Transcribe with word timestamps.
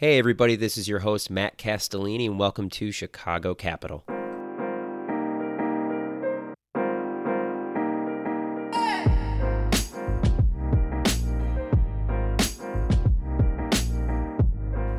Hey, 0.00 0.18
everybody, 0.18 0.56
this 0.56 0.78
is 0.78 0.88
your 0.88 1.00
host, 1.00 1.28
Matt 1.28 1.58
Castellini, 1.58 2.24
and 2.24 2.38
welcome 2.38 2.70
to 2.70 2.90
Chicago 2.90 3.54
Capital. 3.54 4.02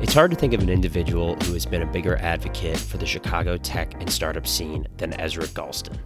It's 0.00 0.14
hard 0.14 0.30
to 0.30 0.36
think 0.36 0.52
of 0.52 0.60
an 0.60 0.68
individual 0.68 1.34
who 1.34 1.54
has 1.54 1.66
been 1.66 1.82
a 1.82 1.86
bigger 1.86 2.16
advocate 2.18 2.78
for 2.78 2.98
the 2.98 3.04
Chicago 3.04 3.56
tech 3.56 3.94
and 3.94 4.08
startup 4.08 4.46
scene 4.46 4.86
than 4.98 5.20
Ezra 5.20 5.48
Galston. 5.48 5.98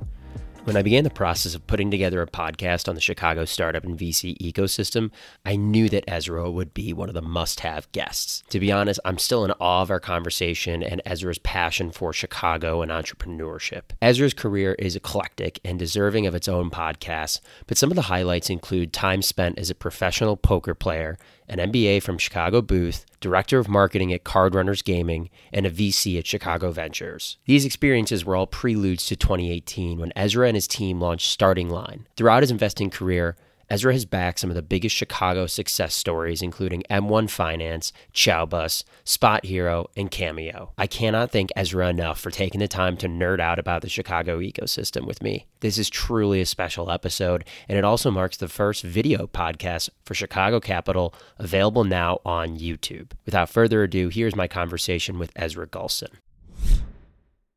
When 0.66 0.76
I 0.76 0.82
began 0.82 1.04
the 1.04 1.10
process 1.10 1.54
of 1.54 1.64
putting 1.68 1.92
together 1.92 2.20
a 2.20 2.26
podcast 2.26 2.88
on 2.88 2.96
the 2.96 3.00
Chicago 3.00 3.44
startup 3.44 3.84
and 3.84 3.96
VC 3.96 4.36
ecosystem, 4.38 5.12
I 5.44 5.54
knew 5.54 5.88
that 5.90 6.02
Ezra 6.08 6.50
would 6.50 6.74
be 6.74 6.92
one 6.92 7.08
of 7.08 7.14
the 7.14 7.22
must 7.22 7.60
have 7.60 7.90
guests. 7.92 8.42
To 8.48 8.58
be 8.58 8.72
honest, 8.72 8.98
I'm 9.04 9.16
still 9.16 9.44
in 9.44 9.52
awe 9.60 9.82
of 9.82 9.92
our 9.92 10.00
conversation 10.00 10.82
and 10.82 11.00
Ezra's 11.06 11.38
passion 11.38 11.92
for 11.92 12.12
Chicago 12.12 12.82
and 12.82 12.90
entrepreneurship. 12.90 13.82
Ezra's 14.02 14.34
career 14.34 14.74
is 14.80 14.96
eclectic 14.96 15.60
and 15.64 15.78
deserving 15.78 16.26
of 16.26 16.34
its 16.34 16.48
own 16.48 16.68
podcast, 16.68 17.38
but 17.68 17.78
some 17.78 17.92
of 17.92 17.94
the 17.94 18.02
highlights 18.02 18.50
include 18.50 18.92
time 18.92 19.22
spent 19.22 19.60
as 19.60 19.70
a 19.70 19.74
professional 19.76 20.36
poker 20.36 20.74
player 20.74 21.16
an 21.48 21.58
MBA 21.58 22.02
from 22.02 22.18
Chicago 22.18 22.60
Booth, 22.60 23.06
director 23.20 23.58
of 23.58 23.68
marketing 23.68 24.12
at 24.12 24.24
Card 24.24 24.54
Runners 24.54 24.82
Gaming, 24.82 25.30
and 25.52 25.66
a 25.66 25.70
VC 25.70 26.18
at 26.18 26.26
Chicago 26.26 26.70
Ventures. 26.70 27.38
These 27.46 27.64
experiences 27.64 28.24
were 28.24 28.36
all 28.36 28.46
preludes 28.46 29.06
to 29.06 29.16
2018 29.16 29.98
when 29.98 30.12
Ezra 30.16 30.48
and 30.48 30.56
his 30.56 30.66
team 30.66 31.00
launched 31.00 31.30
Starting 31.30 31.70
Line. 31.70 32.06
Throughout 32.16 32.42
his 32.42 32.50
investing 32.50 32.90
career, 32.90 33.36
Ezra 33.68 33.92
has 33.92 34.04
backed 34.04 34.38
some 34.38 34.50
of 34.50 34.54
the 34.54 34.62
biggest 34.62 34.94
Chicago 34.94 35.46
success 35.46 35.92
stories, 35.92 36.40
including 36.40 36.84
M1 36.88 37.28
Finance, 37.28 37.92
Chowbus, 38.14 38.84
Spot 39.04 39.44
Hero, 39.44 39.90
and 39.96 40.08
Cameo. 40.10 40.72
I 40.78 40.86
cannot 40.86 41.32
thank 41.32 41.50
Ezra 41.56 41.88
enough 41.88 42.20
for 42.20 42.30
taking 42.30 42.60
the 42.60 42.68
time 42.68 42.96
to 42.98 43.08
nerd 43.08 43.40
out 43.40 43.58
about 43.58 43.82
the 43.82 43.88
Chicago 43.88 44.38
ecosystem 44.38 45.04
with 45.04 45.20
me. 45.20 45.46
This 45.60 45.78
is 45.78 45.90
truly 45.90 46.40
a 46.40 46.46
special 46.46 46.92
episode, 46.92 47.44
and 47.68 47.76
it 47.76 47.84
also 47.84 48.10
marks 48.10 48.36
the 48.36 48.48
first 48.48 48.84
video 48.84 49.26
podcast 49.26 49.90
for 50.04 50.14
Chicago 50.14 50.60
Capital 50.60 51.12
available 51.38 51.82
now 51.82 52.20
on 52.24 52.58
YouTube. 52.58 53.10
Without 53.24 53.48
further 53.48 53.82
ado, 53.82 54.08
here's 54.08 54.36
my 54.36 54.46
conversation 54.46 55.18
with 55.18 55.32
Ezra 55.34 55.66
Galston. 55.66 56.14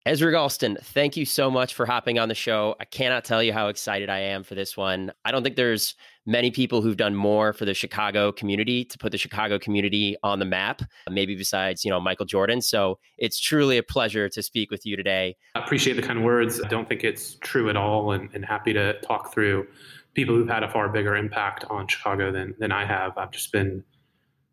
Ezra 0.09 0.33
Galston, 0.33 0.75
thank 0.85 1.15
you 1.15 1.23
so 1.23 1.51
much 1.51 1.75
for 1.75 1.85
hopping 1.85 2.17
on 2.17 2.29
the 2.29 2.33
show. 2.33 2.75
I 2.79 2.85
cannot 2.85 3.23
tell 3.23 3.43
you 3.43 3.53
how 3.53 3.67
excited 3.67 4.09
I 4.09 4.17
am 4.17 4.41
for 4.41 4.55
this 4.55 4.75
one. 4.75 5.11
I 5.23 5.29
don't 5.29 5.43
think 5.43 5.55
there's 5.55 5.93
many 6.25 6.49
people 6.49 6.81
who've 6.81 6.97
done 6.97 7.13
more 7.13 7.53
for 7.53 7.65
the 7.65 7.75
Chicago 7.75 8.31
community 8.31 8.83
to 8.85 8.97
put 8.97 9.11
the 9.11 9.19
Chicago 9.19 9.59
community 9.59 10.17
on 10.23 10.39
the 10.39 10.45
map, 10.45 10.81
maybe 11.11 11.35
besides, 11.35 11.85
you 11.85 11.91
know, 11.91 11.99
Michael 11.99 12.25
Jordan. 12.25 12.59
So 12.59 12.97
it's 13.19 13.39
truly 13.39 13.77
a 13.77 13.83
pleasure 13.83 14.27
to 14.29 14.41
speak 14.41 14.71
with 14.71 14.83
you 14.83 14.97
today. 14.97 15.35
I 15.53 15.59
appreciate 15.59 15.93
the 15.93 16.01
kind 16.01 16.25
words. 16.25 16.59
I 16.59 16.67
don't 16.69 16.89
think 16.89 17.03
it's 17.03 17.35
true 17.41 17.69
at 17.69 17.77
all 17.77 18.11
and, 18.11 18.33
and 18.33 18.43
happy 18.43 18.73
to 18.73 18.99
talk 19.01 19.31
through 19.31 19.67
people 20.15 20.33
who've 20.33 20.49
had 20.49 20.63
a 20.63 20.71
far 20.71 20.89
bigger 20.89 21.15
impact 21.15 21.65
on 21.69 21.87
Chicago 21.87 22.31
than 22.31 22.55
than 22.57 22.71
I 22.71 22.83
have. 22.83 23.15
I've 23.15 23.29
just 23.29 23.51
been 23.51 23.83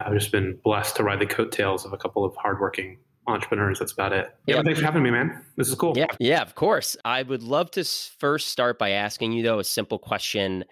I've 0.01 0.13
just 0.13 0.33
been 0.33 0.59
blessed 0.63 0.97
to 0.97 1.03
ride 1.03 1.21
the 1.21 1.27
coattails 1.27 1.87
of 1.87 1.95
a 1.95 1.97
couple 1.97 2.27
of 2.27 2.37
hardworking 2.37 2.99
entrepreneurs. 3.27 3.79
That's 3.79 3.93
about 3.93 4.13
it. 4.13 4.35
Yeah, 4.47 4.63
thanks 4.63 4.81
for 4.81 4.87
having 4.87 5.03
me, 5.03 5.11
man. 5.11 5.43
This 5.57 5.69
is 5.69 5.75
cool. 5.75 5.95
Yeah, 5.97 6.07
yeah, 6.19 6.43
of 6.43 6.55
course. 6.55 6.97
I 7.05 7.23
would 7.23 7.43
love 7.43 7.71
to 7.73 7.85
first 7.85 8.49
start 8.49 8.79
by 8.79 8.91
asking 8.91 9.33
you 9.33 9.43
though 9.43 9.59
a 9.59 9.65
simple 9.65 9.99
question. 9.99 10.65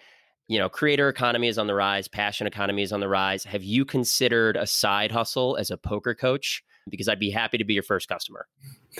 You 0.47 0.58
know, 0.58 0.69
creator 0.69 1.08
economy 1.08 1.48
is 1.48 1.58
on 1.58 1.66
the 1.66 1.75
rise, 1.75 2.06
passion 2.06 2.47
economy 2.47 2.82
is 2.82 2.92
on 2.92 3.00
the 3.00 3.08
rise. 3.08 3.44
Have 3.44 3.64
you 3.64 3.84
considered 3.84 4.56
a 4.56 4.66
side 4.66 5.10
hustle 5.10 5.56
as 5.56 5.70
a 5.70 5.77
poker 5.77 6.14
coach? 6.14 6.62
Because 6.91 7.08
I'd 7.08 7.19
be 7.19 7.30
happy 7.30 7.56
to 7.56 7.64
be 7.64 7.72
your 7.72 7.82
first 7.82 8.08
customer. 8.08 8.47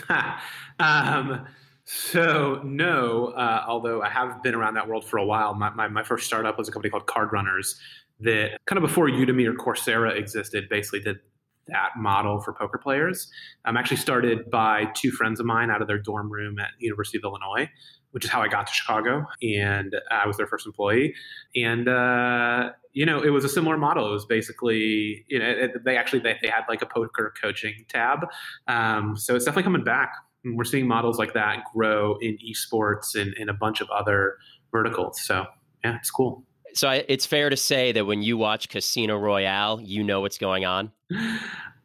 um, 0.79 1.45
so 1.85 2.61
no, 2.63 3.27
uh, 3.27 3.63
although 3.67 4.01
I 4.01 4.09
have 4.09 4.41
been 4.41 4.55
around 4.55 4.73
that 4.73 4.87
world 4.87 5.05
for 5.05 5.17
a 5.17 5.25
while. 5.25 5.53
My, 5.53 5.69
my, 5.69 5.87
my 5.87 6.01
first 6.01 6.25
startup 6.25 6.57
was 6.57 6.67
a 6.67 6.71
company 6.71 6.89
called 6.89 7.05
Card 7.05 7.31
Runners 7.31 7.79
that 8.21 8.57
kind 8.65 8.77
of 8.77 8.81
before 8.81 9.07
Udemy 9.07 9.45
or 9.45 9.53
Coursera 9.53 10.15
existed, 10.17 10.67
basically 10.67 11.01
did 11.01 11.19
that 11.67 11.91
model 11.97 12.39
for 12.41 12.53
poker 12.53 12.77
players. 12.77 13.29
I'm 13.65 13.77
actually 13.77 13.97
started 13.97 14.49
by 14.49 14.85
two 14.95 15.11
friends 15.11 15.39
of 15.39 15.45
mine 15.45 15.69
out 15.69 15.81
of 15.81 15.87
their 15.87 15.97
dorm 15.97 16.31
room 16.31 16.59
at 16.59 16.69
University 16.79 17.17
of 17.17 17.23
Illinois, 17.23 17.69
which 18.11 18.23
is 18.23 18.31
how 18.31 18.41
I 18.41 18.47
got 18.47 18.67
to 18.67 18.73
Chicago, 18.73 19.25
and 19.41 19.95
I 20.11 20.27
was 20.27 20.37
their 20.37 20.47
first 20.47 20.65
employee. 20.65 21.13
And 21.55 21.87
uh, 21.87 22.71
you 22.93 23.05
know, 23.05 23.21
it 23.21 23.29
was 23.29 23.43
a 23.43 23.49
similar 23.49 23.77
model. 23.77 24.07
It 24.07 24.11
was 24.11 24.25
basically, 24.25 25.25
you 25.27 25.39
know, 25.39 25.49
it, 25.49 25.83
they 25.83 25.97
actually 25.97 26.19
they, 26.19 26.37
they, 26.41 26.47
had 26.47 26.63
like 26.69 26.81
a 26.81 26.85
poker 26.85 27.33
coaching 27.41 27.85
tab. 27.89 28.19
Um, 28.67 29.17
so 29.17 29.35
it's 29.35 29.43
definitely 29.43 29.63
coming 29.63 29.83
back. 29.83 30.13
And 30.45 30.57
we're 30.57 30.63
seeing 30.63 30.87
models 30.87 31.17
like 31.19 31.33
that 31.33 31.63
grow 31.73 32.17
in 32.21 32.37
esports 32.37 33.19
and 33.19 33.33
in 33.33 33.49
a 33.49 33.53
bunch 33.53 33.81
of 33.81 33.89
other 33.89 34.37
verticals. 34.71 35.19
So 35.21 35.45
yeah, 35.83 35.97
it's 35.97 36.09
cool. 36.09 36.45
So 36.75 36.89
I, 36.89 37.05
it's 37.07 37.25
fair 37.25 37.49
to 37.49 37.57
say 37.57 37.93
that 37.93 38.05
when 38.05 38.21
you 38.21 38.37
watch 38.37 38.67
Casino 38.69 39.17
Royale, 39.17 39.79
you 39.81 40.03
know 40.03 40.19
what's 40.21 40.37
going 40.37 40.65
on. 40.65 40.91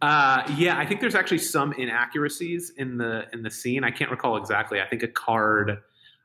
Uh, 0.02 0.42
yeah, 0.56 0.78
I 0.78 0.86
think 0.86 1.00
there's 1.00 1.14
actually 1.14 1.38
some 1.38 1.72
inaccuracies 1.74 2.72
in 2.76 2.98
the 2.98 3.26
in 3.32 3.42
the 3.42 3.50
scene. 3.50 3.84
I 3.84 3.90
can't 3.90 4.10
recall 4.10 4.36
exactly. 4.36 4.80
I 4.80 4.86
think 4.86 5.02
a 5.02 5.08
card. 5.08 5.78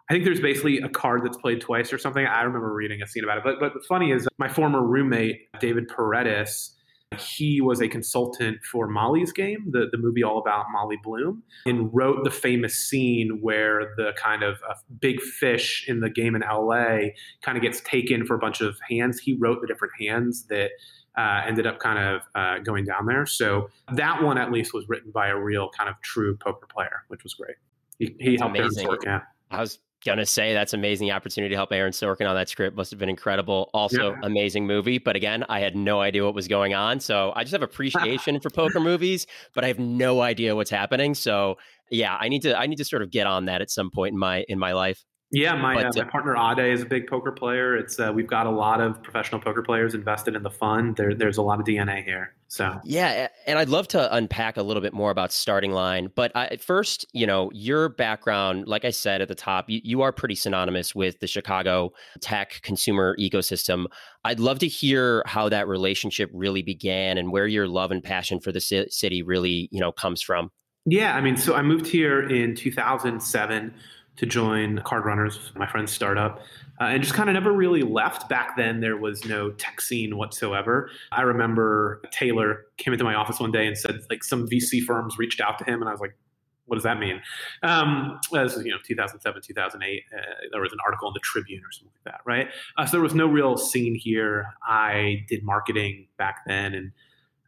I 0.09 0.13
think 0.13 0.23
there's 0.23 0.39
basically 0.39 0.79
a 0.79 0.89
card 0.89 1.25
that's 1.25 1.37
played 1.37 1.61
twice 1.61 1.91
or 1.91 1.97
something. 1.97 2.25
I 2.25 2.41
remember 2.41 2.73
reading 2.73 3.01
a 3.01 3.07
scene 3.07 3.23
about 3.23 3.37
it. 3.37 3.43
But 3.43 3.59
but 3.59 3.75
what's 3.75 3.87
funny 3.87 4.11
is 4.11 4.27
my 4.37 4.47
former 4.47 4.81
roommate 4.81 5.47
David 5.59 5.87
Paredes 5.87 6.71
he 7.19 7.61
was 7.61 7.81
a 7.81 7.87
consultant 7.87 8.63
for 8.63 8.87
Molly's 8.87 9.31
Game, 9.31 9.71
the, 9.71 9.87
the 9.91 9.97
movie 9.97 10.23
all 10.23 10.37
about 10.37 10.65
Molly 10.71 10.97
Bloom, 11.03 11.43
and 11.65 11.89
wrote 11.93 12.23
the 12.23 12.31
famous 12.31 12.75
scene 12.75 13.39
where 13.41 13.93
the 13.97 14.13
kind 14.17 14.43
of 14.43 14.57
uh, 14.69 14.73
big 14.99 15.21
fish 15.21 15.85
in 15.87 15.99
the 15.99 16.09
game 16.09 16.35
in 16.35 16.41
LA 16.41 17.09
kind 17.41 17.57
of 17.57 17.61
gets 17.61 17.81
taken 17.81 18.25
for 18.25 18.35
a 18.35 18.39
bunch 18.39 18.61
of 18.61 18.77
hands. 18.89 19.19
He 19.19 19.33
wrote 19.33 19.61
the 19.61 19.67
different 19.67 19.93
hands 19.99 20.45
that 20.47 20.71
uh, 21.17 21.41
ended 21.45 21.65
up 21.65 21.79
kind 21.79 21.99
of 21.99 22.21
uh, 22.35 22.59
going 22.59 22.85
down 22.85 23.05
there. 23.05 23.25
So 23.25 23.69
that 23.93 24.21
one 24.21 24.37
at 24.37 24.51
least 24.51 24.73
was 24.73 24.87
written 24.89 25.11
by 25.11 25.27
a 25.29 25.37
real 25.37 25.69
kind 25.69 25.89
of 25.89 25.95
true 26.01 26.35
poker 26.37 26.67
player, 26.67 27.03
which 27.07 27.23
was 27.23 27.33
great. 27.33 27.55
He, 27.99 28.15
he 28.19 28.37
helped 28.37 28.57
amazing. 28.57 28.89
Yeah. 29.03 29.21
I 29.51 29.61
was 29.61 29.79
gonna 30.05 30.25
say 30.25 30.53
that's 30.53 30.73
amazing 30.73 31.11
opportunity 31.11 31.49
to 31.51 31.55
help 31.55 31.71
Aaron 31.71 31.91
Sorkin 31.91 32.29
on 32.29 32.35
that 32.35 32.49
script. 32.49 32.77
Must 32.77 32.91
have 32.91 32.99
been 32.99 33.09
incredible. 33.09 33.69
Also, 33.73 34.11
yeah. 34.11 34.19
amazing 34.23 34.67
movie. 34.67 34.97
But 34.97 35.15
again, 35.15 35.43
I 35.49 35.59
had 35.59 35.75
no 35.75 36.01
idea 36.01 36.23
what 36.23 36.35
was 36.35 36.47
going 36.47 36.73
on. 36.73 36.99
So 36.99 37.33
I 37.35 37.43
just 37.43 37.53
have 37.53 37.63
appreciation 37.63 38.39
for 38.39 38.49
poker 38.49 38.79
movies, 38.79 39.27
but 39.53 39.63
I 39.63 39.67
have 39.67 39.79
no 39.79 40.21
idea 40.21 40.55
what's 40.55 40.69
happening. 40.69 41.13
So 41.15 41.57
yeah, 41.89 42.15
I 42.19 42.29
need 42.29 42.43
to 42.43 42.57
I 42.57 42.67
need 42.67 42.77
to 42.77 42.85
sort 42.85 43.01
of 43.01 43.11
get 43.11 43.27
on 43.27 43.45
that 43.45 43.61
at 43.61 43.69
some 43.69 43.91
point 43.91 44.13
in 44.13 44.19
my 44.19 44.45
in 44.47 44.59
my 44.59 44.73
life. 44.73 45.03
Yeah, 45.31 45.55
my, 45.55 45.73
but, 45.75 45.97
uh, 45.97 46.03
my 46.03 46.09
partner 46.09 46.35
Ade 46.37 46.71
is 46.71 46.83
a 46.83 46.85
big 46.85 47.07
poker 47.07 47.31
player. 47.31 47.75
It's 47.75 47.99
uh, 47.99 48.11
we've 48.13 48.27
got 48.27 48.45
a 48.45 48.51
lot 48.51 48.79
of 48.79 49.01
professional 49.01 49.41
poker 49.41 49.63
players 49.63 49.93
invested 49.93 50.35
in 50.35 50.43
the 50.43 50.51
fund. 50.51 50.95
There, 50.95 51.13
there's 51.13 51.37
a 51.37 51.41
lot 51.41 51.59
of 51.59 51.65
DNA 51.65 52.03
here. 52.03 52.35
So 52.55 52.79
yeah, 52.85 53.27
and 53.45 53.59
I'd 53.59 53.67
love 53.67 53.89
to 53.89 54.15
unpack 54.15 54.55
a 54.55 54.63
little 54.63 54.81
bit 54.81 54.93
more 54.93 55.11
about 55.11 55.33
starting 55.33 55.71
line. 55.71 56.09
But 56.15 56.31
I, 56.35 56.55
first, 56.55 57.05
you 57.11 57.27
know, 57.27 57.51
your 57.53 57.89
background, 57.89 58.65
like 58.65 58.85
I 58.85 58.91
said 58.91 59.21
at 59.21 59.27
the 59.27 59.35
top, 59.35 59.69
you, 59.69 59.81
you 59.83 60.01
are 60.03 60.13
pretty 60.13 60.35
synonymous 60.35 60.95
with 60.95 61.19
the 61.19 61.27
Chicago 61.27 61.91
tech 62.21 62.61
consumer 62.61 63.17
ecosystem. 63.19 63.87
I'd 64.23 64.39
love 64.39 64.59
to 64.59 64.69
hear 64.69 65.21
how 65.25 65.49
that 65.49 65.67
relationship 65.67 66.31
really 66.33 66.61
began 66.61 67.17
and 67.17 67.29
where 67.29 67.45
your 67.45 67.67
love 67.67 67.91
and 67.91 68.01
passion 68.01 68.39
for 68.39 68.53
the 68.53 68.61
city 68.61 69.21
really, 69.21 69.67
you 69.73 69.81
know, 69.81 69.91
comes 69.91 70.21
from. 70.21 70.49
Yeah, 70.85 71.15
I 71.15 71.21
mean, 71.21 71.35
so 71.35 71.55
I 71.55 71.61
moved 71.61 71.87
here 71.87 72.21
in 72.21 72.55
2007 72.55 73.73
to 74.17 74.25
join 74.25 74.79
Card 74.85 75.05
Runners, 75.05 75.51
my 75.55 75.67
friend's 75.67 75.91
startup, 75.91 76.39
uh, 76.79 76.85
and 76.85 77.01
just 77.03 77.15
kind 77.15 77.29
of 77.29 77.33
never 77.33 77.51
really 77.51 77.81
left. 77.81 78.29
Back 78.29 78.55
then, 78.57 78.79
there 78.79 78.97
was 78.97 79.25
no 79.25 79.51
tech 79.51 79.81
scene 79.81 80.17
whatsoever. 80.17 80.89
I 81.11 81.21
remember 81.21 82.01
Taylor 82.11 82.65
came 82.77 82.93
into 82.93 83.03
my 83.03 83.15
office 83.15 83.39
one 83.39 83.51
day 83.51 83.67
and 83.67 83.77
said, 83.77 84.01
like, 84.09 84.23
some 84.23 84.47
VC 84.47 84.81
firms 84.81 85.17
reached 85.17 85.41
out 85.41 85.57
to 85.59 85.65
him, 85.65 85.81
and 85.81 85.89
I 85.89 85.91
was 85.91 86.01
like, 86.01 86.15
what 86.65 86.75
does 86.75 86.83
that 86.83 86.99
mean? 86.99 87.21
Um, 87.61 88.19
this 88.31 88.55
is, 88.55 88.65
you 88.65 88.71
know, 88.71 88.77
2007, 88.83 89.41
2008. 89.41 90.03
Uh, 90.11 90.21
there 90.51 90.61
was 90.61 90.73
an 90.73 90.79
article 90.83 91.07
in 91.07 91.13
the 91.13 91.19
Tribune 91.19 91.61
or 91.61 91.71
something 91.71 91.91
like 92.05 92.13
that, 92.13 92.21
right? 92.25 92.49
Uh, 92.77 92.85
so 92.85 92.93
there 92.93 93.01
was 93.01 93.13
no 93.13 93.27
real 93.27 93.55
scene 93.57 93.95
here. 93.95 94.47
I 94.67 95.25
did 95.29 95.43
marketing 95.43 96.07
back 96.17 96.39
then, 96.47 96.73
and 96.73 96.91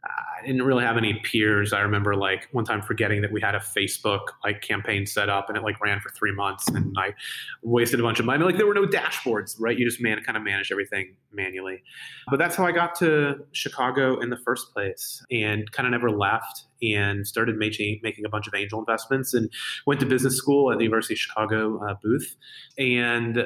I 0.04 0.46
didn't 0.46 0.62
really 0.62 0.84
have 0.84 0.96
any 0.96 1.14
peers. 1.24 1.72
I 1.72 1.80
remember 1.80 2.14
like 2.14 2.48
one 2.52 2.64
time 2.64 2.82
forgetting 2.82 3.20
that 3.22 3.32
we 3.32 3.40
had 3.40 3.56
a 3.56 3.58
Facebook 3.58 4.20
like 4.44 4.60
campaign 4.60 5.06
set 5.06 5.28
up 5.28 5.48
and 5.48 5.58
it 5.58 5.64
like 5.64 5.80
ran 5.80 6.00
for 6.00 6.10
three 6.10 6.32
months 6.32 6.68
and 6.68 6.94
I 6.96 7.14
wasted 7.62 7.98
a 7.98 8.02
bunch 8.04 8.20
of 8.20 8.26
money. 8.26 8.44
Like 8.44 8.56
there 8.56 8.66
were 8.66 8.74
no 8.74 8.86
dashboards, 8.86 9.56
right? 9.58 9.76
You 9.76 9.84
just 9.84 10.00
man 10.00 10.22
kind 10.22 10.36
of 10.36 10.44
managed 10.44 10.70
everything 10.70 11.16
manually. 11.32 11.82
But 12.30 12.38
that's 12.38 12.54
how 12.54 12.64
I 12.64 12.72
got 12.72 12.94
to 12.96 13.38
Chicago 13.52 14.20
in 14.20 14.30
the 14.30 14.36
first 14.36 14.72
place 14.72 15.24
and 15.30 15.70
kind 15.72 15.86
of 15.86 15.90
never 15.90 16.10
left 16.10 16.64
and 16.80 17.26
started 17.26 17.56
making 17.56 18.00
making 18.02 18.24
a 18.24 18.28
bunch 18.28 18.46
of 18.46 18.54
angel 18.54 18.78
investments 18.78 19.34
and 19.34 19.50
went 19.86 19.98
to 20.00 20.06
business 20.06 20.36
school 20.36 20.70
at 20.70 20.78
the 20.78 20.84
University 20.84 21.14
of 21.14 21.18
Chicago 21.18 21.80
uh, 21.84 21.94
Booth 22.02 22.36
and. 22.78 23.38
Uh, 23.38 23.44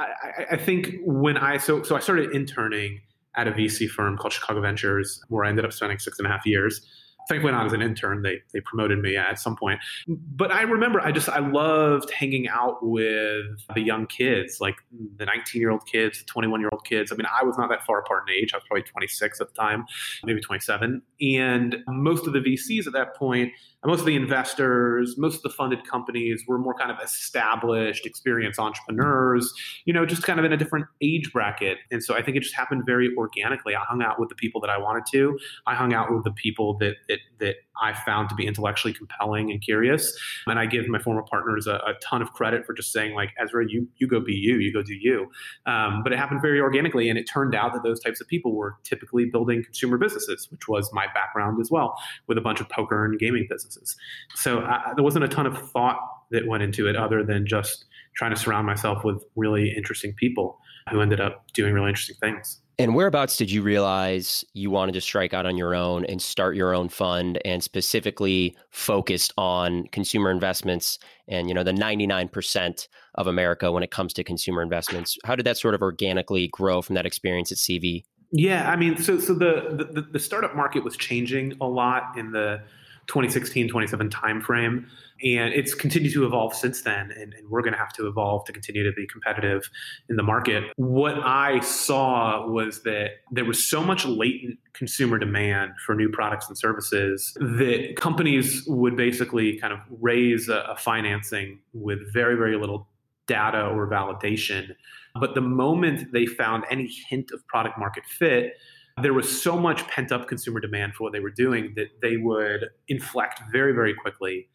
I, 0.00 0.46
I 0.52 0.56
think 0.56 0.94
when 1.02 1.36
I 1.36 1.56
so 1.56 1.82
so 1.82 1.96
I 1.96 1.98
started 1.98 2.30
interning 2.30 3.00
at 3.36 3.48
a 3.48 3.52
VC 3.52 3.88
firm 3.88 4.16
called 4.16 4.32
Chicago 4.32 4.60
Ventures, 4.60 5.20
where 5.28 5.44
I 5.44 5.48
ended 5.48 5.64
up 5.64 5.72
spending 5.72 5.98
six 5.98 6.18
and 6.18 6.26
a 6.26 6.30
half 6.30 6.46
years 6.46 6.80
thankfully 7.28 7.52
not 7.52 7.66
as 7.66 7.72
an 7.72 7.82
intern. 7.82 8.22
They 8.22 8.40
they 8.52 8.60
promoted 8.60 8.98
me 9.00 9.16
at 9.16 9.38
some 9.38 9.56
point. 9.56 9.80
But 10.06 10.50
I 10.50 10.62
remember 10.62 11.00
I 11.00 11.12
just 11.12 11.28
I 11.28 11.38
loved 11.38 12.10
hanging 12.10 12.48
out 12.48 12.78
with 12.82 13.44
the 13.74 13.80
young 13.80 14.06
kids, 14.06 14.60
like 14.60 14.76
the 15.16 15.26
19 15.26 15.60
year 15.60 15.70
old 15.70 15.86
kids, 15.86 16.18
the 16.20 16.24
21 16.24 16.60
year 16.60 16.70
old 16.72 16.84
kids. 16.84 17.12
I 17.12 17.16
mean, 17.16 17.26
I 17.26 17.44
was 17.44 17.56
not 17.58 17.68
that 17.70 17.84
far 17.84 18.00
apart 18.00 18.24
in 18.28 18.34
age. 18.34 18.52
I 18.52 18.56
was 18.56 18.64
probably 18.66 18.82
26 18.82 19.40
at 19.40 19.48
the 19.48 19.54
time, 19.54 19.84
maybe 20.24 20.40
27. 20.40 21.02
And 21.20 21.76
most 21.88 22.26
of 22.26 22.32
the 22.32 22.40
VCs 22.40 22.86
at 22.86 22.92
that 22.92 23.14
point 23.16 23.52
most 23.84 24.00
of 24.00 24.06
the 24.06 24.16
investors, 24.16 25.16
most 25.18 25.36
of 25.36 25.42
the 25.42 25.50
funded 25.50 25.86
companies 25.86 26.42
were 26.48 26.58
more 26.58 26.74
kind 26.74 26.90
of 26.90 26.98
established, 27.02 28.06
experienced 28.06 28.58
entrepreneurs, 28.58 29.52
you 29.84 29.92
know, 29.92 30.04
just 30.04 30.24
kind 30.24 30.40
of 30.40 30.44
in 30.44 30.52
a 30.52 30.56
different 30.56 30.86
age 31.00 31.30
bracket. 31.32 31.78
And 31.92 32.02
so 32.02 32.14
I 32.14 32.22
think 32.22 32.36
it 32.36 32.40
just 32.40 32.56
happened 32.56 32.82
very 32.84 33.14
organically. 33.16 33.76
I 33.76 33.84
hung 33.84 34.02
out 34.02 34.18
with 34.18 34.30
the 34.30 34.34
people 34.34 34.60
that 34.62 34.70
I 34.70 34.78
wanted 34.78 35.04
to. 35.12 35.38
I 35.66 35.76
hung 35.76 35.92
out 35.92 36.12
with 36.12 36.24
the 36.24 36.32
people 36.32 36.76
that 36.78 36.96
that, 37.08 37.17
that 37.38 37.56
I 37.80 37.92
found 37.92 38.28
to 38.30 38.34
be 38.34 38.46
intellectually 38.46 38.92
compelling 38.92 39.50
and 39.50 39.62
curious. 39.62 40.18
And 40.46 40.58
I 40.58 40.66
give 40.66 40.88
my 40.88 40.98
former 40.98 41.22
partners 41.22 41.66
a, 41.66 41.74
a 41.74 41.94
ton 42.02 42.22
of 42.22 42.32
credit 42.32 42.66
for 42.66 42.72
just 42.72 42.92
saying, 42.92 43.14
like, 43.14 43.30
Ezra, 43.38 43.64
you 43.68 43.86
you 43.98 44.08
go 44.08 44.20
be 44.20 44.32
you, 44.32 44.56
you 44.56 44.72
go 44.72 44.82
do 44.82 44.94
you. 44.94 45.30
Um, 45.66 46.02
but 46.02 46.12
it 46.12 46.18
happened 46.18 46.42
very 46.42 46.60
organically, 46.60 47.08
and 47.08 47.18
it 47.18 47.24
turned 47.24 47.54
out 47.54 47.72
that 47.74 47.82
those 47.82 48.00
types 48.00 48.20
of 48.20 48.26
people 48.26 48.56
were 48.56 48.76
typically 48.82 49.26
building 49.26 49.62
consumer 49.62 49.98
businesses, 49.98 50.48
which 50.50 50.66
was 50.68 50.90
my 50.92 51.06
background 51.14 51.60
as 51.60 51.70
well, 51.70 51.94
with 52.26 52.38
a 52.38 52.42
bunch 52.42 52.60
of 52.60 52.68
poker 52.68 53.04
and 53.04 53.18
gaming 53.18 53.46
businesses 53.48 53.58
businesses. 53.58 53.96
So 54.34 54.60
I, 54.60 54.92
there 54.94 55.04
wasn't 55.04 55.24
a 55.24 55.28
ton 55.28 55.46
of 55.46 55.70
thought 55.70 55.98
that 56.30 56.46
went 56.46 56.62
into 56.62 56.86
it 56.86 56.96
other 56.96 57.24
than 57.24 57.46
just 57.46 57.86
trying 58.16 58.30
to 58.32 58.36
surround 58.36 58.66
myself 58.66 59.04
with 59.04 59.24
really 59.36 59.72
interesting 59.76 60.12
people 60.14 60.58
who 60.88 61.00
ended 61.00 61.20
up 61.20 61.44
doing 61.52 61.74
really 61.74 61.88
interesting 61.88 62.16
things. 62.20 62.60
And 62.80 62.94
whereabouts 62.94 63.36
did 63.36 63.50
you 63.50 63.62
realize 63.62 64.44
you 64.52 64.70
wanted 64.70 64.92
to 64.92 65.00
strike 65.00 65.34
out 65.34 65.46
on 65.46 65.56
your 65.56 65.74
own 65.74 66.04
and 66.04 66.22
start 66.22 66.54
your 66.54 66.72
own 66.72 66.88
fund 66.88 67.40
and 67.44 67.62
specifically 67.62 68.56
focused 68.70 69.32
on 69.36 69.88
consumer 69.88 70.30
investments 70.30 71.00
and 71.26 71.48
you 71.48 71.54
know 71.54 71.64
the 71.64 71.72
99% 71.72 72.88
of 73.16 73.26
America 73.26 73.72
when 73.72 73.82
it 73.82 73.90
comes 73.90 74.12
to 74.14 74.22
consumer 74.22 74.62
investments? 74.62 75.18
How 75.24 75.34
did 75.34 75.44
that 75.46 75.58
sort 75.58 75.74
of 75.74 75.82
organically 75.82 76.48
grow 76.48 76.80
from 76.80 76.94
that 76.94 77.04
experience 77.04 77.50
at 77.50 77.58
CV? 77.58 78.04
Yeah, 78.30 78.70
I 78.70 78.76
mean, 78.76 78.96
so 78.96 79.18
so 79.18 79.34
the 79.34 79.88
the, 79.92 80.02
the 80.02 80.20
startup 80.20 80.54
market 80.54 80.84
was 80.84 80.96
changing 80.96 81.54
a 81.60 81.66
lot 81.66 82.16
in 82.16 82.30
the 82.30 82.62
2016 83.08 83.68
27 83.68 84.10
timeframe. 84.10 84.86
And 85.24 85.52
it's 85.52 85.74
continued 85.74 86.12
to 86.12 86.24
evolve 86.24 86.54
since 86.54 86.82
then 86.82 87.10
and, 87.10 87.34
and 87.34 87.48
we're 87.48 87.62
going 87.62 87.72
to 87.72 87.78
have 87.78 87.92
to 87.94 88.06
evolve 88.06 88.44
to 88.44 88.52
continue 88.52 88.84
to 88.84 88.92
be 88.92 89.06
competitive 89.06 89.68
in 90.08 90.16
the 90.16 90.22
market. 90.22 90.64
What 90.76 91.18
i 91.24 91.60
saw 91.60 92.46
was 92.46 92.82
that 92.82 93.10
there 93.32 93.44
was 93.44 93.64
so 93.64 93.82
much 93.82 94.04
latent 94.04 94.58
consumer 94.74 95.18
demand 95.18 95.72
for 95.84 95.94
new 95.94 96.08
products 96.08 96.48
and 96.48 96.56
services 96.56 97.36
that 97.40 97.94
companies 97.96 98.64
would 98.66 98.96
basically 98.96 99.58
kind 99.58 99.72
of 99.72 99.80
raise 100.00 100.48
a, 100.48 100.58
a 100.68 100.76
financing 100.76 101.58
with 101.72 101.98
very 102.12 102.36
very 102.36 102.56
little 102.56 102.88
data 103.26 103.66
or 103.66 103.88
validation. 103.88 104.74
But 105.20 105.34
the 105.34 105.40
moment 105.40 106.12
they 106.12 106.26
found 106.26 106.64
any 106.70 106.86
hint 107.08 107.30
of 107.32 107.46
product 107.46 107.78
market 107.78 108.04
fit 108.06 108.54
there 109.02 109.14
was 109.14 109.42
so 109.42 109.56
much 109.56 109.86
pent 109.88 110.12
up 110.12 110.28
consumer 110.28 110.60
demand 110.60 110.94
for 110.94 111.04
what 111.04 111.12
they 111.12 111.20
were 111.20 111.30
doing 111.30 111.72
that 111.76 111.88
they 112.02 112.16
would 112.16 112.66
inflect 112.88 113.40
very, 113.50 113.72
very 113.72 113.94
quickly. 113.94 114.48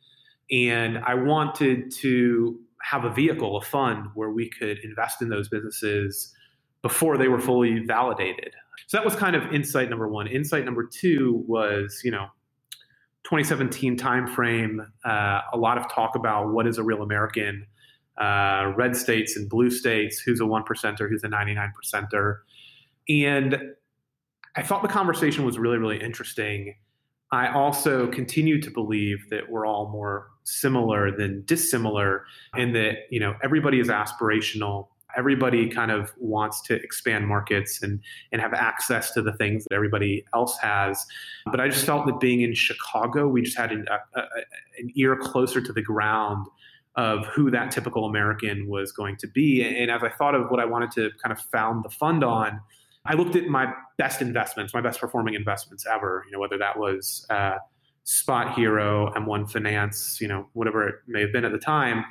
And 0.51 0.97
I 0.99 1.15
wanted 1.15 1.91
to 1.99 2.59
have 2.81 3.05
a 3.05 3.13
vehicle, 3.13 3.57
a 3.57 3.61
fund 3.61 4.07
where 4.13 4.29
we 4.29 4.49
could 4.49 4.79
invest 4.83 5.21
in 5.21 5.29
those 5.29 5.49
businesses 5.49 6.33
before 6.81 7.17
they 7.17 7.27
were 7.27 7.39
fully 7.39 7.79
validated. 7.79 8.53
So 8.87 8.97
that 8.97 9.05
was 9.05 9.15
kind 9.15 9.35
of 9.35 9.53
insight 9.53 9.89
number 9.89 10.07
one. 10.07 10.27
Insight 10.27 10.65
number 10.65 10.85
two 10.85 11.43
was, 11.47 12.01
you 12.03 12.11
know, 12.11 12.27
2017 13.23 13.97
timeframe, 13.97 14.85
uh, 15.05 15.41
a 15.53 15.57
lot 15.57 15.77
of 15.77 15.89
talk 15.89 16.15
about 16.15 16.51
what 16.51 16.67
is 16.67 16.77
a 16.77 16.83
real 16.83 17.01
American, 17.01 17.65
uh, 18.17 18.73
red 18.75 18.95
states 18.95 19.37
and 19.37 19.49
blue 19.49 19.71
states, 19.71 20.19
who's 20.19 20.41
a 20.41 20.45
one 20.45 20.63
percenter, 20.63 21.09
who's 21.09 21.23
a 21.23 21.29
99 21.29 21.71
percenter. 21.71 22.39
And 23.07 23.73
I 24.55 24.61
thought 24.61 24.81
the 24.81 24.87
conversation 24.87 25.45
was 25.45 25.57
really, 25.57 25.77
really 25.77 26.01
interesting. 26.01 26.75
I 27.31 27.47
also 27.47 28.07
continue 28.07 28.61
to 28.61 28.69
believe 28.69 29.27
that 29.31 29.49
we're 29.49 29.65
all 29.65 29.89
more 29.89 30.29
similar 30.43 31.15
than 31.15 31.43
dissimilar, 31.45 32.25
and 32.55 32.75
that 32.75 33.07
you 33.09 33.19
know 33.19 33.35
everybody 33.43 33.79
is 33.79 33.87
aspirational. 33.87 34.87
Everybody 35.15 35.69
kind 35.69 35.91
of 35.91 36.11
wants 36.17 36.61
to 36.63 36.75
expand 36.75 37.27
markets 37.27 37.81
and 37.81 37.99
and 38.31 38.41
have 38.41 38.53
access 38.53 39.11
to 39.11 39.23
the 39.23 39.33
things 39.33 39.63
that 39.63 39.75
everybody 39.75 40.25
else 40.35 40.57
has. 40.59 41.05
But 41.45 41.59
I 41.59 41.69
just 41.69 41.85
felt 41.85 42.05
that 42.05 42.19
being 42.19 42.41
in 42.41 42.53
Chicago, 42.53 43.27
we 43.27 43.41
just 43.41 43.57
had 43.57 43.71
an, 43.71 43.85
a, 43.89 44.19
a, 44.19 44.23
an 44.77 44.91
ear 44.95 45.15
closer 45.15 45.59
to 45.61 45.73
the 45.73 45.81
ground 45.81 46.47
of 46.95 47.25
who 47.27 47.49
that 47.49 47.71
typical 47.71 48.05
American 48.05 48.67
was 48.67 48.91
going 48.91 49.17
to 49.17 49.27
be. 49.27 49.63
And 49.63 49.89
as 49.89 50.03
I 50.03 50.09
thought 50.09 50.35
of 50.35 50.51
what 50.51 50.59
I 50.59 50.65
wanted 50.65 50.91
to 50.91 51.09
kind 51.23 51.31
of 51.33 51.39
found 51.39 51.83
the 51.83 51.89
fund 51.89 52.23
on, 52.23 52.61
I 53.05 53.15
looked 53.15 53.35
at 53.35 53.47
my 53.47 53.73
best 53.97 54.21
investments, 54.21 54.73
my 54.73 54.81
best 54.81 54.99
performing 54.99 55.33
investments 55.33 55.85
ever. 55.85 56.23
You 56.25 56.33
know, 56.33 56.39
whether 56.39 56.57
that 56.57 56.77
was 56.77 57.25
uh, 57.29 57.57
Spot 58.03 58.55
Hero, 58.55 59.11
M1 59.15 59.51
Finance, 59.51 60.19
you 60.21 60.27
know, 60.27 60.47
whatever 60.53 60.87
it 60.87 60.95
may 61.07 61.21
have 61.21 61.33
been 61.33 61.45
at 61.45 61.51
the 61.51 61.57
time, 61.57 62.05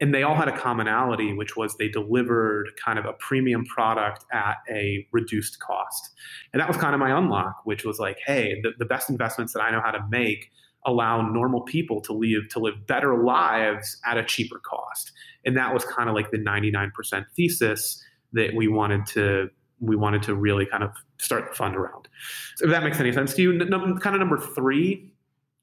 and 0.00 0.14
they 0.14 0.22
all 0.22 0.34
had 0.34 0.48
a 0.48 0.56
commonality, 0.56 1.32
which 1.32 1.56
was 1.56 1.76
they 1.76 1.88
delivered 1.88 2.68
kind 2.82 2.98
of 2.98 3.06
a 3.06 3.14
premium 3.14 3.64
product 3.64 4.24
at 4.32 4.56
a 4.70 5.06
reduced 5.10 5.58
cost. 5.60 6.10
And 6.52 6.60
that 6.60 6.68
was 6.68 6.76
kind 6.76 6.94
of 6.94 7.00
my 7.00 7.16
unlock, 7.16 7.62
which 7.64 7.84
was 7.84 7.98
like, 7.98 8.18
hey, 8.26 8.60
the, 8.62 8.72
the 8.78 8.84
best 8.84 9.08
investments 9.08 9.54
that 9.54 9.60
I 9.60 9.70
know 9.70 9.80
how 9.80 9.92
to 9.92 10.04
make 10.10 10.50
allow 10.84 11.20
normal 11.22 11.62
people 11.62 12.00
to 12.00 12.12
live 12.12 12.48
to 12.50 12.60
live 12.60 12.86
better 12.86 13.22
lives 13.22 14.00
at 14.04 14.18
a 14.18 14.24
cheaper 14.24 14.60
cost. 14.60 15.12
And 15.44 15.56
that 15.56 15.72
was 15.72 15.84
kind 15.84 16.08
of 16.08 16.14
like 16.14 16.30
the 16.30 16.38
99% 16.38 17.24
thesis 17.34 18.02
that 18.32 18.54
we 18.54 18.68
wanted 18.68 19.06
to 19.06 19.48
we 19.80 19.96
wanted 19.96 20.22
to 20.22 20.34
really 20.34 20.66
kind 20.66 20.82
of 20.82 20.90
start 21.18 21.50
the 21.50 21.54
fund 21.54 21.76
around. 21.76 22.08
So 22.56 22.66
if 22.66 22.70
that 22.70 22.82
makes 22.82 22.98
any 22.98 23.12
sense 23.12 23.34
to 23.34 23.42
you, 23.42 23.60
n- 23.60 23.98
kind 23.98 24.16
of 24.16 24.20
number 24.20 24.38
three, 24.38 25.12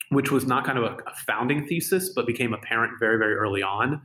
which 0.10 0.31
was 0.31 0.45
not 0.45 0.65
kind 0.65 0.77
of 0.77 0.83
a, 0.83 0.98
a 1.07 1.15
founding 1.25 1.65
thesis, 1.68 2.10
but 2.10 2.27
became 2.27 2.54
apparent 2.54 3.00
very, 3.00 3.18
very 3.18 3.33
early 3.33 3.63
on, 3.63 4.01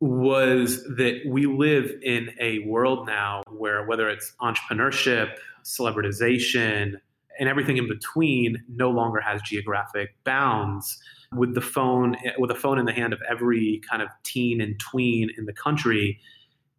was 0.00 0.84
that 0.84 1.20
we 1.26 1.46
live 1.46 1.90
in 2.02 2.30
a 2.40 2.60
world 2.60 3.06
now 3.06 3.42
where 3.48 3.86
whether 3.86 4.08
it's 4.08 4.32
entrepreneurship, 4.40 5.36
celebritization, 5.64 6.94
and 7.38 7.48
everything 7.48 7.76
in 7.76 7.88
between 7.88 8.62
no 8.68 8.90
longer 8.90 9.20
has 9.20 9.42
geographic 9.42 10.14
bounds. 10.24 10.98
With 11.32 11.54
the 11.54 11.60
phone, 11.60 12.14
eh, 12.24 12.32
with 12.38 12.50
a 12.50 12.54
phone 12.54 12.78
in 12.78 12.86
the 12.86 12.92
hand 12.92 13.12
of 13.12 13.20
every 13.28 13.82
kind 13.88 14.00
of 14.00 14.08
teen 14.22 14.60
and 14.60 14.78
tween 14.78 15.30
in 15.36 15.46
the 15.46 15.52
country, 15.52 16.20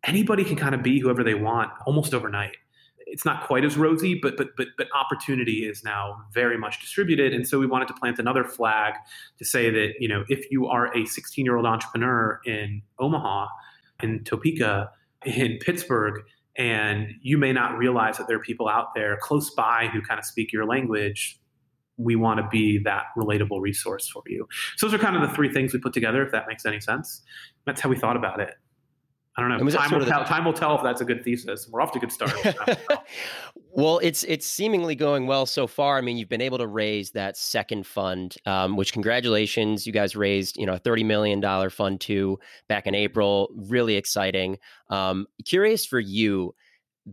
anybody 0.04 0.44
can 0.44 0.56
kind 0.56 0.75
of 0.75 0.84
be 0.84 1.00
whoever 1.00 1.24
they 1.24 1.34
want 1.34 1.72
almost 1.86 2.13
overnight. 2.13 2.58
It's 3.00 3.24
not 3.24 3.48
quite 3.48 3.63
as 3.63 3.77
rosy, 3.77 4.20
but 4.22 4.36
but 4.36 4.50
but 4.58 4.68
but 4.77 4.88
opportunity 4.94 5.66
is 5.66 5.84
now 5.84 6.24
very 6.34 6.58
much 6.58 6.82
distributed, 6.82 7.34
and 7.34 7.48
so 7.48 7.58
we 7.58 7.66
wanted 7.66 7.88
to 7.88 7.94
plant 7.94 8.20
another 8.20 8.44
flag 8.44 8.96
to 9.38 9.46
say 9.46 9.70
that 9.70 9.94
you 10.00 10.10
know 10.10 10.25
if 10.27 10.51
you 10.51 10.68
are 10.68 10.96
a 10.96 11.06
16 11.06 11.46
year 11.46 11.56
old 11.56 11.66
entrepreneur 11.66 12.42
in 12.46 12.82
Omaha, 13.00 13.48
in 14.04 14.24
Topeka, 14.25 14.92
in 15.25 15.58
Pittsburgh, 15.62 16.22
and 16.58 17.13
you 17.22 17.38
may 17.38 17.54
not 17.54 17.77
realize 17.77 18.18
that 18.18 18.27
there 18.27 18.36
are 18.38 18.42
people 18.42 18.68
out 18.68 18.94
there 18.94 19.18
close 19.22 19.50
by 19.51 19.89
who 19.94 20.01
kind 20.01 20.20
of 20.20 20.25
speak 20.25 20.51
your 20.51 20.66
language 20.66 21.39
we 21.98 22.16
want 22.16 22.39
to 22.39 22.48
be 22.50 22.77
that 22.77 23.06
relatable 23.18 23.60
resource 23.60 24.08
for 24.08 24.22
you. 24.27 24.48
So 24.77 24.86
those 24.86 24.94
are 24.94 25.00
kind 25.00 25.16
of 25.16 25.27
the 25.27 25.36
three 25.36 25.51
things 25.51 25.74
we 25.74 25.80
put 25.80 25.94
together, 25.94 26.24
if 26.24 26.32
that 26.32 26.48
makes 26.48 26.66
any 26.66 26.80
sense. 26.80 27.22
That's 27.66 27.82
how 27.82 27.89
we 27.89 27.98
thought 27.98 28.16
about 28.16 28.39
it. 28.39 28.54
I 29.38 29.41
don't 29.41 29.50
know. 29.50 29.70
Time 29.70 29.91
will, 29.91 30.03
tell, 30.03 30.25
time 30.25 30.46
will 30.46 30.53
tell 30.53 30.75
if 30.75 30.82
that's 30.82 31.00
a 31.00 31.06
good 31.06 31.24
thesis. 31.24 31.67
We're 31.70 31.79
off 31.79 31.91
to 31.91 32.00
a 32.00 32.01
good 32.01 32.12
start. 32.12 32.34
well, 33.72 34.00
it's 34.00 34.24
it's 34.24 34.48
seemingly 34.48 34.96
going 34.96 35.27
well 35.27 35.46
so 35.46 35.67
far. 35.67 36.00
I 36.00 36.01
mean, 36.01 36.17
you've 36.17 36.27
been 36.27 36.41
able 36.41 36.58
to 36.58 36.65
raise 36.65 37.12
that 37.12 37.38
second 37.38 37.86
fund, 37.86 38.36
um, 38.48 38.77
which 38.77 38.94
congratulations, 38.94 39.86
you 39.86 39.94
guys 39.94 40.15
raised 40.15 40.58
you 40.58 40.65
know 40.65 40.74
a 40.74 40.79
thirty 40.79 41.03
million 41.03 41.39
dollar 41.39 41.70
fund 41.70 42.01
too 42.01 42.39
back 42.67 42.88
in 42.88 42.96
April. 42.96 43.51
Really 43.56 43.96
exciting. 43.96 44.58
Um, 44.89 45.27
curious 45.46 45.86
for 45.86 46.00
you 46.00 46.56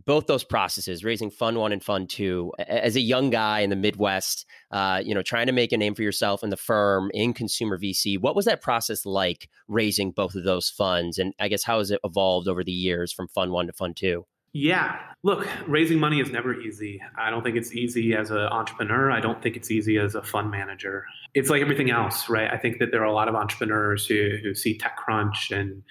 both 0.05 0.27
those 0.27 0.43
processes, 0.43 1.03
raising 1.03 1.31
Fund 1.31 1.57
One 1.57 1.71
and 1.71 1.83
Fund 1.83 2.09
Two, 2.09 2.51
as 2.59 2.95
a 2.95 3.01
young 3.01 3.29
guy 3.29 3.61
in 3.61 3.69
the 3.69 3.75
Midwest, 3.75 4.45
uh, 4.71 5.01
you 5.03 5.15
know, 5.15 5.21
trying 5.21 5.47
to 5.47 5.53
make 5.53 5.71
a 5.71 5.77
name 5.77 5.95
for 5.95 6.03
yourself 6.03 6.43
in 6.43 6.49
the 6.49 6.57
firm 6.57 7.09
in 7.13 7.33
consumer 7.33 7.77
VC, 7.77 8.19
what 8.19 8.35
was 8.35 8.45
that 8.45 8.61
process 8.61 9.05
like 9.05 9.49
raising 9.67 10.11
both 10.11 10.35
of 10.35 10.43
those 10.43 10.69
funds? 10.69 11.17
And 11.17 11.33
I 11.39 11.47
guess 11.47 11.63
how 11.63 11.77
has 11.79 11.91
it 11.91 12.01
evolved 12.03 12.47
over 12.47 12.63
the 12.63 12.71
years 12.71 13.13
from 13.13 13.29
Fund 13.29 13.51
One 13.51 13.67
to 13.67 13.73
Fund 13.73 13.95
Two? 13.95 14.25
Yeah, 14.57 14.99
look, 15.23 15.45
raising 15.67 15.99
money 15.99 16.21
is 16.21 16.31
never 16.31 16.57
easy. 16.57 17.01
I 17.19 17.29
don't 17.29 17.43
think 17.43 17.57
it's 17.57 17.75
easy 17.75 18.15
as 18.15 18.31
an 18.31 18.37
entrepreneur. 18.37 19.11
I 19.11 19.19
don't 19.19 19.41
think 19.41 19.57
it's 19.57 19.69
easy 19.69 19.97
as 19.97 20.15
a 20.15 20.23
fund 20.23 20.49
manager. 20.49 21.05
It's 21.33 21.49
like 21.49 21.61
everything 21.61 21.91
else, 21.91 22.29
right? 22.29 22.49
I 22.49 22.57
think 22.57 22.79
that 22.79 22.91
there 22.91 23.01
are 23.01 23.05
a 23.05 23.13
lot 23.13 23.27
of 23.27 23.35
entrepreneurs 23.35 24.07
who, 24.07 24.37
who 24.41 24.55
see 24.55 24.77
TechCrunch 24.77 25.51
and 25.51 25.83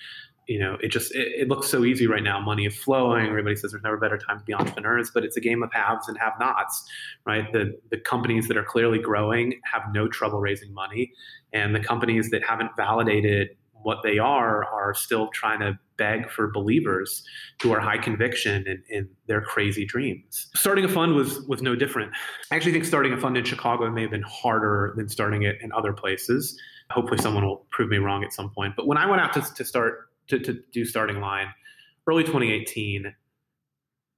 you 0.46 0.58
know, 0.58 0.76
it 0.80 0.88
just 0.88 1.14
it, 1.14 1.28
it, 1.40 1.48
looks 1.48 1.68
so 1.68 1.84
easy 1.84 2.06
right 2.06 2.22
now. 2.22 2.40
Money 2.40 2.66
is 2.66 2.76
flowing. 2.76 3.26
Everybody 3.26 3.56
says 3.56 3.72
there's 3.72 3.82
never 3.82 3.96
a 3.96 4.00
better 4.00 4.18
time 4.18 4.38
to 4.38 4.44
be 4.44 4.52
entrepreneurs, 4.52 5.10
but 5.12 5.24
it's 5.24 5.36
a 5.36 5.40
game 5.40 5.62
of 5.62 5.72
haves 5.72 6.08
and 6.08 6.18
have-nots, 6.18 6.84
right? 7.26 7.50
The 7.52 7.78
the 7.90 7.98
companies 7.98 8.48
that 8.48 8.56
are 8.56 8.64
clearly 8.64 8.98
growing 8.98 9.60
have 9.64 9.82
no 9.92 10.08
trouble 10.08 10.40
raising 10.40 10.72
money, 10.74 11.12
and 11.52 11.74
the 11.74 11.80
companies 11.80 12.30
that 12.30 12.42
haven't 12.44 12.70
validated 12.76 13.50
what 13.84 13.98
they 14.02 14.18
are 14.18 14.64
are 14.64 14.94
still 14.94 15.28
trying 15.28 15.60
to 15.60 15.78
beg 15.96 16.30
for 16.30 16.50
believers 16.50 17.22
who 17.62 17.70
are 17.72 17.80
high 17.80 17.98
conviction 17.98 18.64
in, 18.66 18.82
in, 18.88 19.08
their 19.26 19.40
crazy 19.40 19.84
dreams. 19.84 20.48
Starting 20.56 20.84
a 20.84 20.88
fund 20.88 21.14
was 21.14 21.40
was 21.42 21.62
no 21.62 21.74
different. 21.76 22.12
I 22.50 22.56
actually 22.56 22.72
think 22.72 22.84
starting 22.84 23.12
a 23.12 23.16
fund 23.16 23.36
in 23.36 23.44
Chicago 23.44 23.90
may 23.90 24.02
have 24.02 24.10
been 24.10 24.22
harder 24.22 24.94
than 24.96 25.08
starting 25.08 25.42
it 25.42 25.56
in 25.62 25.72
other 25.72 25.92
places. 25.92 26.58
Hopefully, 26.90 27.20
someone 27.22 27.46
will 27.46 27.66
prove 27.70 27.88
me 27.88 27.98
wrong 27.98 28.24
at 28.24 28.32
some 28.32 28.50
point. 28.50 28.74
But 28.76 28.86
when 28.86 28.98
I 28.98 29.06
went 29.06 29.22
out 29.22 29.32
to, 29.34 29.54
to 29.54 29.64
start 29.64 30.10
to, 30.28 30.38
to 30.38 30.62
do 30.72 30.84
starting 30.84 31.20
line. 31.20 31.48
Early 32.06 32.24
2018 32.24 33.14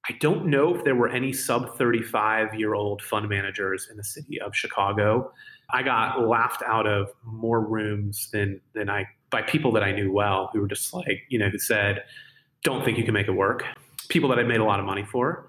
i 0.08 0.12
don't 0.20 0.46
know 0.46 0.72
if 0.72 0.84
there 0.84 0.94
were 0.94 1.08
any 1.08 1.32
sub 1.32 1.76
35 1.76 2.54
year 2.54 2.74
old 2.74 3.02
fund 3.02 3.28
managers 3.28 3.88
in 3.90 3.96
the 3.96 4.04
city 4.04 4.40
of 4.40 4.54
chicago. 4.54 5.32
I 5.70 5.82
got 5.82 6.28
laughed 6.28 6.62
out 6.64 6.86
of 6.86 7.10
more 7.24 7.60
rooms 7.60 8.28
than 8.32 8.60
than 8.72 8.88
i 8.88 9.04
by 9.30 9.42
people 9.42 9.72
that 9.72 9.82
i 9.82 9.90
knew 9.90 10.12
well 10.12 10.50
who 10.52 10.60
were 10.60 10.68
just 10.68 10.94
like 10.94 11.22
you 11.28 11.38
know 11.38 11.48
who 11.48 11.58
said 11.58 12.04
don't 12.66 12.84
think 12.84 12.98
you 12.98 13.04
can 13.04 13.14
make 13.14 13.28
it 13.28 13.32
work. 13.32 13.64
People 14.08 14.28
that 14.30 14.40
i 14.40 14.42
made 14.42 14.58
a 14.58 14.64
lot 14.64 14.80
of 14.80 14.86
money 14.86 15.04
for. 15.04 15.48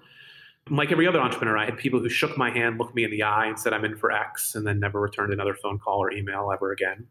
Like 0.70 0.92
every 0.92 1.08
other 1.08 1.20
entrepreneur, 1.20 1.56
I 1.56 1.64
had 1.64 1.76
people 1.76 1.98
who 1.98 2.08
shook 2.08 2.38
my 2.38 2.48
hand, 2.48 2.78
looked 2.78 2.94
me 2.94 3.02
in 3.02 3.10
the 3.10 3.24
eye, 3.24 3.46
and 3.46 3.58
said, 3.58 3.72
I'm 3.72 3.84
in 3.84 3.96
for 3.96 4.12
X, 4.12 4.54
and 4.54 4.64
then 4.64 4.78
never 4.78 5.00
returned 5.00 5.32
another 5.32 5.54
phone 5.54 5.80
call 5.80 5.98
or 5.98 6.12
email 6.12 6.50
ever 6.52 6.70
again. 6.70 7.06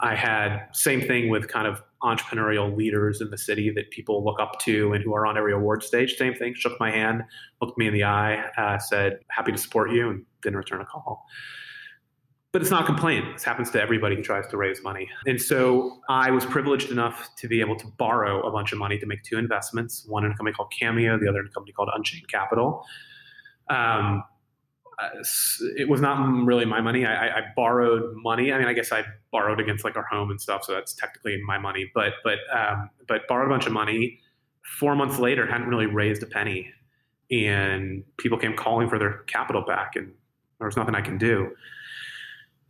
I 0.00 0.14
had 0.14 0.66
same 0.72 1.00
thing 1.00 1.28
with 1.28 1.48
kind 1.48 1.66
of 1.66 1.82
entrepreneurial 2.02 2.76
leaders 2.76 3.20
in 3.20 3.30
the 3.30 3.38
city 3.38 3.70
that 3.70 3.90
people 3.90 4.24
look 4.24 4.40
up 4.40 4.60
to 4.60 4.92
and 4.92 5.02
who 5.02 5.14
are 5.14 5.26
on 5.26 5.36
every 5.36 5.52
award 5.52 5.82
stage. 5.82 6.16
Same 6.16 6.34
thing. 6.34 6.54
Shook 6.54 6.78
my 6.78 6.90
hand, 6.90 7.22
looked 7.60 7.76
me 7.76 7.88
in 7.88 7.94
the 7.94 8.04
eye, 8.04 8.44
uh, 8.56 8.78
said 8.78 9.18
happy 9.28 9.52
to 9.52 9.58
support 9.58 9.90
you, 9.90 10.10
and 10.10 10.24
didn't 10.42 10.56
return 10.56 10.80
a 10.80 10.84
call. 10.84 11.26
But 12.52 12.62
it's 12.62 12.70
not 12.70 12.84
a 12.84 12.86
complaint. 12.86 13.26
This 13.34 13.44
happens 13.44 13.70
to 13.72 13.82
everybody 13.82 14.16
who 14.16 14.22
tries 14.22 14.46
to 14.48 14.56
raise 14.56 14.82
money. 14.82 15.08
And 15.26 15.40
so 15.40 16.00
I 16.08 16.30
was 16.30 16.46
privileged 16.46 16.90
enough 16.90 17.28
to 17.36 17.48
be 17.48 17.60
able 17.60 17.76
to 17.76 17.86
borrow 17.98 18.40
a 18.46 18.50
bunch 18.50 18.72
of 18.72 18.78
money 18.78 18.98
to 18.98 19.06
make 19.06 19.22
two 19.22 19.36
investments 19.36 20.06
one 20.06 20.24
in 20.24 20.32
a 20.32 20.34
company 20.36 20.54
called 20.54 20.72
Cameo, 20.72 21.18
the 21.18 21.28
other 21.28 21.40
in 21.40 21.46
a 21.46 21.50
company 21.50 21.72
called 21.72 21.90
Unchained 21.94 22.26
Capital. 22.28 22.86
Um, 23.68 24.24
it 25.76 25.88
was 25.88 26.00
not 26.00 26.18
really 26.44 26.64
my 26.64 26.80
money. 26.80 27.06
I, 27.06 27.38
I, 27.38 27.42
borrowed 27.54 28.16
money. 28.16 28.52
I 28.52 28.58
mean, 28.58 28.66
I 28.66 28.72
guess 28.72 28.90
I 28.90 29.04
borrowed 29.30 29.60
against 29.60 29.84
like 29.84 29.96
our 29.96 30.04
home 30.04 30.30
and 30.30 30.40
stuff, 30.40 30.64
so 30.64 30.72
that's 30.72 30.92
technically 30.92 31.40
my 31.46 31.58
money. 31.58 31.90
But 31.94 32.14
but 32.24 32.38
um, 32.52 32.90
but 33.06 33.28
borrowed 33.28 33.48
a 33.48 33.50
bunch 33.50 33.66
of 33.66 33.72
money. 33.72 34.18
Four 34.78 34.96
months 34.96 35.18
later, 35.18 35.46
hadn't 35.46 35.68
really 35.68 35.86
raised 35.86 36.22
a 36.22 36.26
penny, 36.26 36.72
and 37.30 38.02
people 38.16 38.38
came 38.38 38.56
calling 38.56 38.88
for 38.88 38.98
their 38.98 39.18
capital 39.28 39.62
back, 39.62 39.94
and 39.94 40.12
there 40.58 40.66
was 40.66 40.76
nothing 40.76 40.94
I 40.94 41.00
can 41.00 41.16
do 41.16 41.50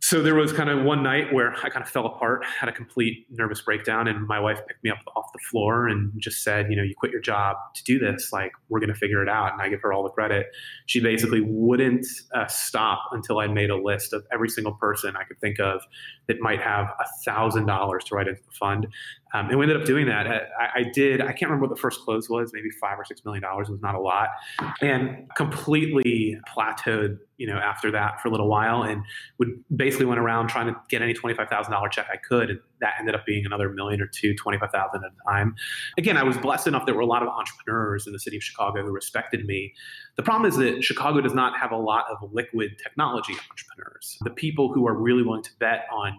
so 0.09 0.23
there 0.23 0.33
was 0.33 0.51
kind 0.51 0.71
of 0.71 0.83
one 0.83 1.03
night 1.03 1.31
where 1.31 1.53
I 1.63 1.69
kind 1.69 1.83
of 1.83 1.87
fell 1.87 2.07
apart, 2.07 2.43
had 2.43 2.67
a 2.67 2.71
complete 2.71 3.27
nervous 3.29 3.61
breakdown, 3.61 4.07
and 4.07 4.25
my 4.25 4.39
wife 4.39 4.59
picked 4.67 4.83
me 4.83 4.89
up 4.89 4.97
off 5.15 5.31
the 5.33 5.39
floor 5.51 5.87
and 5.87 6.11
just 6.17 6.43
said, 6.43 6.71
"You 6.71 6.77
know, 6.77 6.81
you 6.81 6.95
quit 6.95 7.11
your 7.11 7.21
job 7.21 7.57
to 7.75 7.83
do 7.83 7.99
this. 7.99 8.33
Like, 8.33 8.53
we're 8.69 8.79
going 8.79 8.91
to 8.91 8.95
figure 8.95 9.21
it 9.21 9.29
out." 9.29 9.53
And 9.53 9.61
I 9.61 9.69
give 9.69 9.83
her 9.83 9.93
all 9.93 10.01
the 10.01 10.09
credit. 10.09 10.47
She 10.87 10.99
basically 10.99 11.41
wouldn't 11.41 12.07
uh, 12.33 12.47
stop 12.47 13.01
until 13.11 13.37
I 13.37 13.45
made 13.45 13.69
a 13.69 13.77
list 13.77 14.11
of 14.11 14.25
every 14.31 14.49
single 14.49 14.73
person 14.73 15.15
I 15.15 15.25
could 15.25 15.39
think 15.39 15.59
of 15.59 15.83
that 16.29 16.39
might 16.39 16.61
have 16.61 16.85
a 16.85 17.05
thousand 17.25 17.65
dollars 17.65 18.03
to 18.05 18.15
write 18.15 18.27
into 18.27 18.41
the 18.43 18.51
fund. 18.51 18.87
Um, 19.33 19.49
and 19.49 19.57
we 19.57 19.65
ended 19.65 19.81
up 19.81 19.85
doing 19.85 20.05
that. 20.05 20.27
I, 20.27 20.69
I, 20.75 20.83
did. 20.93 21.21
I 21.21 21.33
can't 21.33 21.49
remember 21.49 21.67
what 21.67 21.75
the 21.75 21.81
first 21.81 22.01
close 22.01 22.29
was. 22.29 22.51
Maybe 22.53 22.69
five 22.69 22.97
or 22.97 23.03
six 23.03 23.25
million 23.25 23.41
dollars 23.41 23.67
was 23.67 23.81
not 23.81 23.95
a 23.95 23.99
lot, 23.99 24.29
and 24.81 25.27
completely 25.35 26.37
plateaued 26.47 27.17
you 27.39 27.47
know, 27.47 27.55
after 27.55 27.89
that 27.89 28.21
for 28.21 28.27
a 28.27 28.31
little 28.31 28.49
while 28.49 28.83
and 28.83 29.01
would 29.39 29.63
basically 29.75 30.05
went 30.05 30.19
around 30.19 30.49
trying 30.49 30.67
to 30.67 30.75
get 30.89 31.01
any 31.01 31.13
$25,000 31.13 31.91
check 31.91 32.07
I 32.11 32.17
could. 32.17 32.49
And 32.49 32.59
that 32.81 32.95
ended 32.99 33.15
up 33.15 33.25
being 33.25 33.45
another 33.45 33.69
million 33.69 34.01
or 34.01 34.07
two, 34.07 34.35
25,000 34.35 35.03
at 35.03 35.09
a 35.09 35.31
time. 35.31 35.55
Again, 35.97 36.17
I 36.17 36.23
was 36.23 36.37
blessed 36.37 36.67
enough 36.67 36.85
there 36.85 36.93
were 36.93 37.01
a 37.01 37.05
lot 37.05 37.23
of 37.23 37.29
entrepreneurs 37.29 38.05
in 38.05 38.13
the 38.13 38.19
city 38.19 38.35
of 38.35 38.43
Chicago 38.43 38.83
who 38.83 38.91
respected 38.91 39.45
me. 39.45 39.73
The 40.17 40.23
problem 40.23 40.49
is 40.49 40.57
that 40.57 40.83
Chicago 40.83 41.21
does 41.21 41.33
not 41.33 41.57
have 41.57 41.71
a 41.71 41.77
lot 41.77 42.05
of 42.11 42.29
liquid 42.33 42.77
technology 42.77 43.33
entrepreneurs. 43.49 44.17
The 44.21 44.31
people 44.31 44.73
who 44.73 44.85
are 44.85 44.93
really 44.93 45.23
willing 45.23 45.43
to 45.43 45.51
bet 45.59 45.85
on 45.93 46.18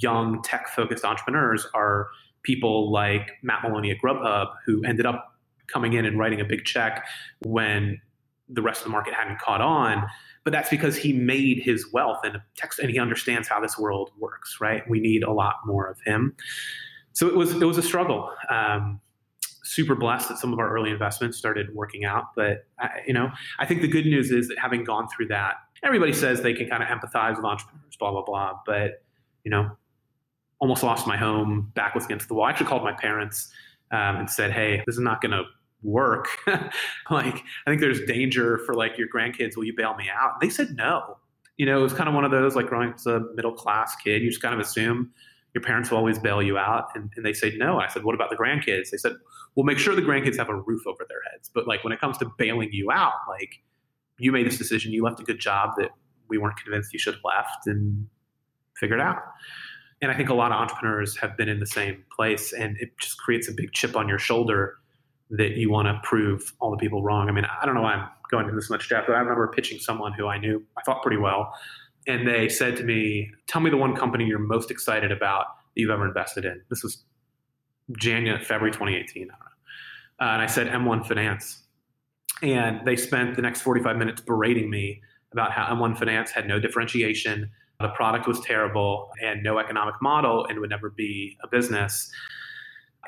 young 0.00 0.42
tech 0.42 0.68
focused 0.68 1.04
entrepreneurs 1.04 1.66
are 1.74 2.08
people 2.42 2.90
like 2.90 3.32
Matt 3.42 3.62
Maloney 3.62 3.90
at 3.90 3.98
Grubhub 4.02 4.48
who 4.66 4.82
ended 4.84 5.06
up 5.06 5.36
coming 5.68 5.92
in 5.92 6.04
and 6.04 6.18
writing 6.18 6.40
a 6.40 6.44
big 6.44 6.64
check 6.64 7.06
when 7.44 8.00
the 8.48 8.62
rest 8.62 8.80
of 8.80 8.84
the 8.84 8.90
market 8.90 9.14
hadn't 9.14 9.38
caught 9.38 9.60
on. 9.60 10.06
But 10.44 10.52
that's 10.52 10.68
because 10.68 10.96
he 10.96 11.12
made 11.12 11.58
his 11.58 11.92
wealth 11.92 12.20
and 12.24 12.38
text 12.56 12.78
and 12.80 12.90
he 12.90 12.98
understands 12.98 13.48
how 13.48 13.60
this 13.60 13.78
world 13.78 14.10
works 14.18 14.58
right? 14.60 14.82
We 14.88 15.00
need 15.00 15.22
a 15.22 15.32
lot 15.32 15.56
more 15.64 15.86
of 15.86 15.98
him. 16.04 16.36
So 17.12 17.28
it 17.28 17.36
was 17.36 17.52
it 17.52 17.64
was 17.64 17.78
a 17.78 17.82
struggle. 17.82 18.30
Um, 18.48 19.00
super 19.72 19.94
blessed 19.94 20.28
that 20.28 20.38
some 20.38 20.52
of 20.52 20.58
our 20.58 20.70
early 20.74 20.90
investments 20.90 21.38
started 21.38 21.74
working 21.74 22.04
out 22.04 22.34
but 22.36 22.66
I, 22.78 23.00
you 23.06 23.14
know 23.14 23.30
i 23.58 23.64
think 23.64 23.80
the 23.80 23.88
good 23.88 24.04
news 24.04 24.30
is 24.30 24.48
that 24.48 24.58
having 24.58 24.84
gone 24.84 25.08
through 25.08 25.28
that 25.28 25.54
everybody 25.82 26.12
says 26.12 26.42
they 26.42 26.52
can 26.52 26.68
kind 26.68 26.82
of 26.82 26.88
empathize 26.88 27.36
with 27.36 27.44
entrepreneurs 27.44 27.96
blah 27.98 28.10
blah 28.10 28.22
blah 28.22 28.58
but 28.66 29.02
you 29.44 29.50
know 29.50 29.70
almost 30.62 30.82
lost 30.82 31.06
my 31.06 31.18
home 31.18 31.70
back 31.74 31.94
was 31.94 32.06
against 32.06 32.28
the 32.28 32.34
wall 32.34 32.46
i 32.46 32.50
actually 32.50 32.66
called 32.66 32.82
my 32.82 32.92
parents 32.92 33.52
um, 33.90 34.16
and 34.16 34.30
said 34.30 34.50
hey 34.50 34.82
this 34.86 34.94
is 34.94 35.00
not 35.00 35.20
going 35.20 35.32
to 35.32 35.44
work. 35.82 36.28
like, 37.10 37.42
I 37.66 37.70
think 37.70 37.80
there's 37.80 38.00
danger 38.02 38.58
for 38.58 38.74
like 38.74 38.96
your 38.98 39.08
grandkids. 39.08 39.56
Will 39.56 39.64
you 39.64 39.74
bail 39.76 39.94
me 39.94 40.08
out? 40.12 40.40
They 40.40 40.48
said 40.48 40.74
no. 40.74 41.18
You 41.56 41.66
know, 41.66 41.80
it 41.80 41.82
was 41.82 41.92
kind 41.92 42.08
of 42.08 42.14
one 42.14 42.24
of 42.24 42.30
those 42.30 42.56
like 42.56 42.66
growing 42.66 42.90
up 42.90 42.96
as 42.96 43.06
a 43.06 43.20
middle 43.34 43.52
class 43.52 43.94
kid. 43.96 44.22
You 44.22 44.30
just 44.30 44.42
kind 44.42 44.54
of 44.54 44.60
assume 44.60 45.10
your 45.54 45.62
parents 45.62 45.90
will 45.90 45.98
always 45.98 46.18
bail 46.18 46.42
you 46.42 46.56
out. 46.56 46.86
And, 46.94 47.12
and 47.16 47.26
they 47.26 47.32
say 47.32 47.54
no. 47.56 47.78
I 47.78 47.88
said, 47.88 48.04
what 48.04 48.14
about 48.14 48.30
the 48.30 48.36
grandkids? 48.36 48.90
They 48.90 48.96
said, 48.96 49.12
we'll 49.54 49.66
make 49.66 49.78
sure 49.78 49.94
the 49.94 50.02
grandkids 50.02 50.38
have 50.38 50.48
a 50.48 50.56
roof 50.56 50.86
over 50.86 51.04
their 51.08 51.20
heads. 51.30 51.50
But 51.52 51.66
like 51.66 51.84
when 51.84 51.92
it 51.92 52.00
comes 52.00 52.16
to 52.18 52.30
bailing 52.38 52.70
you 52.72 52.90
out, 52.90 53.12
like 53.28 53.60
you 54.18 54.32
made 54.32 54.46
this 54.46 54.56
decision, 54.56 54.92
you 54.92 55.02
left 55.02 55.20
a 55.20 55.24
good 55.24 55.38
job 55.38 55.72
that 55.76 55.90
we 56.28 56.38
weren't 56.38 56.56
convinced 56.56 56.92
you 56.92 56.98
should 56.98 57.14
have 57.14 57.24
left 57.24 57.66
and 57.66 58.06
figured 58.76 59.00
out. 59.00 59.18
And 60.02 60.10
I 60.10 60.14
think 60.14 60.28
a 60.28 60.34
lot 60.34 60.52
of 60.52 60.58
entrepreneurs 60.58 61.16
have 61.18 61.36
been 61.36 61.48
in 61.48 61.60
the 61.60 61.66
same 61.66 62.04
place, 62.14 62.52
and 62.52 62.76
it 62.78 62.90
just 63.00 63.18
creates 63.18 63.48
a 63.48 63.52
big 63.52 63.72
chip 63.72 63.96
on 63.96 64.08
your 64.08 64.18
shoulder 64.18 64.76
that 65.30 65.52
you 65.52 65.70
want 65.70 65.86
to 65.86 65.98
prove 66.02 66.52
all 66.60 66.70
the 66.70 66.76
people 66.76 67.02
wrong. 67.02 67.28
I 67.28 67.32
mean, 67.32 67.46
I 67.46 67.64
don't 67.64 67.74
know 67.74 67.82
why 67.82 67.94
I'm 67.94 68.08
going 68.30 68.44
into 68.44 68.56
this 68.56 68.68
much 68.68 68.88
depth, 68.88 69.06
but 69.06 69.14
I 69.14 69.20
remember 69.20 69.48
pitching 69.48 69.78
someone 69.78 70.12
who 70.12 70.26
I 70.26 70.38
knew 70.38 70.62
I 70.76 70.82
thought 70.82 71.02
pretty 71.02 71.16
well, 71.16 71.54
and 72.06 72.26
they 72.26 72.48
said 72.48 72.76
to 72.76 72.84
me, 72.84 73.30
"Tell 73.46 73.62
me 73.62 73.70
the 73.70 73.76
one 73.76 73.94
company 73.94 74.26
you're 74.26 74.38
most 74.38 74.70
excited 74.70 75.12
about 75.12 75.46
that 75.74 75.80
you've 75.80 75.90
ever 75.90 76.06
invested 76.06 76.44
in." 76.44 76.60
This 76.68 76.82
was 76.82 77.04
January, 77.96 78.42
February 78.44 78.72
2018. 78.72 79.30
I 79.30 79.34
don't 79.34 79.52
uh, 80.22 80.34
and 80.34 80.42
I 80.42 80.46
said 80.46 80.68
M1 80.68 81.06
Finance, 81.06 81.62
and 82.42 82.86
they 82.86 82.96
spent 82.96 83.34
the 83.34 83.42
next 83.42 83.62
45 83.62 83.96
minutes 83.96 84.20
berating 84.20 84.70
me 84.70 85.00
about 85.32 85.52
how 85.52 85.74
M1 85.74 85.98
Finance 85.98 86.30
had 86.30 86.46
no 86.46 86.60
differentiation, 86.60 87.50
the 87.80 87.88
product 87.88 88.26
was 88.28 88.40
terrible, 88.40 89.10
and 89.22 89.42
no 89.42 89.58
economic 89.58 89.94
model, 90.00 90.46
and 90.46 90.60
would 90.60 90.70
never 90.70 90.90
be 90.90 91.36
a 91.42 91.48
business. 91.48 92.10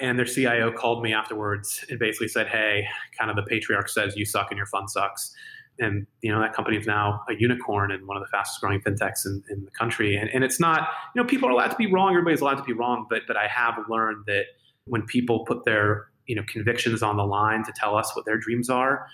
And 0.00 0.18
their 0.18 0.26
CIO 0.26 0.72
called 0.72 1.02
me 1.02 1.12
afterwards 1.12 1.84
and 1.88 1.98
basically 1.98 2.28
said, 2.28 2.48
Hey, 2.48 2.86
kind 3.18 3.30
of 3.30 3.36
the 3.36 3.44
patriarch 3.44 3.88
says 3.88 4.16
you 4.16 4.24
suck 4.24 4.48
and 4.50 4.56
your 4.56 4.66
fund 4.66 4.90
sucks. 4.90 5.32
And 5.78 6.06
you 6.22 6.32
know 6.32 6.40
that 6.40 6.54
company 6.54 6.76
is 6.76 6.86
now 6.86 7.22
a 7.28 7.34
unicorn 7.34 7.90
and 7.90 8.06
one 8.06 8.16
of 8.16 8.22
the 8.22 8.28
fastest 8.28 8.60
growing 8.60 8.80
fintechs 8.80 9.26
in, 9.26 9.42
in 9.50 9.64
the 9.64 9.70
country. 9.72 10.16
And, 10.16 10.30
and 10.30 10.44
it's 10.44 10.60
not, 10.60 10.88
you 11.14 11.22
know, 11.22 11.26
people 11.26 11.48
are 11.48 11.52
allowed 11.52 11.68
to 11.68 11.76
be 11.76 11.90
wrong. 11.90 12.10
Everybody's 12.10 12.40
allowed 12.40 12.56
to 12.56 12.62
be 12.62 12.72
wrong. 12.72 13.06
But 13.10 13.22
but 13.26 13.36
I 13.36 13.48
have 13.48 13.74
learned 13.88 14.24
that 14.26 14.44
when 14.86 15.02
people 15.02 15.44
put 15.44 15.64
their 15.64 16.06
you 16.26 16.36
know 16.36 16.42
convictions 16.48 17.02
on 17.02 17.16
the 17.16 17.24
line 17.24 17.64
to 17.64 17.72
tell 17.74 17.96
us 17.96 18.14
what 18.14 18.24
their 18.24 18.38
dreams 18.38 18.70
are, 18.70 19.06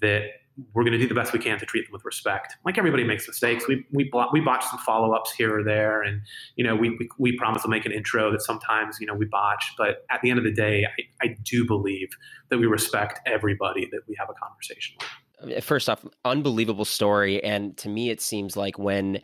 that 0.00 0.22
we're 0.74 0.84
going 0.84 0.92
to 0.92 0.98
do 0.98 1.08
the 1.08 1.14
best 1.14 1.32
we 1.32 1.38
can 1.38 1.58
to 1.58 1.66
treat 1.66 1.86
them 1.86 1.92
with 1.92 2.04
respect. 2.04 2.56
Like 2.64 2.76
everybody 2.76 3.04
makes 3.04 3.26
mistakes. 3.26 3.66
We 3.66 3.84
we 3.92 4.10
we 4.32 4.40
botch 4.40 4.64
some 4.64 4.78
follow 4.80 5.12
ups 5.14 5.32
here 5.32 5.58
or 5.58 5.64
there, 5.64 6.02
and 6.02 6.20
you 6.56 6.64
know 6.64 6.76
we, 6.76 6.90
we, 6.90 7.08
we 7.18 7.36
promise 7.36 7.62
to 7.62 7.68
make 7.68 7.86
an 7.86 7.92
intro 7.92 8.30
that 8.32 8.42
sometimes 8.42 8.98
you 9.00 9.06
know 9.06 9.14
we 9.14 9.26
botch. 9.26 9.72
But 9.78 10.04
at 10.10 10.20
the 10.22 10.30
end 10.30 10.38
of 10.38 10.44
the 10.44 10.52
day, 10.52 10.84
I, 10.86 11.26
I 11.26 11.36
do 11.42 11.66
believe 11.66 12.08
that 12.50 12.58
we 12.58 12.66
respect 12.66 13.20
everybody 13.26 13.88
that 13.92 14.00
we 14.06 14.14
have 14.18 14.28
a 14.28 14.34
conversation 14.34 14.96
with. 14.98 15.64
First 15.64 15.88
off, 15.88 16.04
unbelievable 16.24 16.84
story, 16.84 17.42
and 17.42 17.76
to 17.78 17.88
me, 17.88 18.10
it 18.10 18.20
seems 18.20 18.56
like 18.56 18.78
when 18.78 19.20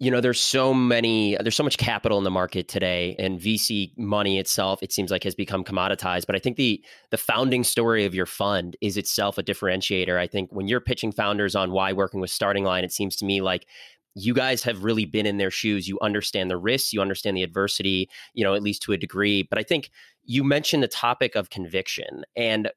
you 0.00 0.10
know 0.10 0.20
there's 0.20 0.40
so 0.40 0.72
many 0.72 1.36
there's 1.40 1.56
so 1.56 1.64
much 1.64 1.78
capital 1.78 2.18
in 2.18 2.24
the 2.24 2.30
market 2.30 2.68
today 2.68 3.16
and 3.18 3.40
vc 3.40 3.96
money 3.98 4.38
itself 4.38 4.82
it 4.82 4.92
seems 4.92 5.10
like 5.10 5.24
has 5.24 5.34
become 5.34 5.64
commoditized 5.64 6.26
but 6.26 6.36
i 6.36 6.38
think 6.38 6.56
the 6.56 6.82
the 7.10 7.16
founding 7.16 7.64
story 7.64 8.04
of 8.04 8.14
your 8.14 8.26
fund 8.26 8.76
is 8.80 8.96
itself 8.96 9.38
a 9.38 9.42
differentiator 9.42 10.16
i 10.16 10.26
think 10.26 10.50
when 10.52 10.68
you're 10.68 10.80
pitching 10.80 11.12
founders 11.12 11.54
on 11.54 11.72
why 11.72 11.92
working 11.92 12.20
with 12.20 12.30
starting 12.30 12.64
line 12.64 12.84
it 12.84 12.92
seems 12.92 13.16
to 13.16 13.24
me 13.24 13.40
like 13.40 13.66
you 14.14 14.34
guys 14.34 14.62
have 14.64 14.82
really 14.82 15.04
been 15.04 15.26
in 15.26 15.36
their 15.36 15.50
shoes. 15.50 15.86
You 15.86 15.96
understand 16.02 16.50
the 16.50 16.56
risks, 16.56 16.92
you 16.92 17.00
understand 17.00 17.36
the 17.36 17.44
adversity, 17.44 18.08
you 18.34 18.42
know, 18.42 18.54
at 18.54 18.62
least 18.62 18.82
to 18.82 18.92
a 18.92 18.96
degree. 18.96 19.44
But 19.44 19.58
I 19.58 19.62
think 19.62 19.90
you 20.24 20.42
mentioned 20.42 20.82
the 20.82 20.88
topic 20.88 21.36
of 21.36 21.50
conviction. 21.50 22.24
And 22.34 22.70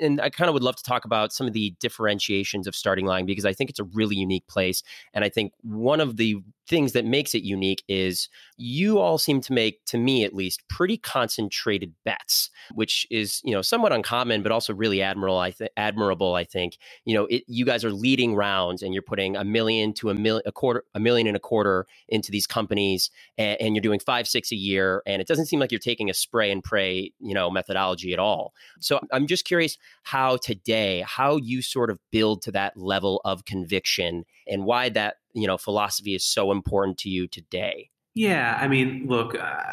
and 0.00 0.20
I 0.20 0.30
kind 0.30 0.48
of 0.48 0.54
would 0.54 0.62
love 0.62 0.76
to 0.76 0.82
talk 0.82 1.04
about 1.04 1.32
some 1.32 1.46
of 1.46 1.52
the 1.52 1.74
differentiations 1.80 2.66
of 2.66 2.74
starting 2.74 3.06
line 3.06 3.26
because 3.26 3.44
I 3.44 3.52
think 3.52 3.70
it's 3.70 3.78
a 3.78 3.84
really 3.84 4.16
unique 4.16 4.46
place. 4.46 4.82
And 5.14 5.24
I 5.24 5.28
think 5.28 5.52
one 5.62 6.00
of 6.00 6.16
the 6.16 6.42
things 6.68 6.92
that 6.92 7.04
makes 7.04 7.34
it 7.34 7.42
unique 7.42 7.82
is 7.88 8.28
you 8.56 8.98
all 8.98 9.18
seem 9.18 9.40
to 9.40 9.52
make, 9.52 9.84
to 9.86 9.98
me 9.98 10.24
at 10.24 10.34
least, 10.34 10.62
pretty 10.68 10.96
concentrated 10.96 11.94
bets, 12.04 12.50
which 12.74 13.06
is 13.10 13.40
you 13.44 13.52
know 13.52 13.62
somewhat 13.62 13.92
uncommon, 13.92 14.42
but 14.42 14.52
also 14.52 14.74
really 14.74 15.02
admirable. 15.02 15.38
I 15.38 15.50
think 15.50 15.70
admirable. 15.76 16.34
I 16.34 16.44
think 16.44 16.78
you 17.04 17.14
know 17.14 17.26
it, 17.26 17.44
you 17.46 17.64
guys 17.64 17.84
are 17.84 17.92
leading 17.92 18.34
rounds, 18.34 18.82
and 18.82 18.94
you're 18.94 19.02
putting 19.02 19.36
a 19.36 19.44
million 19.44 19.92
to 19.94 20.10
a 20.10 20.14
million, 20.14 20.42
a 20.46 20.52
quarter, 20.52 20.84
a 20.94 21.00
million 21.00 21.26
and 21.26 21.36
a 21.36 21.40
quarter 21.40 21.86
into 22.08 22.30
these 22.30 22.46
companies, 22.46 23.10
and, 23.38 23.60
and 23.60 23.74
you're 23.74 23.82
doing 23.82 24.00
five, 24.00 24.28
six 24.28 24.52
a 24.52 24.56
year, 24.56 25.02
and 25.06 25.20
it 25.20 25.28
doesn't 25.28 25.46
seem 25.46 25.60
like 25.60 25.72
you're 25.72 25.78
taking 25.78 26.10
a 26.10 26.14
spray 26.14 26.50
and 26.50 26.62
pray, 26.62 27.12
you 27.18 27.34
know, 27.34 27.50
methodology 27.50 28.12
at 28.12 28.18
all. 28.18 28.52
So 28.80 29.00
I'm 29.12 29.26
just 29.26 29.44
curious 29.44 29.78
how 30.02 30.36
today, 30.36 31.04
how 31.06 31.36
you 31.36 31.62
sort 31.62 31.90
of 31.90 31.98
build 32.10 32.42
to 32.42 32.52
that 32.52 32.76
level 32.76 33.20
of 33.24 33.44
conviction, 33.44 34.24
and 34.50 34.64
why 34.64 34.88
that 34.90 35.16
you 35.32 35.46
know 35.46 35.56
philosophy 35.56 36.14
is 36.14 36.24
so 36.24 36.52
important 36.52 36.98
to 36.98 37.08
you 37.08 37.26
today. 37.28 37.90
Yeah 38.14 38.58
i 38.60 38.66
mean 38.68 39.06
look 39.08 39.34
uh, 39.34 39.72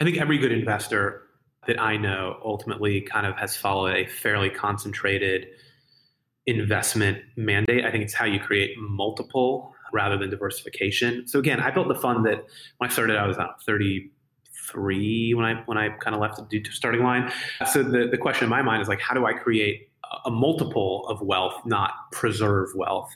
i 0.00 0.04
think 0.04 0.16
every 0.18 0.38
good 0.38 0.52
investor 0.52 1.22
that 1.66 1.80
i 1.80 1.96
know 1.96 2.38
ultimately 2.44 3.00
kind 3.00 3.26
of 3.26 3.36
has 3.36 3.56
followed 3.56 3.96
a 3.96 4.06
fairly 4.06 4.48
concentrated 4.50 5.46
investment 6.46 7.18
mandate. 7.36 7.84
I 7.86 7.90
think 7.90 8.04
it's 8.04 8.12
how 8.12 8.26
you 8.26 8.38
create 8.38 8.76
multiple 8.78 9.74
rather 9.94 10.18
than 10.18 10.30
diversification. 10.30 11.26
So 11.26 11.38
again 11.38 11.60
i 11.60 11.70
built 11.70 11.88
the 11.88 11.94
fund 11.96 12.24
that 12.26 12.44
when 12.78 12.88
i 12.88 12.92
started 12.92 13.16
i 13.16 13.26
was 13.26 13.36
about 13.36 13.62
33 13.64 15.34
when 15.34 15.44
i 15.44 15.54
when 15.66 15.78
i 15.78 15.88
kind 15.88 16.14
of 16.14 16.20
left 16.20 16.40
the 16.48 16.64
starting 16.70 17.02
line. 17.02 17.32
So 17.72 17.82
the, 17.82 18.06
the 18.08 18.18
question 18.18 18.44
in 18.44 18.50
my 18.50 18.62
mind 18.62 18.82
is 18.82 18.88
like 18.88 19.00
how 19.00 19.14
do 19.14 19.26
i 19.26 19.32
create 19.32 19.90
a 20.24 20.30
multiple 20.30 21.06
of 21.08 21.20
wealth, 21.20 21.60
not 21.64 21.92
preserve 22.12 22.68
wealth. 22.74 23.10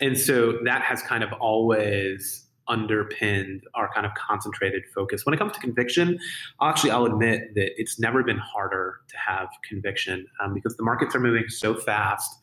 And 0.00 0.18
so 0.18 0.58
that 0.64 0.82
has 0.82 1.02
kind 1.02 1.22
of 1.22 1.32
always 1.34 2.44
underpinned 2.68 3.62
our 3.74 3.92
kind 3.92 4.06
of 4.06 4.12
concentrated 4.14 4.82
focus. 4.94 5.26
When 5.26 5.34
it 5.34 5.38
comes 5.38 5.52
to 5.52 5.60
conviction, 5.60 6.18
actually, 6.62 6.90
I'll 6.90 7.04
admit 7.04 7.54
that 7.54 7.72
it's 7.76 7.98
never 7.98 8.22
been 8.22 8.38
harder 8.38 9.00
to 9.08 9.16
have 9.18 9.48
conviction 9.68 10.26
um, 10.42 10.54
because 10.54 10.76
the 10.76 10.82
markets 10.82 11.14
are 11.14 11.20
moving 11.20 11.48
so 11.48 11.74
fast 11.74 12.38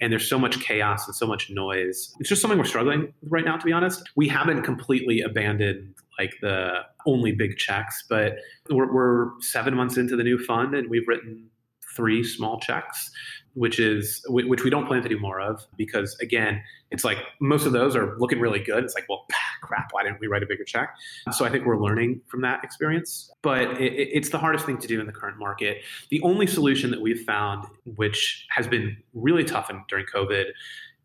and 0.00 0.12
there's 0.12 0.28
so 0.28 0.38
much 0.38 0.60
chaos 0.60 1.06
and 1.06 1.14
so 1.14 1.26
much 1.26 1.50
noise. 1.50 2.14
It's 2.20 2.28
just 2.28 2.40
something 2.40 2.58
we're 2.58 2.64
struggling 2.64 3.12
with 3.20 3.30
right 3.30 3.44
now, 3.44 3.56
to 3.56 3.64
be 3.64 3.72
honest. 3.72 4.08
We 4.16 4.28
haven't 4.28 4.62
completely 4.62 5.20
abandoned 5.20 5.94
like 6.18 6.34
the 6.40 6.80
only 7.06 7.32
big 7.32 7.56
checks, 7.56 8.04
but 8.08 8.36
we're, 8.70 8.92
we're 8.92 9.30
seven 9.40 9.74
months 9.74 9.96
into 9.96 10.16
the 10.16 10.24
new 10.24 10.38
fund 10.38 10.74
and 10.74 10.88
we've 10.88 11.06
written 11.06 11.50
three 11.96 12.22
small 12.22 12.60
checks 12.60 13.10
which 13.58 13.80
is 13.80 14.24
which 14.28 14.62
we 14.62 14.70
don't 14.70 14.86
plan 14.86 15.02
to 15.02 15.08
do 15.08 15.18
more 15.18 15.40
of 15.40 15.66
because 15.76 16.16
again 16.20 16.62
it's 16.90 17.04
like 17.04 17.18
most 17.40 17.66
of 17.66 17.72
those 17.72 17.96
are 17.96 18.16
looking 18.18 18.38
really 18.38 18.60
good. 18.60 18.84
It's 18.84 18.94
like 18.94 19.06
well 19.08 19.26
crap 19.62 19.88
why 19.90 20.04
didn't 20.04 20.20
we 20.20 20.28
write 20.28 20.42
a 20.42 20.46
bigger 20.46 20.64
check? 20.64 20.94
So 21.32 21.44
i 21.44 21.50
think 21.50 21.66
we're 21.66 21.80
learning 21.80 22.20
from 22.28 22.42
that 22.42 22.62
experience 22.62 23.30
but 23.42 23.62
it, 23.80 23.92
it's 24.12 24.30
the 24.30 24.38
hardest 24.38 24.64
thing 24.64 24.78
to 24.78 24.86
do 24.86 25.00
in 25.00 25.06
the 25.06 25.12
current 25.12 25.38
market. 25.38 25.82
The 26.10 26.20
only 26.22 26.46
solution 26.46 26.90
that 26.92 27.00
we've 27.00 27.24
found 27.24 27.66
which 27.96 28.46
has 28.50 28.68
been 28.68 28.96
really 29.12 29.44
tough 29.44 29.70
in, 29.70 29.82
during 29.88 30.06
covid 30.06 30.46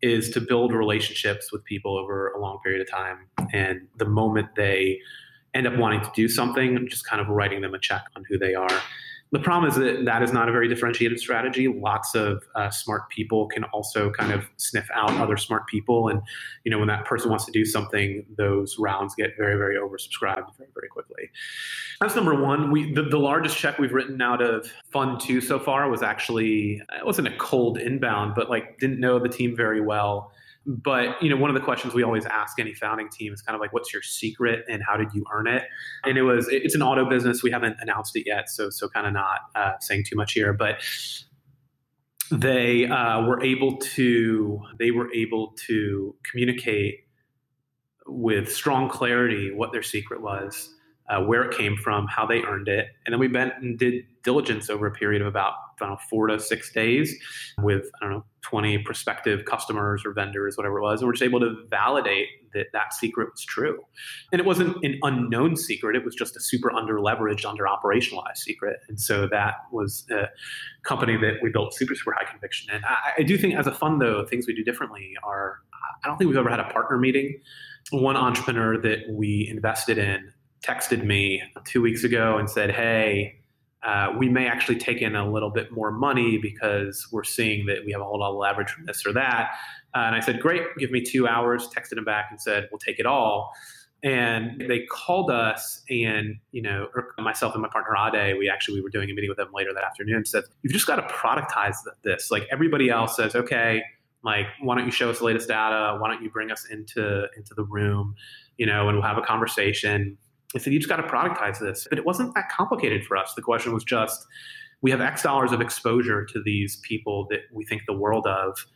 is 0.00 0.30
to 0.30 0.40
build 0.40 0.72
relationships 0.72 1.50
with 1.50 1.64
people 1.64 1.96
over 1.96 2.28
a 2.32 2.40
long 2.40 2.58
period 2.62 2.82
of 2.82 2.90
time. 2.90 3.26
And 3.54 3.88
the 3.96 4.04
moment 4.04 4.48
they 4.54 5.00
end 5.54 5.66
up 5.66 5.76
wanting 5.78 6.02
to 6.02 6.10
do 6.14 6.28
something 6.28 6.86
just 6.88 7.06
kind 7.06 7.22
of 7.22 7.28
writing 7.28 7.62
them 7.62 7.74
a 7.74 7.78
check 7.78 8.04
on 8.14 8.24
who 8.28 8.36
they 8.38 8.54
are 8.54 8.82
the 9.34 9.40
problem 9.40 9.68
is 9.68 9.76
that 9.76 10.04
that 10.04 10.22
is 10.22 10.32
not 10.32 10.48
a 10.48 10.52
very 10.52 10.68
differentiated 10.68 11.18
strategy. 11.18 11.66
Lots 11.66 12.14
of 12.14 12.44
uh, 12.54 12.70
smart 12.70 13.10
people 13.10 13.48
can 13.48 13.64
also 13.64 14.12
kind 14.12 14.30
of 14.30 14.48
sniff 14.58 14.88
out 14.94 15.10
other 15.14 15.36
smart 15.36 15.66
people, 15.66 16.08
and 16.08 16.22
you 16.62 16.70
know 16.70 16.78
when 16.78 16.86
that 16.86 17.04
person 17.04 17.30
wants 17.30 17.44
to 17.46 17.50
do 17.50 17.64
something, 17.64 18.24
those 18.38 18.76
rounds 18.78 19.16
get 19.16 19.36
very, 19.36 19.56
very 19.56 19.74
oversubscribed 19.74 20.56
very, 20.56 20.70
very 20.72 20.88
quickly. 20.88 21.30
That's 22.00 22.14
number 22.14 22.40
one. 22.40 22.70
We 22.70 22.92
the, 22.92 23.02
the 23.02 23.18
largest 23.18 23.56
check 23.56 23.76
we've 23.76 23.92
written 23.92 24.22
out 24.22 24.40
of 24.40 24.70
Fund 24.92 25.20
Two 25.20 25.40
so 25.40 25.58
far 25.58 25.90
was 25.90 26.00
actually 26.00 26.80
it 26.96 27.04
wasn't 27.04 27.26
a 27.26 27.36
cold 27.36 27.76
inbound, 27.76 28.36
but 28.36 28.48
like 28.48 28.78
didn't 28.78 29.00
know 29.00 29.18
the 29.18 29.28
team 29.28 29.56
very 29.56 29.80
well 29.80 30.32
but 30.66 31.22
you 31.22 31.28
know, 31.28 31.36
one 31.36 31.50
of 31.50 31.54
the 31.54 31.60
questions 31.60 31.94
we 31.94 32.02
always 32.02 32.24
ask 32.26 32.58
any 32.58 32.74
founding 32.74 33.08
team 33.08 33.32
is 33.32 33.42
kind 33.42 33.54
of 33.54 33.60
like, 33.60 33.72
"What's 33.72 33.92
your 33.92 34.02
secret 34.02 34.64
and 34.68 34.82
how 34.86 34.96
did 34.96 35.08
you 35.12 35.24
earn 35.32 35.46
it?" 35.46 35.64
And 36.04 36.16
it 36.16 36.22
was 36.22 36.48
it's 36.48 36.74
an 36.74 36.82
auto 36.82 37.08
business. 37.08 37.42
We 37.42 37.50
haven't 37.50 37.76
announced 37.80 38.16
it 38.16 38.24
yet, 38.26 38.48
so 38.48 38.70
so 38.70 38.88
kind 38.88 39.06
of 39.06 39.12
not 39.12 39.40
uh, 39.54 39.72
saying 39.80 40.04
too 40.04 40.16
much 40.16 40.32
here, 40.32 40.52
but 40.52 40.82
they 42.30 42.86
uh, 42.86 43.22
were 43.22 43.42
able 43.42 43.76
to 43.76 44.60
they 44.78 44.90
were 44.90 45.12
able 45.12 45.54
to 45.66 46.14
communicate 46.30 47.00
with 48.06 48.52
strong 48.52 48.88
clarity 48.88 49.50
what 49.50 49.72
their 49.72 49.82
secret 49.82 50.22
was 50.22 50.74
uh, 51.08 51.20
where 51.20 51.42
it 51.42 51.56
came 51.56 51.76
from, 51.76 52.06
how 52.06 52.26
they 52.26 52.42
earned 52.42 52.68
it. 52.68 52.88
And 53.04 53.12
then 53.12 53.20
we 53.20 53.28
went 53.28 53.54
and 53.60 53.78
did 53.78 54.04
diligence 54.24 54.70
over 54.70 54.86
a 54.86 54.90
period 54.90 55.22
of 55.22 55.28
about 55.28 55.54
know, 55.80 55.96
four 56.10 56.26
to 56.28 56.38
six 56.38 56.72
days 56.72 57.14
with, 57.58 57.90
I 58.00 58.06
don't 58.06 58.14
know, 58.14 58.24
20 58.42 58.78
prospective 58.78 59.44
customers 59.44 60.02
or 60.04 60.12
vendors, 60.12 60.56
whatever 60.56 60.78
it 60.78 60.82
was. 60.82 61.00
And 61.00 61.06
we're 61.06 61.14
just 61.14 61.22
able 61.22 61.40
to 61.40 61.54
validate 61.68 62.28
that 62.52 62.66
that 62.72 62.94
secret 62.94 63.28
was 63.32 63.44
true. 63.44 63.80
And 64.32 64.40
it 64.40 64.46
wasn't 64.46 64.76
an 64.84 64.98
unknown 65.02 65.56
secret, 65.56 65.96
it 65.96 66.04
was 66.04 66.14
just 66.14 66.36
a 66.36 66.40
super 66.40 66.72
under 66.72 66.98
leveraged, 66.98 67.44
under 67.44 67.64
operationalized 67.64 68.38
secret. 68.38 68.78
And 68.88 69.00
so 69.00 69.26
that 69.28 69.54
was 69.72 70.06
a 70.10 70.28
company 70.84 71.16
that 71.16 71.38
we 71.42 71.50
built 71.50 71.74
super, 71.74 71.94
super 71.94 72.12
high 72.12 72.30
conviction 72.30 72.74
in. 72.74 72.84
I, 72.84 73.12
I 73.18 73.22
do 73.22 73.36
think 73.38 73.54
as 73.54 73.66
a 73.66 73.72
fund, 73.72 74.00
though, 74.00 74.24
things 74.26 74.46
we 74.46 74.54
do 74.54 74.64
differently 74.64 75.14
are, 75.22 75.58
I 76.02 76.08
don't 76.08 76.18
think 76.18 76.28
we've 76.28 76.38
ever 76.38 76.50
had 76.50 76.60
a 76.60 76.70
partner 76.70 76.98
meeting. 76.98 77.40
One 77.90 78.16
entrepreneur 78.16 78.80
that 78.80 79.00
we 79.10 79.48
invested 79.50 79.98
in 79.98 80.32
texted 80.62 81.04
me 81.04 81.42
two 81.66 81.82
weeks 81.82 82.04
ago 82.04 82.38
and 82.38 82.48
said, 82.48 82.70
Hey, 82.70 83.43
uh, 83.84 84.12
we 84.16 84.28
may 84.28 84.46
actually 84.46 84.78
take 84.78 85.02
in 85.02 85.14
a 85.14 85.30
little 85.30 85.50
bit 85.50 85.70
more 85.70 85.92
money 85.92 86.38
because 86.38 87.06
we're 87.12 87.24
seeing 87.24 87.66
that 87.66 87.84
we 87.84 87.92
have 87.92 88.00
a 88.00 88.04
whole 88.04 88.18
lot 88.18 88.30
of 88.30 88.36
leverage 88.36 88.70
from 88.70 88.86
this 88.86 89.04
or 89.06 89.12
that. 89.12 89.50
Uh, 89.94 89.98
and 89.98 90.16
I 90.16 90.20
said, 90.20 90.40
Great, 90.40 90.62
give 90.78 90.90
me 90.90 91.02
two 91.02 91.28
hours. 91.28 91.68
Texted 91.68 91.98
him 91.98 92.04
back 92.04 92.26
and 92.30 92.40
said, 92.40 92.68
We'll 92.72 92.78
take 92.78 92.98
it 92.98 93.06
all. 93.06 93.52
And 94.02 94.60
they 94.60 94.84
called 94.90 95.30
us, 95.30 95.82
and 95.88 96.36
you 96.52 96.60
know, 96.60 96.88
myself 97.18 97.54
and 97.54 97.62
my 97.62 97.70
partner 97.70 97.94
Ade, 97.96 98.36
we 98.38 98.50
actually 98.50 98.74
we 98.74 98.82
were 98.82 98.90
doing 98.90 99.08
a 99.10 99.14
meeting 99.14 99.30
with 99.30 99.38
them 99.38 99.48
later 99.54 99.72
that 99.72 99.82
afternoon. 99.82 100.26
Said, 100.26 100.44
"You've 100.60 100.74
just 100.74 100.86
got 100.86 100.96
to 100.96 101.14
productize 101.14 101.76
this. 102.02 102.30
Like 102.30 102.46
everybody 102.52 102.90
else 102.90 103.16
says, 103.16 103.34
okay, 103.34 103.82
like 104.22 104.44
why 104.60 104.76
don't 104.76 104.84
you 104.84 104.92
show 104.92 105.08
us 105.08 105.20
the 105.20 105.24
latest 105.24 105.48
data? 105.48 105.96
Why 105.98 106.12
don't 106.12 106.22
you 106.22 106.28
bring 106.28 106.50
us 106.50 106.66
into 106.66 107.28
into 107.34 107.54
the 107.54 107.64
room, 107.64 108.14
you 108.58 108.66
know, 108.66 108.88
and 108.88 108.98
we'll 108.98 109.06
have 109.06 109.16
a 109.16 109.22
conversation." 109.22 110.18
I 110.54 110.58
said, 110.58 110.72
you 110.72 110.78
just 110.78 110.88
got 110.88 110.96
to 110.96 111.02
productize 111.02 111.58
this. 111.58 111.86
But 111.88 111.98
it 111.98 112.04
wasn't 112.04 112.34
that 112.34 112.48
complicated 112.48 113.04
for 113.04 113.16
us. 113.16 113.34
The 113.34 113.42
question 113.42 113.72
was 113.72 113.84
just, 113.84 114.26
we 114.82 114.90
have 114.90 115.00
X 115.00 115.22
dollars 115.22 115.52
of 115.52 115.60
exposure 115.60 116.24
to 116.26 116.42
these 116.42 116.76
people 116.76 117.26
that 117.30 117.40
we 117.52 117.64
think 117.64 117.82
the 117.86 117.94
world 117.94 118.26
of. 118.26 118.66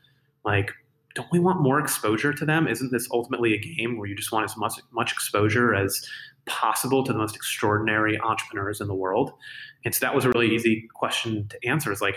Like, 0.44 0.72
don't 1.14 1.30
we 1.32 1.38
want 1.38 1.60
more 1.60 1.78
exposure 1.78 2.32
to 2.32 2.44
them? 2.44 2.66
Isn't 2.66 2.92
this 2.92 3.08
ultimately 3.10 3.54
a 3.54 3.58
game 3.58 3.98
where 3.98 4.08
you 4.08 4.14
just 4.14 4.32
want 4.32 4.44
as 4.44 4.56
much, 4.56 4.74
much 4.92 5.12
exposure 5.12 5.74
as 5.74 6.08
possible 6.46 7.04
to 7.04 7.12
the 7.12 7.18
most 7.18 7.36
extraordinary 7.36 8.18
entrepreneurs 8.20 8.80
in 8.80 8.88
the 8.88 8.94
world? 8.94 9.32
And 9.84 9.94
so 9.94 10.04
that 10.04 10.14
was 10.14 10.24
a 10.24 10.30
really 10.30 10.54
easy 10.54 10.88
question 10.94 11.48
to 11.48 11.68
answer. 11.68 11.92
It's 11.92 12.00
like, 12.00 12.16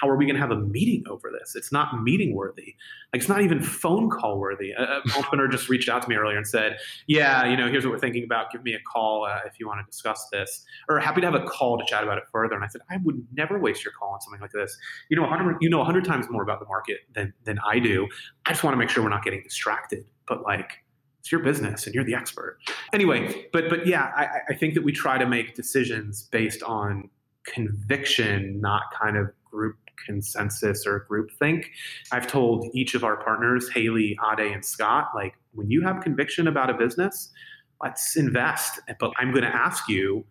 how 0.00 0.08
are 0.08 0.16
we 0.16 0.26
going 0.26 0.34
to 0.34 0.40
have 0.40 0.50
a 0.50 0.60
meeting 0.60 1.04
over 1.08 1.30
this? 1.30 1.54
It's 1.54 1.72
not 1.72 2.02
meeting 2.02 2.34
worthy. 2.34 2.74
Like 3.12 3.22
it's 3.22 3.28
not 3.28 3.42
even 3.42 3.62
phone 3.62 4.10
call 4.10 4.38
worthy. 4.38 4.72
An 4.72 4.86
entrepreneur 5.14 5.48
just 5.50 5.68
reached 5.68 5.88
out 5.88 6.02
to 6.02 6.08
me 6.08 6.16
earlier 6.16 6.36
and 6.36 6.46
said, 6.46 6.78
"Yeah, 7.06 7.46
you 7.46 7.56
know, 7.56 7.68
here's 7.68 7.84
what 7.84 7.92
we're 7.92 7.98
thinking 7.98 8.24
about. 8.24 8.50
Give 8.50 8.62
me 8.62 8.74
a 8.74 8.80
call 8.80 9.24
uh, 9.24 9.38
if 9.46 9.58
you 9.58 9.66
want 9.66 9.80
to 9.80 9.90
discuss 9.90 10.28
this." 10.32 10.64
Or 10.88 10.98
happy 10.98 11.20
to 11.20 11.26
have 11.30 11.40
a 11.40 11.44
call 11.44 11.78
to 11.78 11.84
chat 11.86 12.02
about 12.02 12.18
it 12.18 12.24
further. 12.30 12.54
And 12.54 12.64
I 12.64 12.68
said, 12.68 12.82
"I 12.90 12.98
would 13.04 13.26
never 13.32 13.58
waste 13.58 13.84
your 13.84 13.92
call 13.98 14.12
on 14.12 14.20
something 14.20 14.40
like 14.40 14.52
this. 14.52 14.76
You 15.08 15.16
know, 15.16 15.22
100, 15.22 15.58
you 15.60 15.70
know, 15.70 15.78
100 15.78 16.04
times 16.04 16.26
more 16.28 16.42
about 16.42 16.60
the 16.60 16.66
market 16.66 16.98
than 17.14 17.32
than 17.44 17.58
I 17.66 17.78
do. 17.78 18.08
I 18.44 18.50
just 18.50 18.64
want 18.64 18.74
to 18.74 18.78
make 18.78 18.90
sure 18.90 19.02
we're 19.02 19.10
not 19.10 19.24
getting 19.24 19.42
distracted. 19.42 20.04
But 20.26 20.42
like." 20.42 20.82
It's 21.26 21.32
your 21.32 21.40
business 21.40 21.86
and 21.86 21.92
you're 21.92 22.04
the 22.04 22.14
expert. 22.14 22.56
Anyway, 22.92 23.48
but 23.52 23.68
but 23.68 23.84
yeah, 23.84 24.12
I, 24.14 24.28
I 24.50 24.54
think 24.54 24.74
that 24.74 24.84
we 24.84 24.92
try 24.92 25.18
to 25.18 25.26
make 25.26 25.56
decisions 25.56 26.22
based 26.22 26.62
on 26.62 27.10
conviction, 27.42 28.60
not 28.60 28.82
kind 28.96 29.16
of 29.16 29.32
group 29.50 29.74
consensus 30.06 30.86
or 30.86 31.00
group 31.00 31.32
think. 31.36 31.72
I've 32.12 32.28
told 32.28 32.68
each 32.74 32.94
of 32.94 33.02
our 33.02 33.16
partners, 33.16 33.68
Haley, 33.68 34.16
Ade, 34.24 34.52
and 34.52 34.64
Scott, 34.64 35.08
like 35.16 35.34
when 35.52 35.68
you 35.68 35.82
have 35.82 36.00
conviction 36.00 36.46
about 36.46 36.70
a 36.70 36.74
business, 36.74 37.32
let's 37.82 38.16
invest. 38.16 38.78
But 39.00 39.10
I'm 39.18 39.32
going 39.32 39.42
to 39.42 39.52
ask 39.52 39.88
you 39.88 40.24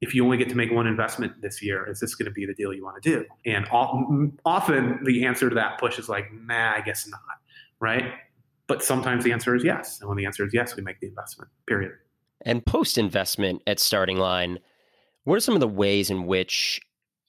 if 0.00 0.12
you 0.12 0.24
only 0.24 0.38
get 0.38 0.48
to 0.48 0.56
make 0.56 0.72
one 0.72 0.88
investment 0.88 1.40
this 1.40 1.62
year, 1.62 1.88
is 1.88 2.00
this 2.00 2.16
going 2.16 2.26
to 2.26 2.32
be 2.32 2.46
the 2.46 2.54
deal 2.54 2.74
you 2.74 2.82
want 2.82 3.00
to 3.00 3.08
do? 3.08 3.24
And 3.46 3.68
often 3.70 4.98
the 5.04 5.24
answer 5.24 5.48
to 5.48 5.54
that 5.54 5.78
push 5.78 6.00
is 6.00 6.08
like, 6.08 6.32
nah, 6.32 6.72
I 6.72 6.80
guess 6.80 7.06
not. 7.06 7.20
Right. 7.78 8.12
But 8.72 8.82
sometimes 8.82 9.22
the 9.22 9.32
answer 9.32 9.54
is 9.54 9.62
yes. 9.62 10.00
And 10.00 10.08
when 10.08 10.16
the 10.16 10.24
answer 10.24 10.46
is 10.46 10.54
yes, 10.54 10.76
we 10.76 10.82
make 10.82 10.98
the 11.00 11.06
investment, 11.08 11.50
period. 11.66 11.92
And 12.40 12.64
post 12.64 12.96
investment 12.96 13.60
at 13.66 13.78
Starting 13.78 14.16
Line, 14.16 14.60
what 15.24 15.36
are 15.36 15.40
some 15.40 15.54
of 15.54 15.60
the 15.60 15.68
ways 15.68 16.08
in 16.08 16.24
which 16.24 16.80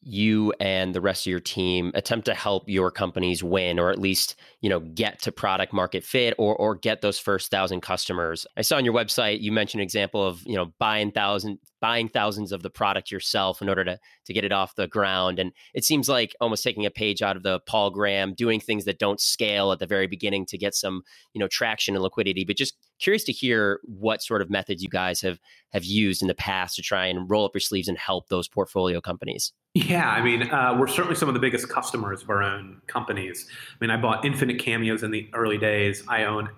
you 0.01 0.53
and 0.59 0.95
the 0.95 1.01
rest 1.01 1.25
of 1.25 1.31
your 1.31 1.39
team 1.41 1.91
attempt 1.95 2.25
to 2.25 2.33
help 2.33 2.67
your 2.67 2.91
companies 2.91 3.43
win 3.43 3.79
or 3.79 3.89
at 3.89 3.99
least 3.99 4.35
you 4.59 4.69
know 4.69 4.81
get 4.81 5.21
to 5.21 5.31
product 5.31 5.71
market 5.71 6.03
fit 6.03 6.33
or 6.37 6.55
or 6.57 6.75
get 6.75 6.99
those 6.99 7.17
first 7.17 7.49
thousand 7.49 7.79
customers 7.79 8.45
i 8.57 8.61
saw 8.61 8.75
on 8.75 8.83
your 8.83 8.93
website 8.93 9.39
you 9.39 9.49
mentioned 9.49 9.79
an 9.79 9.83
example 9.83 10.25
of 10.27 10.45
you 10.45 10.55
know 10.57 10.73
buying 10.77 11.09
thousand 11.09 11.57
buying 11.83 12.07
thousands 12.07 12.53
of 12.53 12.63
the 12.63 12.69
product 12.69 13.11
yourself 13.11 13.61
in 13.61 13.67
order 13.67 13.83
to 13.83 13.99
to 14.23 14.31
get 14.31 14.45
it 14.45 14.53
off 14.53 14.73
the 14.75 14.87
ground 14.87 15.37
and 15.37 15.51
it 15.73 15.83
seems 15.83 16.07
like 16.07 16.33
almost 16.39 16.63
taking 16.63 16.85
a 16.85 16.89
page 16.89 17.21
out 17.21 17.35
of 17.35 17.43
the 17.43 17.59
paul 17.67 17.91
graham 17.91 18.33
doing 18.33 18.57
things 18.57 18.85
that 18.85 18.99
don't 18.99 19.19
scale 19.19 19.69
at 19.69 19.79
the 19.79 19.85
very 19.85 20.07
beginning 20.07 20.45
to 20.45 20.57
get 20.57 20.73
some 20.73 21.01
you 21.33 21.39
know 21.39 21.47
traction 21.49 21.93
and 21.93 22.01
liquidity 22.01 22.45
but 22.45 22.55
just 22.55 22.77
curious 22.99 23.25
to 23.25 23.33
hear 23.33 23.81
what 23.83 24.21
sort 24.21 24.41
of 24.41 24.49
methods 24.49 24.81
you 24.81 24.87
guys 24.87 25.19
have 25.19 25.39
have 25.73 25.83
used 25.83 26.21
in 26.21 26.29
the 26.29 26.33
past 26.33 26.77
to 26.77 26.81
try 26.81 27.05
and 27.05 27.29
roll 27.29 27.43
up 27.43 27.51
your 27.53 27.59
sleeves 27.59 27.89
and 27.89 27.97
help 27.97 28.29
those 28.29 28.47
portfolio 28.47 29.01
companies 29.01 29.51
yeah, 29.75 30.07
I 30.07 30.21
mean, 30.21 30.51
uh, 30.51 30.77
we're 30.79 30.85
certainly 30.85 31.15
some 31.15 31.27
of 31.29 31.33
the 31.33 31.39
biggest 31.39 31.67
customers 31.67 32.21
of 32.21 32.29
our 32.29 32.43
own 32.43 32.79
companies. 32.85 33.47
I 33.71 33.75
mean, 33.81 33.89
I 33.89 33.99
bought 33.99 34.23
Infinite 34.23 34.59
Cameos 34.59 35.01
in 35.01 35.09
the 35.09 35.27
early 35.33 35.57
days. 35.57 36.03
I 36.07 36.25
own 36.25 36.49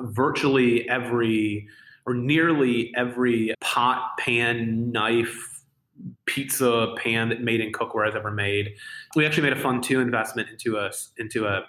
virtually 0.00 0.88
every 0.88 1.68
or 2.10 2.14
nearly 2.14 2.92
every 2.96 3.54
pot, 3.60 4.18
pan, 4.18 4.90
knife, 4.90 5.62
pizza 6.26 6.92
pan 6.96 7.28
that 7.28 7.40
made 7.40 7.60
in 7.60 7.70
cookware 7.70 8.08
I've 8.08 8.16
ever 8.16 8.32
made. 8.32 8.74
We 9.14 9.24
actually 9.24 9.44
made 9.44 9.52
a 9.52 9.60
fund 9.60 9.84
two 9.84 10.00
investment 10.00 10.48
into 10.48 10.76
a 10.76 10.90
into 11.18 11.46
a, 11.46 11.62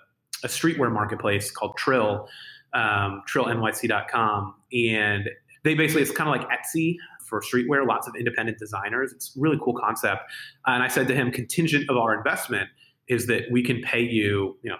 a 0.44 0.48
streetwear 0.48 0.92
marketplace 0.92 1.52
called 1.52 1.78
Trill, 1.78 2.28
um, 2.74 3.22
TrillNYC.com, 3.32 4.56
and 4.74 5.30
they 5.64 5.76
basically 5.76 6.02
it's 6.02 6.12
kind 6.12 6.28
of 6.28 6.36
like 6.36 6.50
Etsy 6.50 6.96
for 7.28 7.42
streetwear, 7.42 7.88
lots 7.88 8.08
of 8.08 8.16
independent 8.16 8.58
designers. 8.58 9.14
It's 9.14 9.34
really 9.38 9.60
cool 9.64 9.76
concept. 9.80 10.24
And 10.66 10.82
I 10.82 10.88
said 10.88 11.08
to 11.10 11.16
him, 11.16 11.32
contingent 11.32 11.88
of 11.88 11.98
our 11.98 12.18
investment 12.18 12.68
is 13.08 13.28
that 13.28 13.44
we 13.52 13.64
can 13.64 13.80
pay 13.82 14.02
you, 14.02 14.58
you 14.64 14.72
know, 14.72 14.78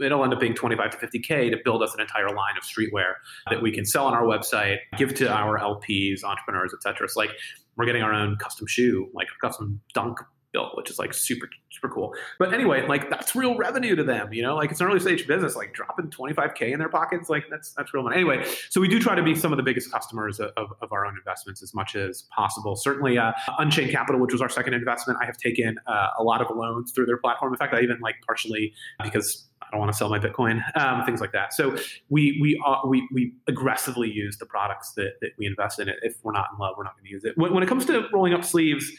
it'll 0.00 0.22
end 0.22 0.32
up 0.32 0.40
being 0.40 0.54
25 0.54 0.90
to 0.90 1.06
50k 1.06 1.50
to 1.50 1.58
build 1.64 1.82
us 1.82 1.94
an 1.94 2.00
entire 2.00 2.28
line 2.28 2.54
of 2.56 2.62
streetwear 2.62 3.14
that 3.50 3.60
we 3.60 3.72
can 3.72 3.84
sell 3.84 4.06
on 4.06 4.14
our 4.14 4.22
website 4.22 4.78
give 4.96 5.14
to 5.14 5.28
our 5.28 5.58
lps 5.58 6.22
entrepreneurs 6.22 6.72
etc 6.72 7.04
it's 7.04 7.16
like 7.16 7.30
we're 7.76 7.86
getting 7.86 8.02
our 8.02 8.12
own 8.12 8.36
custom 8.36 8.66
shoe 8.66 9.08
like 9.14 9.26
custom 9.40 9.80
dunk 9.94 10.18
built, 10.52 10.76
which 10.76 10.90
is 10.90 10.98
like 10.98 11.12
super 11.12 11.48
super 11.70 11.88
cool. 11.88 12.14
But 12.38 12.54
anyway, 12.54 12.86
like 12.86 13.10
that's 13.10 13.36
real 13.36 13.56
revenue 13.56 13.94
to 13.96 14.04
them. 14.04 14.32
You 14.32 14.42
know, 14.42 14.56
like 14.56 14.70
it's 14.70 14.80
an 14.80 14.86
early 14.86 15.00
stage 15.00 15.26
business. 15.26 15.56
Like 15.56 15.74
dropping 15.74 16.10
25k 16.10 16.72
in 16.72 16.78
their 16.78 16.88
pockets, 16.88 17.28
like 17.28 17.44
that's 17.50 17.72
that's 17.72 17.92
real 17.92 18.02
money. 18.02 18.16
Anyway, 18.16 18.44
so 18.70 18.80
we 18.80 18.88
do 18.88 18.98
try 18.98 19.14
to 19.14 19.22
be 19.22 19.34
some 19.34 19.52
of 19.52 19.56
the 19.56 19.62
biggest 19.62 19.92
customers 19.92 20.40
of, 20.40 20.50
of 20.56 20.92
our 20.92 21.06
own 21.06 21.16
investments 21.16 21.62
as 21.62 21.74
much 21.74 21.94
as 21.94 22.24
possible. 22.34 22.76
Certainly, 22.76 23.18
uh, 23.18 23.32
Unchained 23.58 23.90
Capital, 23.90 24.20
which 24.20 24.32
was 24.32 24.42
our 24.42 24.48
second 24.48 24.74
investment, 24.74 25.18
I 25.22 25.26
have 25.26 25.36
taken 25.36 25.78
uh, 25.86 26.08
a 26.18 26.22
lot 26.22 26.40
of 26.40 26.54
loans 26.56 26.92
through 26.92 27.06
their 27.06 27.18
platform. 27.18 27.52
In 27.52 27.58
fact, 27.58 27.74
I 27.74 27.80
even 27.80 27.98
like 28.00 28.16
partially 28.26 28.72
because 29.02 29.47
I 29.68 29.72
don't 29.72 29.80
want 29.80 29.92
to 29.92 29.98
sell 29.98 30.08
my 30.08 30.18
Bitcoin, 30.18 30.62
um, 30.76 31.04
things 31.04 31.20
like 31.20 31.32
that. 31.32 31.52
So 31.52 31.76
we 32.08 32.38
we 32.40 32.60
uh, 32.66 32.86
we 32.86 33.06
we 33.12 33.34
aggressively 33.46 34.10
use 34.10 34.38
the 34.38 34.46
products 34.46 34.92
that, 34.96 35.12
that 35.20 35.30
we 35.38 35.46
invest 35.46 35.78
in. 35.78 35.88
It. 35.88 35.96
If 36.02 36.16
we're 36.22 36.32
not 36.32 36.46
in 36.52 36.58
love, 36.58 36.74
we're 36.78 36.84
not 36.84 36.96
going 36.96 37.04
to 37.04 37.10
use 37.10 37.24
it. 37.24 37.36
When, 37.36 37.52
when 37.52 37.62
it 37.62 37.68
comes 37.68 37.84
to 37.86 38.06
rolling 38.12 38.34
up 38.34 38.44
sleeves, 38.44 38.90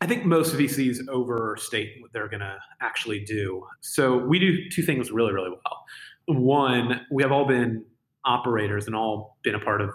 I 0.00 0.06
think 0.06 0.24
most 0.24 0.54
VCs 0.54 1.08
overstate 1.08 1.96
what 2.00 2.12
they're 2.12 2.28
going 2.28 2.40
to 2.40 2.56
actually 2.80 3.20
do. 3.24 3.66
So 3.80 4.16
we 4.16 4.38
do 4.38 4.68
two 4.70 4.82
things 4.82 5.10
really, 5.10 5.32
really 5.32 5.50
well. 5.50 6.38
One, 6.38 7.00
we 7.10 7.22
have 7.22 7.32
all 7.32 7.46
been 7.46 7.84
operators 8.24 8.86
and 8.86 8.94
all 8.94 9.38
been 9.42 9.54
a 9.54 9.60
part 9.60 9.80
of 9.80 9.90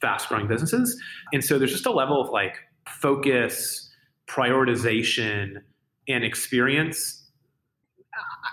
fast 0.00 0.28
growing 0.28 0.46
businesses. 0.46 1.00
And 1.32 1.44
so 1.44 1.58
there's 1.58 1.72
just 1.72 1.86
a 1.86 1.90
level 1.90 2.20
of 2.20 2.30
like 2.30 2.56
focus, 2.86 3.90
prioritization, 4.28 5.56
and 6.08 6.24
experience. 6.24 7.27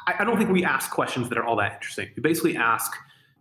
I, 0.08 0.16
I 0.20 0.24
don't 0.24 0.38
think 0.38 0.50
we 0.50 0.64
ask 0.64 0.92
questions 0.92 1.30
that 1.30 1.38
are 1.38 1.46
all 1.46 1.56
that 1.58 1.74
interesting. 1.74 2.10
We 2.16 2.22
basically 2.22 2.58
ask 2.58 2.92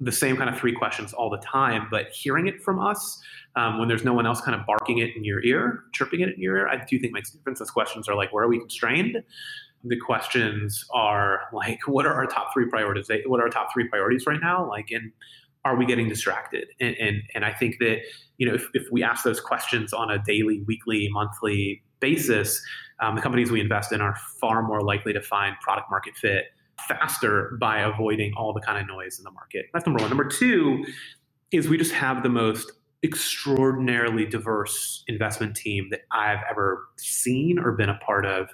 the 0.00 0.12
same 0.12 0.36
kind 0.36 0.50
of 0.50 0.58
three 0.58 0.72
questions 0.72 1.12
all 1.12 1.30
the 1.30 1.38
time, 1.38 1.86
but 1.90 2.08
hearing 2.08 2.46
it 2.46 2.62
from 2.62 2.80
us 2.80 3.20
um, 3.56 3.78
when 3.78 3.88
there's 3.88 4.04
no 4.04 4.12
one 4.12 4.26
else 4.26 4.40
kind 4.40 4.58
of 4.58 4.66
barking 4.66 4.98
it 4.98 5.16
in 5.16 5.24
your 5.24 5.42
ear, 5.44 5.84
chirping 5.92 6.20
it 6.20 6.30
in 6.30 6.40
your 6.40 6.56
ear, 6.58 6.68
I 6.68 6.84
do 6.84 6.98
think 6.98 7.12
makes 7.12 7.32
a 7.32 7.36
difference. 7.36 7.60
Those 7.60 7.70
questions 7.70 8.08
are 8.08 8.16
like, 8.16 8.32
where 8.32 8.44
are 8.44 8.48
we 8.48 8.58
constrained? 8.58 9.22
The 9.84 9.98
questions 9.98 10.84
are 10.92 11.42
like, 11.52 11.78
what 11.86 12.06
are 12.06 12.14
our 12.14 12.26
top 12.26 12.52
three 12.52 12.66
priorities? 12.66 13.08
What 13.26 13.40
are 13.40 13.44
our 13.44 13.50
top 13.50 13.72
three 13.72 13.88
priorities 13.88 14.26
right 14.26 14.40
now? 14.40 14.68
Like, 14.68 14.90
and 14.90 15.12
are 15.64 15.76
we 15.76 15.86
getting 15.86 16.08
distracted? 16.08 16.68
And 16.80 16.96
and, 16.96 17.22
and 17.34 17.44
I 17.44 17.52
think 17.52 17.76
that 17.78 18.00
you 18.38 18.48
know 18.48 18.54
if, 18.54 18.68
if 18.74 18.86
we 18.90 19.02
ask 19.02 19.24
those 19.24 19.40
questions 19.40 19.92
on 19.92 20.10
a 20.10 20.18
daily, 20.18 20.62
weekly, 20.66 21.08
monthly 21.10 21.82
basis, 22.00 22.62
um, 23.00 23.16
the 23.16 23.22
companies 23.22 23.50
we 23.50 23.60
invest 23.60 23.92
in 23.92 24.00
are 24.00 24.16
far 24.40 24.62
more 24.62 24.82
likely 24.82 25.12
to 25.12 25.20
find 25.20 25.56
product 25.60 25.90
market 25.90 26.16
fit 26.16 26.44
faster 26.88 27.56
by 27.60 27.80
avoiding 27.80 28.32
all 28.36 28.52
the 28.52 28.60
kind 28.60 28.78
of 28.78 28.86
noise 28.86 29.18
in 29.18 29.24
the 29.24 29.30
market. 29.30 29.66
That's 29.72 29.86
number 29.86 30.00
one. 30.00 30.10
Number 30.10 30.28
two 30.28 30.84
is 31.50 31.68
we 31.68 31.78
just 31.78 31.92
have 31.92 32.22
the 32.22 32.28
most 32.28 32.72
extraordinarily 33.04 34.24
diverse 34.24 35.04
investment 35.08 35.54
team 35.54 35.88
that 35.90 36.00
I've 36.10 36.40
ever 36.50 36.88
seen 36.96 37.58
or 37.58 37.72
been 37.72 37.90
a 37.90 37.98
part 37.98 38.24
of. 38.24 38.48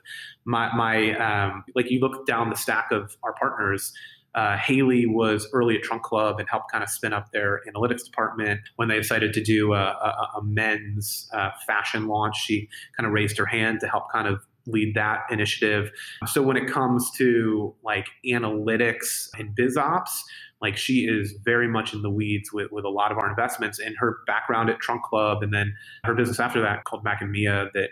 My, 0.45 0.75
my 0.75 1.15
um, 1.17 1.65
like 1.75 1.91
you 1.91 2.01
look 2.01 2.27
down 2.27 2.51
the 2.51 2.57
stack 2.57 2.91
of 2.91 3.17
our 3.23 3.33
partners. 3.35 3.93
Uh, 4.35 4.57
Haley 4.57 5.07
was 5.07 5.49
early 5.53 5.77
at 5.77 5.83
Trunk 5.83 6.03
Club 6.03 6.39
and 6.39 6.49
helped 6.49 6.71
kind 6.71 6.85
of 6.85 6.91
spin 6.91 7.13
up 7.13 7.33
their 7.33 7.61
analytics 7.69 8.05
department 8.05 8.61
when 8.77 8.89
they 8.89 8.97
decided 8.97 9.33
to 9.35 9.43
do 9.43 9.73
a, 9.73 9.83
a, 9.83 10.29
a 10.39 10.43
men's 10.45 11.29
uh, 11.33 11.51
fashion 11.67 12.07
launch. 12.07 12.37
She 12.37 12.69
kind 12.97 13.07
of 13.07 13.13
raised 13.13 13.37
her 13.39 13.47
hand 13.47 13.81
to 13.81 13.89
help 13.89 14.05
kind 14.13 14.29
of 14.29 14.41
lead 14.67 14.95
that 14.95 15.21
initiative. 15.31 15.91
So 16.27 16.43
when 16.43 16.57
it 16.57 16.69
comes 16.69 17.11
to 17.17 17.75
like 17.83 18.07
analytics 18.27 19.29
and 19.39 19.55
biz 19.55 19.77
ops, 19.77 20.23
like 20.61 20.77
she 20.77 21.07
is 21.07 21.35
very 21.45 21.69
much 21.69 21.95
in 21.95 22.03
the 22.03 22.11
weeds 22.11 22.53
with, 22.53 22.71
with 22.71 22.85
a 22.85 22.89
lot 22.89 23.11
of 23.11 23.19
our 23.19 23.29
investments 23.29 23.79
and 23.79 23.97
her 23.99 24.19
background 24.27 24.69
at 24.69 24.79
Trunk 24.81 25.03
Club 25.03 25.43
and 25.43 25.55
then 25.55 25.75
her 26.05 26.15
business 26.15 26.39
after 26.39 26.61
that 26.61 26.85
called 26.85 27.03
Mac 27.03 27.23
and 27.23 27.31
Mia 27.31 27.71
that 27.75 27.91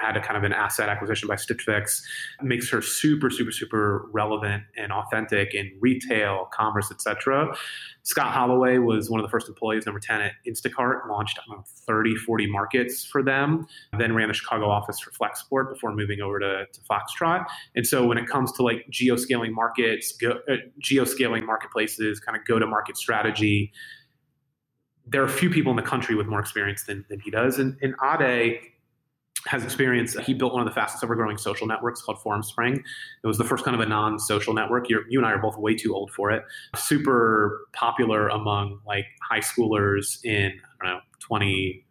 had 0.00 0.16
a 0.16 0.20
kind 0.20 0.36
of 0.36 0.44
an 0.44 0.52
asset 0.52 0.88
acquisition 0.88 1.28
by 1.28 1.36
Stitch 1.36 1.62
Fix 1.62 2.06
makes 2.42 2.68
her 2.70 2.80
super, 2.82 3.30
super, 3.30 3.52
super 3.52 4.06
relevant 4.12 4.64
and 4.76 4.92
authentic 4.92 5.54
in 5.54 5.70
retail, 5.80 6.48
commerce, 6.52 6.90
etc. 6.90 7.54
Scott 8.06 8.32
Holloway 8.32 8.78
was 8.78 9.10
one 9.10 9.18
of 9.18 9.26
the 9.26 9.28
first 9.28 9.48
employees, 9.48 9.84
number 9.84 9.98
10 9.98 10.20
at 10.20 10.32
Instacart, 10.46 11.08
launched 11.08 11.40
know, 11.48 11.64
30, 11.66 12.14
40 12.14 12.46
markets 12.46 13.04
for 13.04 13.20
them, 13.20 13.66
then 13.98 14.14
ran 14.14 14.28
the 14.28 14.34
Chicago 14.34 14.70
office 14.70 15.00
for 15.00 15.10
Flexport 15.10 15.72
before 15.72 15.92
moving 15.92 16.20
over 16.20 16.38
to, 16.38 16.66
to 16.72 16.80
Foxtrot. 16.82 17.46
And 17.74 17.84
so 17.84 18.06
when 18.06 18.16
it 18.16 18.28
comes 18.28 18.52
to 18.52 18.62
like 18.62 18.86
geoscaling 18.92 19.50
markets, 19.50 20.12
go, 20.12 20.38
uh, 20.48 20.54
geoscaling 20.80 21.44
marketplaces, 21.44 22.20
kind 22.20 22.38
of 22.38 22.44
go 22.46 22.60
to 22.60 22.66
market 22.66 22.96
strategy, 22.96 23.72
there 25.04 25.24
are 25.24 25.28
few 25.28 25.50
people 25.50 25.70
in 25.70 25.76
the 25.76 25.82
country 25.82 26.14
with 26.14 26.28
more 26.28 26.38
experience 26.38 26.84
than, 26.84 27.04
than 27.08 27.18
he 27.18 27.32
does. 27.32 27.58
And, 27.58 27.76
and 27.82 27.96
Ade 28.04 28.60
has 29.46 29.64
experience. 29.64 30.16
He 30.18 30.34
built 30.34 30.52
one 30.52 30.62
of 30.62 30.68
the 30.68 30.74
fastest 30.74 31.02
ever 31.02 31.14
growing 31.14 31.38
social 31.38 31.66
networks 31.66 32.02
called 32.02 32.18
Formspring. 32.18 32.76
It 32.76 33.26
was 33.26 33.38
the 33.38 33.44
first 33.44 33.64
kind 33.64 33.74
of 33.74 33.80
a 33.80 33.86
non 33.86 34.18
social 34.18 34.54
network. 34.54 34.88
You're, 34.88 35.08
you 35.08 35.18
and 35.18 35.26
I 35.26 35.32
are 35.32 35.38
both 35.38 35.56
way 35.56 35.74
too 35.74 35.94
old 35.94 36.10
for 36.10 36.30
it. 36.30 36.44
Super 36.74 37.66
popular 37.72 38.28
among 38.28 38.80
like 38.86 39.06
high 39.28 39.40
schoolers 39.40 40.24
in, 40.24 40.52
I 40.80 40.84
don't 40.84 40.94
know, 40.94 41.00
20, 41.20 41.84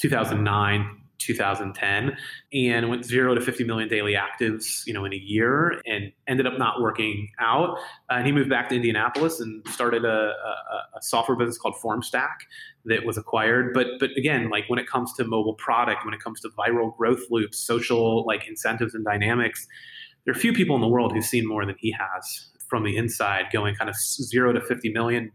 2009, 0.00 1.00
2010 1.24 2.16
and 2.52 2.88
went 2.88 3.04
zero 3.04 3.34
to 3.34 3.40
50 3.40 3.64
million 3.64 3.88
daily 3.88 4.14
actives, 4.14 4.86
you 4.86 4.92
know, 4.92 5.04
in 5.04 5.12
a 5.12 5.16
year 5.16 5.80
and 5.86 6.12
ended 6.26 6.46
up 6.46 6.58
not 6.58 6.80
working 6.80 7.28
out. 7.40 7.78
Uh, 8.10 8.14
and 8.14 8.26
he 8.26 8.32
moved 8.32 8.50
back 8.50 8.68
to 8.68 8.76
Indianapolis 8.76 9.40
and 9.40 9.66
started 9.68 10.04
a, 10.04 10.08
a, 10.08 10.96
a, 10.96 11.02
software 11.02 11.36
business 11.36 11.58
called 11.58 11.74
FormStack 11.82 12.34
that 12.84 13.04
was 13.04 13.16
acquired. 13.16 13.74
But 13.74 13.86
but 13.98 14.10
again, 14.16 14.50
like 14.50 14.64
when 14.68 14.78
it 14.78 14.86
comes 14.86 15.12
to 15.14 15.24
mobile 15.24 15.54
product, 15.54 16.04
when 16.04 16.14
it 16.14 16.20
comes 16.20 16.40
to 16.40 16.50
viral 16.50 16.96
growth 16.96 17.22
loops, 17.30 17.58
social 17.58 18.24
like 18.26 18.46
incentives 18.48 18.94
and 18.94 19.04
dynamics, 19.04 19.66
there 20.24 20.34
are 20.34 20.38
few 20.38 20.52
people 20.52 20.74
in 20.74 20.80
the 20.80 20.88
world 20.88 21.12
who've 21.12 21.24
seen 21.24 21.46
more 21.46 21.64
than 21.64 21.76
he 21.78 21.90
has 21.92 22.48
from 22.68 22.84
the 22.84 22.96
inside, 22.96 23.46
going 23.52 23.74
kind 23.74 23.90
of 23.90 23.96
zero 23.96 24.52
to 24.52 24.60
50 24.60 24.92
million 24.92 25.30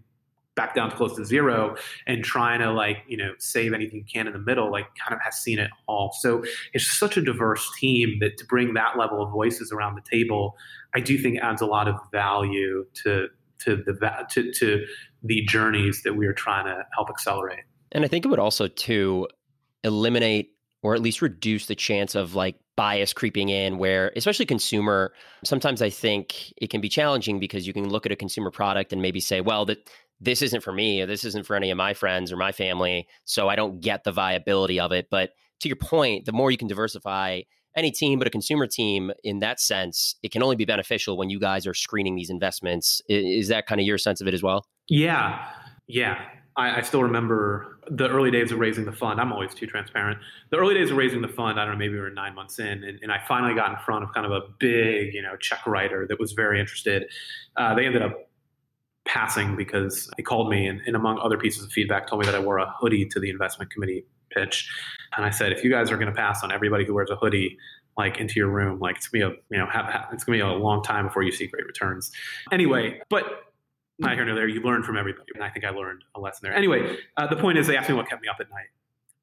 back 0.59 0.75
down 0.75 0.89
to 0.89 0.95
close 0.97 1.15
to 1.15 1.23
zero 1.23 1.77
and 2.05 2.21
trying 2.21 2.59
to 2.59 2.69
like 2.69 2.97
you 3.07 3.15
know 3.15 3.31
save 3.39 3.71
anything 3.71 3.99
you 3.99 4.05
can 4.11 4.27
in 4.27 4.33
the 4.33 4.39
middle 4.39 4.69
like 4.69 4.87
kind 5.01 5.13
of 5.13 5.21
has 5.23 5.37
seen 5.37 5.57
it 5.57 5.71
all. 5.87 6.11
So 6.19 6.43
it's 6.73 6.85
such 6.85 7.15
a 7.15 7.21
diverse 7.21 7.65
team 7.79 8.17
that 8.19 8.37
to 8.39 8.45
bring 8.45 8.73
that 8.73 8.97
level 8.97 9.23
of 9.23 9.31
voices 9.31 9.71
around 9.71 9.95
the 9.95 10.01
table 10.09 10.57
i 10.95 10.99
do 10.99 11.17
think 11.17 11.39
adds 11.39 11.61
a 11.61 11.65
lot 11.65 11.87
of 11.87 11.95
value 12.11 12.85
to 13.03 13.27
to 13.59 13.77
the 13.77 14.25
to, 14.31 14.51
to 14.53 14.85
the 15.23 15.45
journeys 15.45 16.01
that 16.03 16.15
we 16.15 16.25
are 16.25 16.33
trying 16.33 16.65
to 16.65 16.85
help 16.93 17.09
accelerate. 17.09 17.63
And 17.91 18.03
i 18.03 18.07
think 18.07 18.25
it 18.25 18.27
would 18.29 18.39
also 18.39 18.67
to 18.67 19.27
eliminate 19.83 20.51
or 20.81 20.95
at 20.95 21.01
least 21.01 21.21
reduce 21.21 21.65
the 21.65 21.75
chance 21.75 22.15
of 22.15 22.35
like 22.35 22.55
bias 22.75 23.11
creeping 23.11 23.49
in 23.49 23.77
where 23.77 24.11
especially 24.15 24.45
consumer 24.45 25.13
sometimes 25.43 25.81
i 25.81 25.89
think 25.89 26.53
it 26.57 26.69
can 26.69 26.79
be 26.79 26.87
challenging 26.87 27.39
because 27.39 27.67
you 27.67 27.73
can 27.73 27.89
look 27.89 28.05
at 28.05 28.11
a 28.11 28.15
consumer 28.15 28.51
product 28.51 28.93
and 28.93 29.01
maybe 29.01 29.19
say 29.19 29.41
well 29.41 29.65
that 29.65 29.89
this 30.21 30.41
isn't 30.41 30.61
for 30.61 30.73
me 30.73 31.01
or 31.01 31.05
this 31.05 31.23
isn't 31.23 31.45
for 31.45 31.55
any 31.55 31.71
of 31.71 31.77
my 31.77 31.93
friends 31.93 32.31
or 32.31 32.37
my 32.37 32.51
family 32.51 33.07
so 33.25 33.47
i 33.49 33.55
don't 33.55 33.81
get 33.81 34.03
the 34.03 34.11
viability 34.11 34.79
of 34.79 34.91
it 34.91 35.07
but 35.09 35.31
to 35.59 35.67
your 35.69 35.75
point 35.75 36.25
the 36.25 36.31
more 36.31 36.51
you 36.51 36.57
can 36.57 36.67
diversify 36.67 37.41
any 37.75 37.91
team 37.91 38.19
but 38.19 38.27
a 38.27 38.31
consumer 38.31 38.67
team 38.67 39.11
in 39.23 39.39
that 39.39 39.59
sense 39.59 40.15
it 40.23 40.31
can 40.31 40.43
only 40.43 40.55
be 40.55 40.65
beneficial 40.65 41.17
when 41.17 41.29
you 41.29 41.39
guys 41.39 41.65
are 41.65 41.73
screening 41.73 42.15
these 42.15 42.29
investments 42.29 43.01
is 43.07 43.47
that 43.47 43.67
kind 43.67 43.79
of 43.79 43.87
your 43.87 43.97
sense 43.97 44.21
of 44.21 44.27
it 44.27 44.33
as 44.33 44.43
well 44.43 44.65
yeah 44.87 45.47
yeah 45.87 46.19
I, 46.59 46.79
I, 46.79 46.81
still 46.81 47.03
remember 47.03 47.79
the 47.89 48.09
early 48.09 48.31
days 48.31 48.51
of 48.51 48.59
raising 48.59 48.83
the 48.83 48.91
fund. 48.91 49.21
I'm 49.21 49.31
always 49.31 49.53
too 49.53 49.65
transparent. 49.65 50.19
The 50.49 50.57
early 50.57 50.73
days 50.73 50.91
of 50.91 50.97
raising 50.97 51.21
the 51.21 51.29
fund, 51.29 51.57
I 51.57 51.63
don't 51.63 51.75
know, 51.75 51.79
maybe 51.79 51.93
we 51.93 52.01
were 52.01 52.09
nine 52.09 52.35
months 52.35 52.59
in, 52.59 52.83
and, 52.83 52.99
and 53.01 53.11
I 53.11 53.19
finally 53.27 53.55
got 53.55 53.71
in 53.71 53.77
front 53.77 54.03
of 54.03 54.13
kind 54.13 54.25
of 54.25 54.33
a 54.33 54.41
big, 54.59 55.13
you 55.13 55.21
know, 55.21 55.37
check 55.37 55.65
writer 55.65 56.05
that 56.07 56.19
was 56.19 56.33
very 56.33 56.59
interested. 56.59 57.05
Uh, 57.55 57.75
they 57.75 57.85
ended 57.85 58.01
up 58.01 58.28
passing 59.09 59.55
because 59.55 60.09
they 60.15 60.23
called 60.23 60.49
me 60.49 60.67
and, 60.67 60.81
and, 60.85 60.95
among 60.95 61.19
other 61.19 61.37
pieces 61.37 61.63
of 61.63 61.71
feedback, 61.71 62.07
told 62.07 62.21
me 62.21 62.25
that 62.27 62.35
I 62.35 62.39
wore 62.39 62.59
a 62.59 62.71
hoodie 62.79 63.05
to 63.07 63.19
the 63.19 63.29
investment 63.29 63.71
committee 63.71 64.05
pitch. 64.29 64.69
And 65.17 65.25
I 65.25 65.31
said, 65.31 65.51
if 65.51 65.63
you 65.63 65.71
guys 65.71 65.89
are 65.89 65.97
going 65.97 66.13
to 66.13 66.15
pass 66.15 66.43
on 66.43 66.51
everybody 66.51 66.85
who 66.85 66.93
wears 66.93 67.09
a 67.09 67.15
hoodie, 67.15 67.57
like 67.97 68.17
into 68.17 68.35
your 68.35 68.47
room, 68.47 68.79
like 68.79 68.95
it's 68.95 69.09
gonna 69.09 69.29
be 69.29 69.35
a, 69.35 69.37
you 69.51 69.57
know, 69.57 69.67
have, 69.69 70.07
it's 70.13 70.23
gonna 70.23 70.37
be 70.37 70.41
a 70.41 70.47
long 70.47 70.81
time 70.81 71.05
before 71.05 71.21
you 71.21 71.33
see 71.33 71.47
great 71.47 71.65
returns. 71.65 72.11
Anyway, 72.51 73.01
but 73.09 73.25
not 73.99 74.13
here 74.13 74.23
nor 74.23 74.35
there. 74.35 74.47
You 74.47 74.61
learn 74.61 74.83
from 74.83 74.95
everybody, 74.95 75.25
and 75.35 75.43
I 75.43 75.49
think 75.49 75.65
I 75.65 75.71
learned 75.71 76.05
a 76.15 76.19
lesson 76.21 76.39
there. 76.43 76.53
Anyway, 76.53 76.97
uh, 77.17 77.27
the 77.27 77.35
point 77.35 77.57
is, 77.57 77.67
they 77.67 77.75
asked 77.75 77.89
me 77.89 77.95
what 77.95 78.07
kept 78.07 78.21
me 78.21 78.29
up 78.29 78.37
at 78.39 78.47
night, 78.49 78.69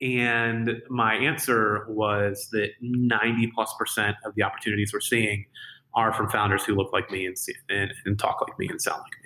and 0.07 0.83
my 0.91 1.15
answer 1.15 1.87
was 1.89 2.49
that 2.53 2.73
ninety 2.83 3.51
plus 3.55 3.75
percent 3.79 4.17
of 4.27 4.35
the 4.35 4.43
opportunities 4.43 4.93
we're 4.93 5.01
seeing 5.01 5.47
are 5.95 6.13
from 6.13 6.29
founders 6.29 6.63
who 6.63 6.75
look 6.75 6.93
like 6.93 7.11
me 7.11 7.25
and, 7.25 7.39
see, 7.39 7.55
and, 7.71 7.95
and 8.05 8.19
talk 8.19 8.43
like 8.47 8.59
me 8.59 8.69
and 8.69 8.83
sound 8.83 9.01
like 9.01 9.26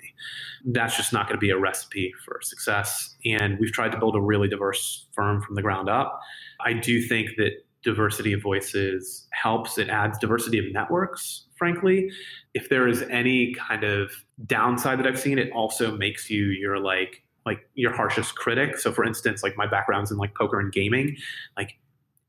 That's 0.65 0.95
just 0.95 1.13
not 1.13 1.27
going 1.27 1.37
to 1.37 1.41
be 1.41 1.49
a 1.49 1.57
recipe 1.57 2.13
for 2.25 2.39
success. 2.41 3.15
And 3.25 3.59
we've 3.59 3.71
tried 3.71 3.91
to 3.91 3.99
build 3.99 4.15
a 4.15 4.21
really 4.21 4.47
diverse 4.47 5.07
firm 5.13 5.41
from 5.41 5.55
the 5.55 5.61
ground 5.61 5.89
up. 5.89 6.19
I 6.65 6.73
do 6.73 7.01
think 7.01 7.31
that 7.37 7.51
diversity 7.83 8.33
of 8.33 8.41
voices 8.41 9.27
helps. 9.31 9.77
It 9.77 9.89
adds 9.89 10.17
diversity 10.19 10.59
of 10.59 10.71
networks, 10.71 11.45
frankly. 11.57 12.11
If 12.53 12.69
there 12.69 12.87
is 12.87 13.01
any 13.03 13.55
kind 13.55 13.83
of 13.83 14.11
downside 14.45 14.99
that 14.99 15.07
I've 15.07 15.19
seen, 15.19 15.39
it 15.39 15.51
also 15.51 15.95
makes 15.97 16.29
you 16.29 16.45
your 16.45 16.79
like 16.79 17.23
like 17.45 17.67
your 17.73 17.91
harshest 17.91 18.35
critic. 18.35 18.77
So 18.77 18.91
for 18.91 19.03
instance, 19.03 19.41
like 19.41 19.57
my 19.57 19.65
background's 19.65 20.11
in 20.11 20.17
like 20.17 20.35
poker 20.35 20.59
and 20.59 20.71
gaming, 20.71 21.17
like 21.57 21.75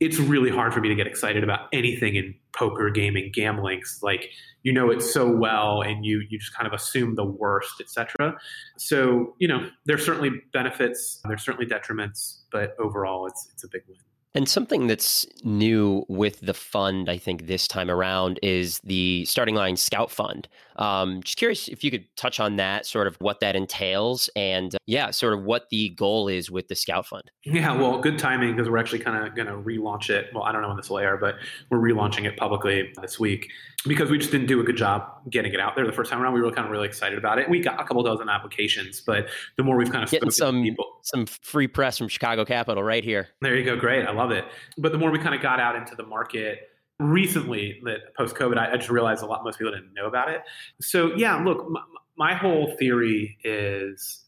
it's 0.02 0.18
really 0.18 0.50
hard 0.50 0.74
for 0.74 0.80
me 0.80 0.88
to 0.88 0.94
get 0.94 1.06
excited 1.06 1.44
about 1.44 1.68
anything 1.72 2.16
in 2.16 2.34
poker, 2.52 2.90
gaming, 2.90 3.30
gambling. 3.32 3.78
It's 3.78 4.02
Like 4.02 4.30
you 4.62 4.72
know 4.72 4.90
it 4.90 5.00
so 5.00 5.30
well, 5.30 5.80
and 5.80 6.04
you 6.04 6.22
you 6.28 6.38
just 6.38 6.54
kind 6.54 6.66
of 6.66 6.72
assume 6.72 7.14
the 7.14 7.24
worst, 7.24 7.80
etc. 7.80 8.36
So 8.78 9.34
you 9.38 9.46
know 9.46 9.68
there's 9.86 10.04
certainly 10.04 10.30
benefits, 10.52 11.20
there's 11.26 11.44
certainly 11.44 11.66
detriments, 11.66 12.38
but 12.50 12.74
overall, 12.78 13.26
it's 13.26 13.48
it's 13.52 13.64
a 13.64 13.68
big 13.68 13.82
win. 13.88 13.98
And 14.34 14.48
something 14.48 14.86
that's 14.86 15.26
new 15.44 16.04
with 16.08 16.40
the 16.40 16.54
fund, 16.54 17.10
I 17.10 17.18
think, 17.18 17.46
this 17.46 17.68
time 17.68 17.90
around 17.90 18.40
is 18.42 18.80
the 18.80 19.26
starting 19.26 19.54
line 19.54 19.76
scout 19.76 20.10
fund. 20.10 20.48
Um, 20.76 21.22
just 21.22 21.36
curious 21.36 21.68
if 21.68 21.84
you 21.84 21.90
could 21.90 22.04
touch 22.16 22.40
on 22.40 22.56
that, 22.56 22.86
sort 22.86 23.06
of 23.06 23.16
what 23.20 23.40
that 23.40 23.56
entails, 23.56 24.30
and 24.36 24.74
uh, 24.74 24.78
yeah, 24.86 25.10
sort 25.10 25.34
of 25.34 25.42
what 25.42 25.68
the 25.70 25.90
goal 25.90 26.28
is 26.28 26.50
with 26.50 26.68
the 26.68 26.74
scout 26.74 27.06
fund. 27.06 27.30
Yeah, 27.44 27.74
well, 27.74 27.98
good 27.98 28.18
timing 28.18 28.56
because 28.56 28.68
we're 28.70 28.78
actually 28.78 29.00
kind 29.00 29.26
of 29.26 29.34
going 29.34 29.48
to 29.48 29.54
relaunch 29.54 30.10
it. 30.10 30.30
Well, 30.34 30.44
I 30.44 30.52
don't 30.52 30.62
know 30.62 30.68
when 30.68 30.76
this 30.76 30.90
will 30.90 30.98
air, 30.98 31.16
but 31.16 31.36
we're 31.70 31.78
relaunching 31.78 32.24
it 32.24 32.36
publicly 32.36 32.92
this 33.00 33.18
week 33.18 33.50
because 33.86 34.10
we 34.10 34.18
just 34.18 34.30
didn't 34.30 34.46
do 34.46 34.60
a 34.60 34.64
good 34.64 34.76
job 34.76 35.02
getting 35.30 35.52
it 35.52 35.60
out 35.60 35.74
there 35.74 35.86
the 35.86 35.92
first 35.92 36.10
time 36.10 36.22
around. 36.22 36.34
We 36.34 36.40
were 36.40 36.50
kind 36.52 36.66
of 36.66 36.70
really 36.70 36.86
excited 36.86 37.18
about 37.18 37.38
it. 37.38 37.48
We 37.48 37.60
got 37.60 37.80
a 37.80 37.84
couple 37.84 38.02
dozen 38.02 38.28
applications, 38.28 39.00
but 39.00 39.28
the 39.56 39.62
more 39.62 39.76
we've 39.76 39.90
kind 39.90 40.04
of 40.04 40.10
getting 40.10 40.30
some 40.30 40.62
people, 40.62 40.86
some 41.02 41.26
free 41.26 41.66
press 41.66 41.98
from 41.98 42.08
Chicago 42.08 42.44
Capital 42.44 42.82
right 42.82 43.04
here. 43.04 43.28
There 43.40 43.56
you 43.56 43.64
go, 43.64 43.76
great, 43.76 44.06
I 44.06 44.12
love 44.12 44.30
it. 44.30 44.44
But 44.78 44.92
the 44.92 44.98
more 44.98 45.10
we 45.10 45.18
kind 45.18 45.34
of 45.34 45.42
got 45.42 45.60
out 45.60 45.76
into 45.76 45.94
the 45.94 46.04
market 46.04 46.68
recently, 46.98 47.80
that 47.84 48.14
post 48.16 48.34
COVID, 48.36 48.58
I, 48.58 48.72
I, 48.72 48.76
just 48.76 48.90
realized 48.90 49.22
a 49.22 49.26
lot 49.26 49.44
most 49.44 49.58
people 49.58 49.72
didn't 49.72 49.94
know 49.94 50.06
about 50.06 50.30
it. 50.30 50.42
So 50.80 51.14
yeah, 51.16 51.42
look, 51.42 51.68
my, 51.68 51.80
my 52.16 52.34
whole 52.34 52.74
theory 52.78 53.38
is 53.44 54.24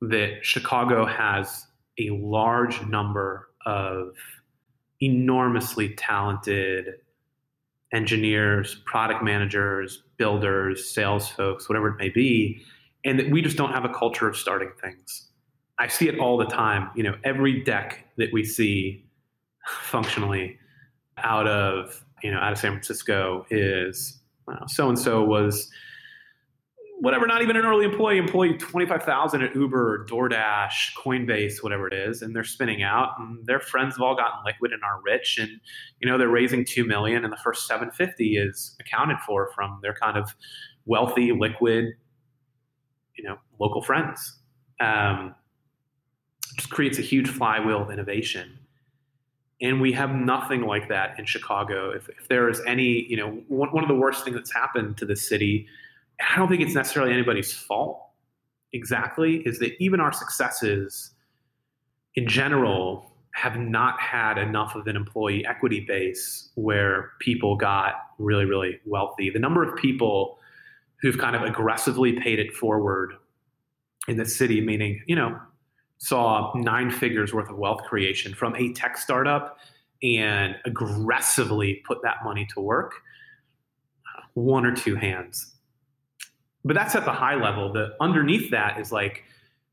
that 0.00 0.38
Chicago 0.42 1.06
has 1.06 1.66
a 1.98 2.10
large 2.10 2.84
number 2.86 3.48
of 3.64 4.14
enormously 5.00 5.94
talented 5.94 6.86
engineers, 7.92 8.76
product 8.84 9.22
managers, 9.22 10.02
builders, 10.16 10.90
sales 10.92 11.28
folks, 11.28 11.68
whatever 11.68 11.88
it 11.88 11.96
may 11.98 12.08
be, 12.08 12.60
and 13.04 13.18
that 13.18 13.30
we 13.30 13.40
just 13.40 13.56
don't 13.56 13.72
have 13.72 13.84
a 13.84 13.88
culture 13.88 14.28
of 14.28 14.36
starting 14.36 14.70
things. 14.80 15.28
I 15.78 15.88
see 15.88 16.08
it 16.08 16.18
all 16.18 16.36
the 16.38 16.46
time. 16.46 16.90
You 16.96 17.04
know, 17.04 17.14
every 17.24 17.62
deck 17.62 18.06
that 18.16 18.32
we 18.32 18.44
see 18.44 19.06
functionally 19.82 20.58
out 21.18 21.46
of 21.46 22.04
you 22.22 22.30
know 22.30 22.38
out 22.38 22.52
of 22.52 22.58
San 22.58 22.72
Francisco 22.72 23.46
is 23.50 24.20
so 24.68 24.88
and 24.88 24.98
so 24.98 25.24
was 25.24 25.70
whatever, 26.98 27.26
not 27.26 27.42
even 27.42 27.56
an 27.56 27.64
early 27.64 27.84
employee, 27.84 28.16
employee 28.16 28.56
25,000 28.56 29.42
at 29.42 29.54
Uber, 29.54 30.06
DoorDash, 30.08 30.94
Coinbase, 30.96 31.62
whatever 31.62 31.86
it 31.86 31.92
is, 31.92 32.22
and 32.22 32.34
they're 32.34 32.44
spinning 32.44 32.82
out 32.82 33.10
and 33.18 33.44
their 33.46 33.60
friends 33.60 33.96
have 33.96 34.02
all 34.02 34.16
gotten 34.16 34.40
liquid 34.44 34.72
and 34.72 34.82
are 34.82 35.00
rich 35.04 35.38
and 35.38 35.50
you 36.00 36.08
know 36.08 36.16
they're 36.16 36.28
raising 36.28 36.64
2 36.64 36.84
million 36.84 37.24
and 37.24 37.32
the 37.32 37.38
first 37.38 37.66
750 37.66 38.36
is 38.36 38.76
accounted 38.80 39.18
for 39.26 39.50
from 39.54 39.78
their 39.82 39.94
kind 39.94 40.16
of 40.16 40.34
wealthy, 40.86 41.32
liquid, 41.32 41.86
you 43.16 43.24
know, 43.24 43.36
local 43.58 43.82
friends. 43.82 44.38
Um, 44.80 45.34
just 46.56 46.70
creates 46.70 46.98
a 46.98 47.02
huge 47.02 47.28
flywheel 47.28 47.82
of 47.82 47.90
innovation. 47.90 48.55
And 49.60 49.80
we 49.80 49.92
have 49.92 50.10
nothing 50.10 50.62
like 50.62 50.88
that 50.88 51.18
in 51.18 51.24
Chicago. 51.24 51.90
If, 51.90 52.08
if 52.10 52.28
there 52.28 52.48
is 52.48 52.60
any, 52.66 53.06
you 53.08 53.16
know, 53.16 53.30
one, 53.48 53.70
one 53.70 53.82
of 53.82 53.88
the 53.88 53.94
worst 53.94 54.24
things 54.24 54.36
that's 54.36 54.52
happened 54.52 54.98
to 54.98 55.06
the 55.06 55.16
city 55.16 55.66
I 56.20 56.36
don't 56.36 56.48
think 56.48 56.62
it's 56.62 56.74
necessarily 56.74 57.12
anybody's 57.12 57.52
fault 57.52 58.02
exactly, 58.72 59.36
is 59.46 59.58
that 59.58 59.72
even 59.82 60.00
our 60.00 60.12
successes 60.12 61.12
in 62.14 62.26
general 62.26 63.12
have 63.32 63.58
not 63.58 64.00
had 64.00 64.38
enough 64.38 64.74
of 64.74 64.86
an 64.86 64.96
employee 64.96 65.44
equity 65.46 65.80
base 65.80 66.50
where 66.54 67.12
people 67.20 67.56
got 67.56 67.94
really, 68.18 68.46
really 68.46 68.80
wealthy. 68.86 69.28
The 69.28 69.38
number 69.38 69.62
of 69.62 69.76
people 69.76 70.38
who've 71.02 71.18
kind 71.18 71.36
of 71.36 71.42
aggressively 71.42 72.14
paid 72.14 72.38
it 72.38 72.54
forward 72.54 73.12
in 74.08 74.16
the 74.16 74.24
city, 74.24 74.62
meaning, 74.62 75.02
you 75.06 75.16
know, 75.16 75.38
saw 75.98 76.52
nine 76.54 76.90
figures 76.90 77.32
worth 77.32 77.48
of 77.50 77.56
wealth 77.56 77.82
creation 77.84 78.34
from 78.34 78.54
a 78.56 78.72
tech 78.72 78.98
startup 78.98 79.58
and 80.02 80.56
aggressively 80.64 81.82
put 81.86 82.02
that 82.02 82.16
money 82.22 82.46
to 82.54 82.60
work, 82.60 82.94
one 84.34 84.66
or 84.66 84.74
two 84.74 84.94
hands 84.94 85.56
but 86.66 86.74
that's 86.74 86.96
at 86.96 87.04
the 87.04 87.12
high 87.12 87.36
level. 87.36 87.72
The 87.72 87.94
underneath 88.00 88.50
that 88.50 88.78
is 88.80 88.90
like 88.90 89.22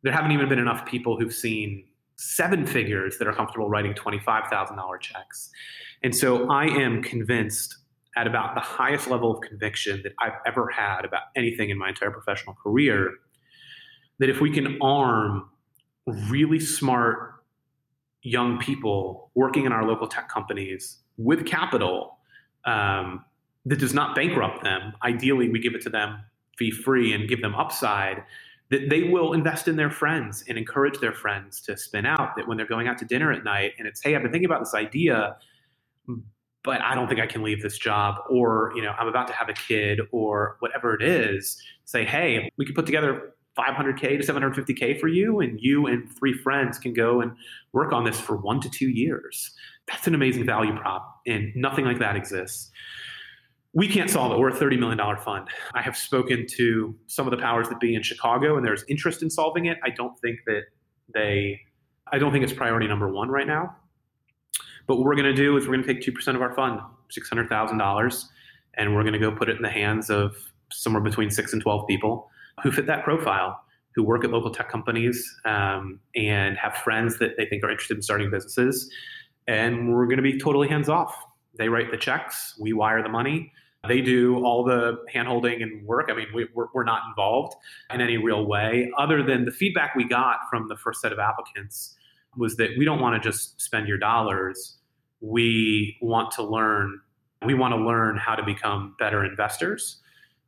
there 0.04 0.14
haven't 0.14 0.32
even 0.32 0.48
been 0.48 0.60
enough 0.60 0.86
people 0.86 1.20
who've 1.20 1.34
seen 1.34 1.86
seven 2.18 2.68
figures 2.68 3.18
that 3.18 3.28
are 3.28 3.34
comfortable 3.34 3.68
writing 3.68 3.94
$25,000 3.96 5.02
checks. 5.02 5.50
And 6.04 6.16
so 6.16 6.48
I 6.52 6.66
am 6.66 7.02
convinced 7.02 7.78
at 8.16 8.28
about 8.28 8.54
the 8.54 8.62
highest 8.62 9.10
level 9.10 9.32
of 9.32 9.42
conviction 9.42 10.02
that 10.04 10.14
I've 10.20 10.38
ever 10.46 10.70
had 10.70 11.04
about 11.04 11.24
anything 11.36 11.72
in 11.72 11.80
my 11.80 11.90
entire 11.90 12.12
professional 12.12 12.56
career 12.62 13.14
that 14.20 14.30
if 14.30 14.40
we 14.40 14.52
can 14.52 14.78
arm 14.80 15.50
really 16.08 16.60
smart 16.60 17.34
young 18.22 18.58
people 18.58 19.32
working 19.36 19.66
in 19.66 19.72
our 19.72 19.86
local 19.86 20.08
tech 20.08 20.30
companies 20.30 21.00
with 21.18 21.46
capital 21.46 22.18
um, 22.66 23.24
that 23.66 23.80
does 23.80 23.94
not 23.94 24.16
bankrupt 24.16 24.64
them, 24.64 24.94
ideally 25.04 25.50
we 25.50 25.60
give 25.60 25.76
it 25.76 25.82
to 25.82 25.90
them 25.90 26.20
fee 26.58 26.72
free 26.72 27.14
and 27.14 27.28
give 27.28 27.42
them 27.42 27.56
upside, 27.56 28.24
that 28.70 28.90
they 28.90 29.04
will 29.04 29.34
invest 29.34 29.68
in 29.68 29.76
their 29.76 29.90
friends 29.90 30.44
and 30.48 30.58
encourage 30.58 31.00
their 31.00 31.14
friends 31.14 31.62
to 31.62 31.78
spin 31.78 32.06
out. 32.06 32.36
That 32.36 32.48
when 32.48 32.58
they're 32.58 32.68
going 32.68 32.88
out 32.88 32.98
to 33.00 33.06
dinner 33.06 33.32
at 33.32 33.44
night 33.44 33.74
and 33.78 33.88
it's, 33.88 34.02
hey, 34.02 34.16
I've 34.16 34.22
been 34.22 34.32
thinking 34.32 34.46
about 34.46 34.60
this 34.62 34.74
idea, 34.74 35.36
but 36.64 36.82
I 36.82 36.96
don't 36.96 37.08
think 37.08 37.20
I 37.20 37.28
can 37.28 37.44
leave 37.44 37.62
this 37.62 37.78
job, 37.78 38.16
or 38.30 38.72
you 38.76 38.82
know, 38.82 38.92
I'm 38.98 39.08
about 39.08 39.28
to 39.28 39.34
have 39.34 39.50
a 39.50 39.54
kid, 39.54 40.00
or 40.12 40.56
whatever 40.60 40.96
it 40.96 41.02
is. 41.02 41.62
Say, 41.86 42.06
hey, 42.06 42.50
we 42.58 42.66
could 42.66 42.76
put 42.76 42.86
together 42.86 43.36
500k 43.58 44.20
to 44.20 44.34
750k 44.34 45.00
for 45.00 45.08
you, 45.08 45.40
and 45.40 45.60
you 45.62 45.88
and 45.88 46.10
three 46.18 46.34
friends 46.34 46.80
can 46.80 46.94
go 46.94 47.22
and 47.22 47.32
work 47.72 47.94
on 47.94 48.04
this 48.04 48.20
for 48.20 48.38
one 48.38 48.60
to 48.62 48.70
two 48.70 48.90
years. 48.90 49.54
That's 49.88 50.08
an 50.08 50.16
amazing 50.16 50.46
value 50.46 50.76
prop, 50.76 51.22
and 51.28 51.52
nothing 51.56 51.86
like 51.86 52.00
that 52.00 52.16
exists 52.16 52.72
we 53.74 53.88
can't 53.88 54.10
solve 54.10 54.32
it. 54.32 54.40
We're 54.40 54.50
a 54.50 54.54
$30 54.54 54.80
million 54.80 55.00
fund. 55.18 55.48
I 55.74 55.82
have 55.82 55.98
spoken 55.98 56.46
to 56.58 56.96
some 57.08 57.26
of 57.26 57.32
the 57.32 57.38
powers 57.38 57.70
that 57.70 57.80
be 57.80 57.96
in 57.96 58.04
Chicago, 58.04 58.56
and 58.56 58.66
there's 58.66 58.84
interest 58.88 59.24
in 59.24 59.30
solving 59.30 59.66
it. 59.66 59.78
I 59.84 59.90
don't 59.90 60.18
think 60.20 60.40
that 60.46 60.66
they, 61.14 61.60
I 62.12 62.20
don't 62.20 62.32
think 62.32 62.44
it's 62.44 62.54
priority 62.54 62.88
number 62.88 63.12
one 63.12 63.30
right 63.30 63.48
now. 63.48 63.76
But 64.86 64.98
what 64.98 65.06
we're 65.06 65.16
going 65.16 65.26
to 65.26 65.34
do 65.34 65.58
is 65.58 65.68
we're 65.68 65.74
going 65.74 65.88
to 65.88 65.94
take 65.94 66.04
2% 66.04 66.36
of 66.36 66.42
our 66.42 66.54
fund, 66.54 66.82
$600,000, 67.18 68.26
and 68.76 68.96
we're 68.96 69.02
going 69.02 69.14
to 69.14 69.20
go 69.20 69.32
put 69.32 69.50
it 69.50 69.56
in 69.56 69.64
the 69.64 69.70
hands 69.70 70.10
of 70.12 70.36
somewhere 70.72 71.02
between 71.02 71.32
six 71.32 71.54
and 71.54 71.62
12 71.62 71.88
people 71.88 72.30
who 72.62 72.72
fit 72.72 72.86
that 72.88 73.04
profile, 73.04 73.60
who 73.96 74.04
work 74.04 74.24
at 74.24 74.32
local 74.32 74.52
tech 74.52 74.70
companies 74.70 75.34
um, 75.46 76.00
and 76.16 76.58
have 76.58 76.76
friends 76.78 77.20
that 77.20 77.38
they 77.38 77.46
think 77.46 77.64
are 77.64 77.70
interested 77.70 77.98
in 77.98 78.04
starting 78.04 78.30
businesses. 78.30 78.90
And 79.48 79.94
we're 79.94 80.06
going 80.06 80.18
to 80.18 80.24
be 80.24 80.40
totally 80.40 80.68
hands 80.68 80.90
off. 80.90 81.16
They 81.58 81.70
write 81.70 81.92
the 81.92 81.98
checks, 81.98 82.56
we 82.60 82.74
wire 82.74 83.04
the 83.04 83.10
money. 83.10 83.52
They 83.88 84.00
do 84.00 84.44
all 84.46 84.64
the 84.64 85.04
handholding 85.14 85.62
and 85.62 85.86
work. 85.86 86.08
I 86.10 86.16
mean, 86.16 86.28
we, 86.34 86.44
are 86.44 86.70
we're 86.74 86.86
not 86.86 87.02
involved 87.10 87.56
in 87.94 88.00
any 88.00 88.18
real 88.18 88.46
way, 88.46 88.90
other 88.98 89.22
than 89.22 89.44
the 89.44 89.52
feedback 89.52 89.94
we 89.94 90.06
got 90.06 90.38
from 90.50 90.70
the 90.70 90.78
first 90.78 91.02
set 91.02 91.12
of 91.12 91.20
applicants 91.20 91.96
was 92.38 92.56
that 92.56 92.70
we 92.78 92.86
don't 92.86 93.02
want 93.02 93.22
to 93.22 93.30
just 93.30 93.62
spend 93.62 93.88
your 93.90 93.98
dollars. 93.98 94.78
We 95.20 95.98
want 96.02 96.32
to 96.32 96.44
learn. 96.44 97.00
We 97.46 97.54
want 97.54 97.74
to 97.74 97.78
learn 97.78 98.18
how 98.18 98.36
to 98.36 98.44
become 98.44 98.96
better 99.00 99.26
investors. 99.26 100.00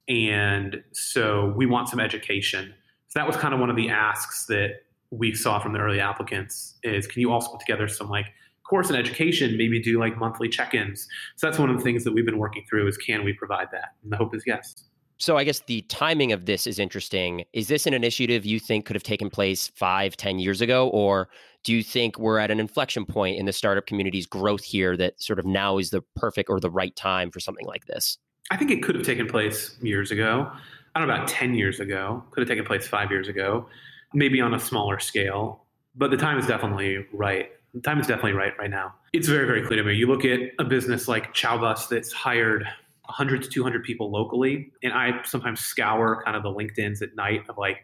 And 0.07 0.83
so 0.93 1.53
we 1.55 1.65
want 1.65 1.89
some 1.89 1.99
education. 1.99 2.73
So 3.07 3.19
that 3.19 3.27
was 3.27 3.35
kind 3.37 3.53
of 3.53 3.59
one 3.59 3.69
of 3.69 3.75
the 3.75 3.89
asks 3.89 4.45
that 4.47 4.81
we 5.11 5.33
saw 5.33 5.59
from 5.59 5.73
the 5.73 5.79
early 5.79 5.99
applicants 5.99 6.75
is 6.83 7.07
can 7.07 7.21
you 7.21 7.31
also 7.31 7.51
put 7.51 7.59
together 7.59 7.87
some 7.87 8.09
like 8.09 8.27
course 8.67 8.89
in 8.89 8.95
education, 8.95 9.57
maybe 9.57 9.81
do 9.81 9.99
like 9.99 10.17
monthly 10.17 10.49
check-ins. 10.49 11.07
So 11.35 11.47
that's 11.47 11.59
one 11.59 11.69
of 11.69 11.77
the 11.77 11.83
things 11.83 12.03
that 12.03 12.13
we've 12.13 12.25
been 12.25 12.39
working 12.39 12.65
through 12.69 12.87
is 12.87 12.97
can 12.97 13.23
we 13.23 13.33
provide 13.33 13.67
that? 13.71 13.93
And 14.03 14.11
the 14.11 14.17
hope 14.17 14.35
is 14.35 14.43
yes. 14.45 14.83
So 15.17 15.37
I 15.37 15.45
guess 15.45 15.61
the 15.61 15.81
timing 15.83 16.33
of 16.33 16.45
this 16.45 16.67
is 16.67 16.77
interesting. 16.77 17.45
Is 17.53 17.67
this 17.67 17.87
an 17.87 17.93
initiative 17.93 18.45
you 18.45 18.59
think 18.59 18.85
could 18.85 18.95
have 18.95 19.03
taken 19.03 19.29
place 19.29 19.71
five, 19.75 20.17
ten 20.17 20.39
years 20.39 20.59
ago? 20.59 20.89
Or 20.89 21.29
do 21.63 21.73
you 21.73 21.83
think 21.83 22.19
we're 22.19 22.39
at 22.39 22.51
an 22.51 22.59
inflection 22.59 23.05
point 23.05 23.37
in 23.37 23.45
the 23.45 23.53
startup 23.53 23.85
community's 23.85 24.25
growth 24.25 24.63
here 24.63 24.97
that 24.97 25.21
sort 25.21 25.39
of 25.39 25.45
now 25.45 25.77
is 25.77 25.91
the 25.91 26.01
perfect 26.15 26.49
or 26.49 26.59
the 26.59 26.69
right 26.69 26.95
time 26.95 27.31
for 27.31 27.39
something 27.39 27.65
like 27.65 27.85
this? 27.85 28.17
I 28.51 28.57
think 28.57 28.71
it 28.71 28.83
could 28.83 28.95
have 28.95 29.05
taken 29.05 29.27
place 29.27 29.75
years 29.81 30.11
ago. 30.11 30.51
I 30.93 30.99
don't 30.99 31.07
know 31.07 31.15
about 31.15 31.27
10 31.27 31.55
years 31.55 31.79
ago, 31.79 32.23
could 32.31 32.41
have 32.41 32.47
taken 32.47 32.65
place 32.65 32.87
five 32.87 33.11
years 33.11 33.27
ago, 33.27 33.67
maybe 34.13 34.39
on 34.39 34.53
a 34.53 34.59
smaller 34.59 34.99
scale. 34.99 35.63
But 35.95 36.11
the 36.11 36.17
time 36.17 36.37
is 36.37 36.45
definitely 36.45 37.05
right. 37.11 37.51
The 37.73 37.81
time 37.81 37.99
is 37.99 38.07
definitely 38.07 38.33
right 38.33 38.53
right 38.57 38.69
now. 38.69 38.93
It's 39.13 39.27
very, 39.27 39.45
very 39.45 39.61
clear 39.65 39.81
to 39.81 39.87
me. 39.87 39.95
You 39.95 40.07
look 40.07 40.23
at 40.25 40.39
a 40.59 40.63
business 40.63 41.07
like 41.07 41.33
Chowbus 41.33 41.89
that's 41.89 42.13
hired 42.13 42.65
100 43.07 43.43
to 43.43 43.49
200 43.49 43.83
people 43.83 44.11
locally. 44.11 44.71
And 44.83 44.93
I 44.93 45.21
sometimes 45.23 45.59
scour 45.59 46.21
kind 46.23 46.35
of 46.35 46.43
the 46.43 46.49
LinkedIn's 46.49 47.01
at 47.01 47.15
night 47.15 47.43
of 47.49 47.57
like 47.57 47.77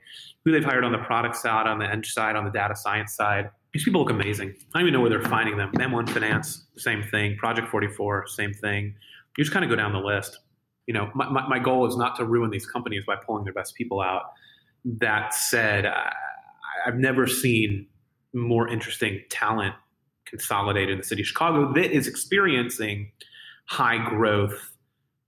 who 0.43 0.51
they've 0.51 0.63
hired 0.63 0.83
on 0.83 0.91
the 0.91 0.97
product 0.99 1.35
side, 1.35 1.67
on 1.67 1.79
the 1.79 1.89
eng 1.89 2.03
side, 2.03 2.35
on 2.35 2.45
the 2.45 2.51
data 2.51 2.75
science 2.75 3.15
side. 3.15 3.49
These 3.73 3.83
people 3.83 4.01
look 4.01 4.09
amazing. 4.09 4.49
I 4.73 4.79
don't 4.79 4.87
even 4.87 4.93
know 4.93 5.01
where 5.01 5.09
they're 5.09 5.21
finding 5.21 5.57
them. 5.57 5.71
M1 5.73 6.09
Finance, 6.09 6.65
same 6.77 7.03
thing. 7.03 7.37
Project 7.37 7.69
44, 7.69 8.27
same 8.27 8.53
thing. 8.53 8.95
You 9.37 9.43
just 9.43 9.53
kind 9.53 9.63
of 9.63 9.69
go 9.69 9.75
down 9.75 9.93
the 9.93 9.99
list. 9.99 10.39
You 10.87 10.93
know, 10.93 11.11
my, 11.13 11.29
my, 11.29 11.47
my 11.47 11.59
goal 11.59 11.87
is 11.87 11.95
not 11.95 12.15
to 12.17 12.25
ruin 12.25 12.49
these 12.49 12.65
companies 12.65 13.03
by 13.05 13.15
pulling 13.15 13.43
their 13.43 13.53
best 13.53 13.75
people 13.75 14.01
out. 14.01 14.23
That 14.83 15.33
said, 15.33 15.85
I, 15.85 16.11
I've 16.85 16.95
never 16.95 17.27
seen 17.27 17.87
more 18.33 18.67
interesting 18.67 19.21
talent 19.29 19.75
consolidated 20.25 20.91
in 20.91 20.97
the 20.97 21.03
city 21.03 21.21
of 21.21 21.27
Chicago 21.27 21.73
that 21.73 21.91
is 21.91 22.07
experiencing 22.07 23.11
high 23.65 24.03
growth, 24.09 24.71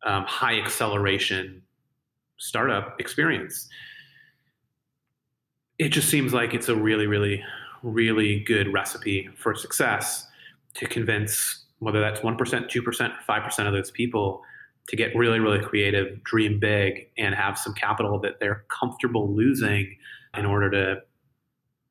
um, 0.05 0.23
high 0.25 0.59
acceleration 0.59 1.61
startup 2.37 2.99
experience. 2.99 3.67
It 5.77 5.89
just 5.89 6.09
seems 6.09 6.33
like 6.33 6.53
it's 6.53 6.69
a 6.69 6.75
really, 6.75 7.07
really, 7.07 7.43
really 7.83 8.39
good 8.39 8.71
recipe 8.73 9.29
for 9.37 9.55
success 9.55 10.27
to 10.75 10.87
convince 10.87 11.65
whether 11.79 11.99
that's 11.99 12.21
1%, 12.21 12.37
2%, 12.37 13.13
5% 13.27 13.67
of 13.67 13.73
those 13.73 13.91
people 13.91 14.41
to 14.89 14.95
get 14.95 15.15
really, 15.15 15.39
really 15.39 15.59
creative, 15.59 16.23
dream 16.23 16.59
big, 16.59 17.09
and 17.17 17.33
have 17.33 17.57
some 17.57 17.73
capital 17.73 18.19
that 18.19 18.39
they're 18.39 18.65
comfortable 18.69 19.33
losing 19.33 19.95
in 20.37 20.45
order 20.45 20.69
to 20.69 21.01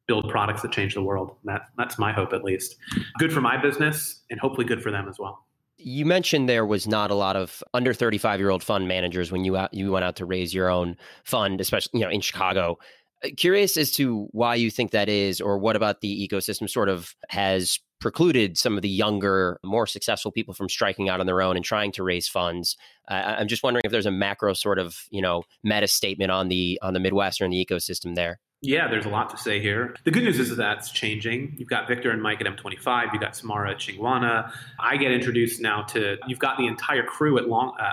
build 0.06 0.28
products 0.28 0.62
that 0.62 0.72
change 0.72 0.94
the 0.94 1.02
world. 1.02 1.36
That 1.44 1.62
that's 1.78 1.98
my 1.98 2.12
hope 2.12 2.32
at 2.32 2.44
least. 2.44 2.76
Good 3.18 3.32
for 3.32 3.40
my 3.40 3.56
business 3.56 4.22
and 4.30 4.38
hopefully 4.38 4.66
good 4.66 4.82
for 4.82 4.90
them 4.90 5.08
as 5.08 5.18
well. 5.18 5.46
You 5.78 6.04
mentioned 6.04 6.48
there 6.48 6.66
was 6.66 6.86
not 6.86 7.10
a 7.10 7.14
lot 7.14 7.34
of 7.34 7.62
under 7.74 7.94
35 7.94 8.40
year 8.40 8.50
old 8.50 8.62
fund 8.62 8.86
managers 8.86 9.32
when 9.32 9.44
you 9.44 9.56
out, 9.56 9.72
you 9.72 9.90
went 9.92 10.04
out 10.04 10.16
to 10.16 10.24
raise 10.24 10.52
your 10.52 10.68
own 10.68 10.96
fund, 11.24 11.60
especially 11.60 12.00
you 12.00 12.04
know 12.04 12.10
in 12.10 12.20
Chicago. 12.20 12.78
Uh, 13.24 13.28
curious 13.36 13.76
as 13.76 13.90
to 13.92 14.28
why 14.32 14.54
you 14.54 14.70
think 14.70 14.90
that 14.90 15.08
is, 15.08 15.40
or 15.40 15.58
what 15.58 15.76
about 15.76 16.00
the 16.00 16.28
ecosystem 16.28 16.68
sort 16.68 16.88
of 16.88 17.14
has 17.28 17.78
precluded 18.02 18.58
some 18.58 18.76
of 18.76 18.82
the 18.82 18.88
younger, 18.88 19.58
more 19.64 19.86
successful 19.86 20.32
people 20.32 20.52
from 20.52 20.68
striking 20.68 21.08
out 21.08 21.20
on 21.20 21.26
their 21.26 21.40
own 21.40 21.56
and 21.56 21.64
trying 21.64 21.92
to 21.92 22.02
raise 22.02 22.28
funds. 22.28 22.76
Uh, 23.08 23.36
I'm 23.38 23.48
just 23.48 23.62
wondering 23.62 23.82
if 23.84 23.92
there's 23.92 24.06
a 24.06 24.10
macro 24.10 24.52
sort 24.52 24.78
of 24.78 25.04
you 25.10 25.22
know 25.22 25.44
meta 25.62 25.86
statement 25.86 26.30
on 26.30 26.48
the 26.48 26.78
on 26.82 26.92
the 26.92 27.00
Midwest 27.00 27.40
or 27.40 27.44
in 27.44 27.50
the 27.52 27.64
ecosystem 27.64 28.14
there. 28.14 28.40
Yeah, 28.60 28.88
there's 28.88 29.06
a 29.06 29.08
lot 29.08 29.30
to 29.30 29.36
say 29.36 29.60
here. 29.60 29.96
The 30.04 30.10
good 30.10 30.22
news 30.22 30.38
is 30.38 30.48
that 30.50 30.56
that's 30.56 30.90
changing. 30.90 31.54
You've 31.58 31.68
got 31.68 31.88
Victor 31.88 32.10
and 32.10 32.22
Mike 32.22 32.40
at 32.40 32.46
M25. 32.46 33.12
You've 33.12 33.20
got 33.20 33.34
Samara 33.34 33.72
at 33.72 33.78
Chingona. 33.78 34.52
I 34.78 34.96
get 34.96 35.10
introduced 35.10 35.60
now 35.60 35.82
to. 35.82 36.16
You've 36.28 36.38
got 36.38 36.58
the 36.58 36.66
entire 36.66 37.04
crew 37.04 37.38
at 37.38 37.48
Long 37.48 37.76
uh, 37.80 37.92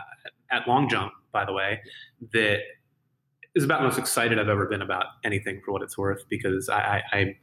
at 0.51 0.67
Long 0.67 0.89
Jump, 0.89 1.13
by 1.31 1.45
the 1.45 1.53
way, 1.53 1.81
that 2.33 2.59
is 3.55 3.63
about 3.63 3.81
the 3.81 3.87
most 3.87 3.97
excited 3.97 4.39
I've 4.39 4.49
ever 4.49 4.65
been 4.65 4.81
about 4.81 5.05
anything 5.23 5.61
for 5.63 5.71
what 5.71 5.81
it's 5.81 5.97
worth 5.97 6.23
because 6.29 6.69
I, 6.69 6.79
I, 7.11 7.17
I 7.19 7.35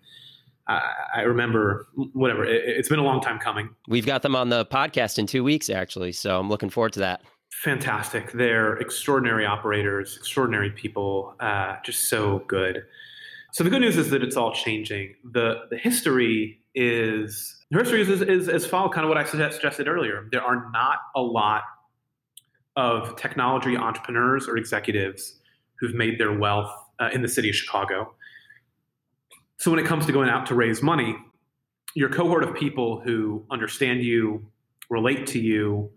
I 0.69 1.21
remember 1.21 1.87
whatever. 2.13 2.45
It, 2.45 2.77
has 2.77 2.89
been 2.89 2.99
a 2.99 3.05
long 3.05 3.21
time 3.21 3.39
coming. 3.39 3.69
We've 3.89 4.07
got 4.07 4.23
them 4.23 4.35
on 4.35 4.49
the 4.49 4.67
podcast 4.67 5.19
in 5.19 5.27
two 5.27 5.45
weeks, 5.45 5.71
actually. 5.71 6.13
So 6.13 6.41
I'm 6.41 6.49
looking 6.49 6.71
forward 6.71 6.93
to 6.95 7.01
that. 7.01 7.23
Fantastic. 7.53 8.33
They're 8.33 8.77
extraordinary 8.77 9.47
operators, 9.47 10.17
extraordinary 10.17 10.71
people, 10.71 11.35
uh, 11.41 11.77
just 11.85 12.09
so 12.09 12.41
good. 12.49 12.85
So 13.53 13.65
the 13.65 13.71
good 13.71 13.81
news 13.81 13.97
is 13.97 14.11
that 14.11 14.23
it's 14.23 14.37
all 14.37 14.53
changing. 14.53 15.15
The 15.25 15.67
the 15.71 15.79
history 15.79 16.61
is 16.75 17.57
the 17.71 17.79
history 17.79 18.03
is, 18.03 18.09
is, 18.09 18.21
is, 18.23 18.49
is 18.49 18.67
follow 18.67 18.89
kind 18.91 19.05
of 19.05 19.09
what 19.09 19.19
I 19.19 19.25
suggested 19.25 19.89
earlier. 19.89 20.29
There 20.31 20.43
are 20.43 20.71
not 20.73 20.99
a 21.15 21.23
lot 21.23 21.63
of 22.77 23.17
technology 23.17 23.77
entrepreneurs 23.77 24.47
or 24.47 24.57
executives 24.57 25.39
who've 25.81 25.95
made 25.95 26.21
their 26.21 26.39
wealth 26.39 26.71
uh, 26.99 27.11
in 27.13 27.23
the 27.23 27.29
city 27.29 27.49
of 27.49 27.55
Chicago. 27.55 28.15
So 29.59 29.71
when 29.71 29.81
it 29.81 29.87
comes 29.87 30.07
to 30.07 30.13
going 30.13 30.29
out 30.29 30.47
to 30.47 30.55
raise 30.55 30.83
money, 30.83 31.17
your 31.95 32.11
cohort 32.11 32.45
of 32.45 32.55
people 32.55 33.01
who 33.01 33.45
understand 33.51 34.03
you, 34.03 34.47
relate 34.91 35.27
to 35.29 35.39
you, 35.39 35.91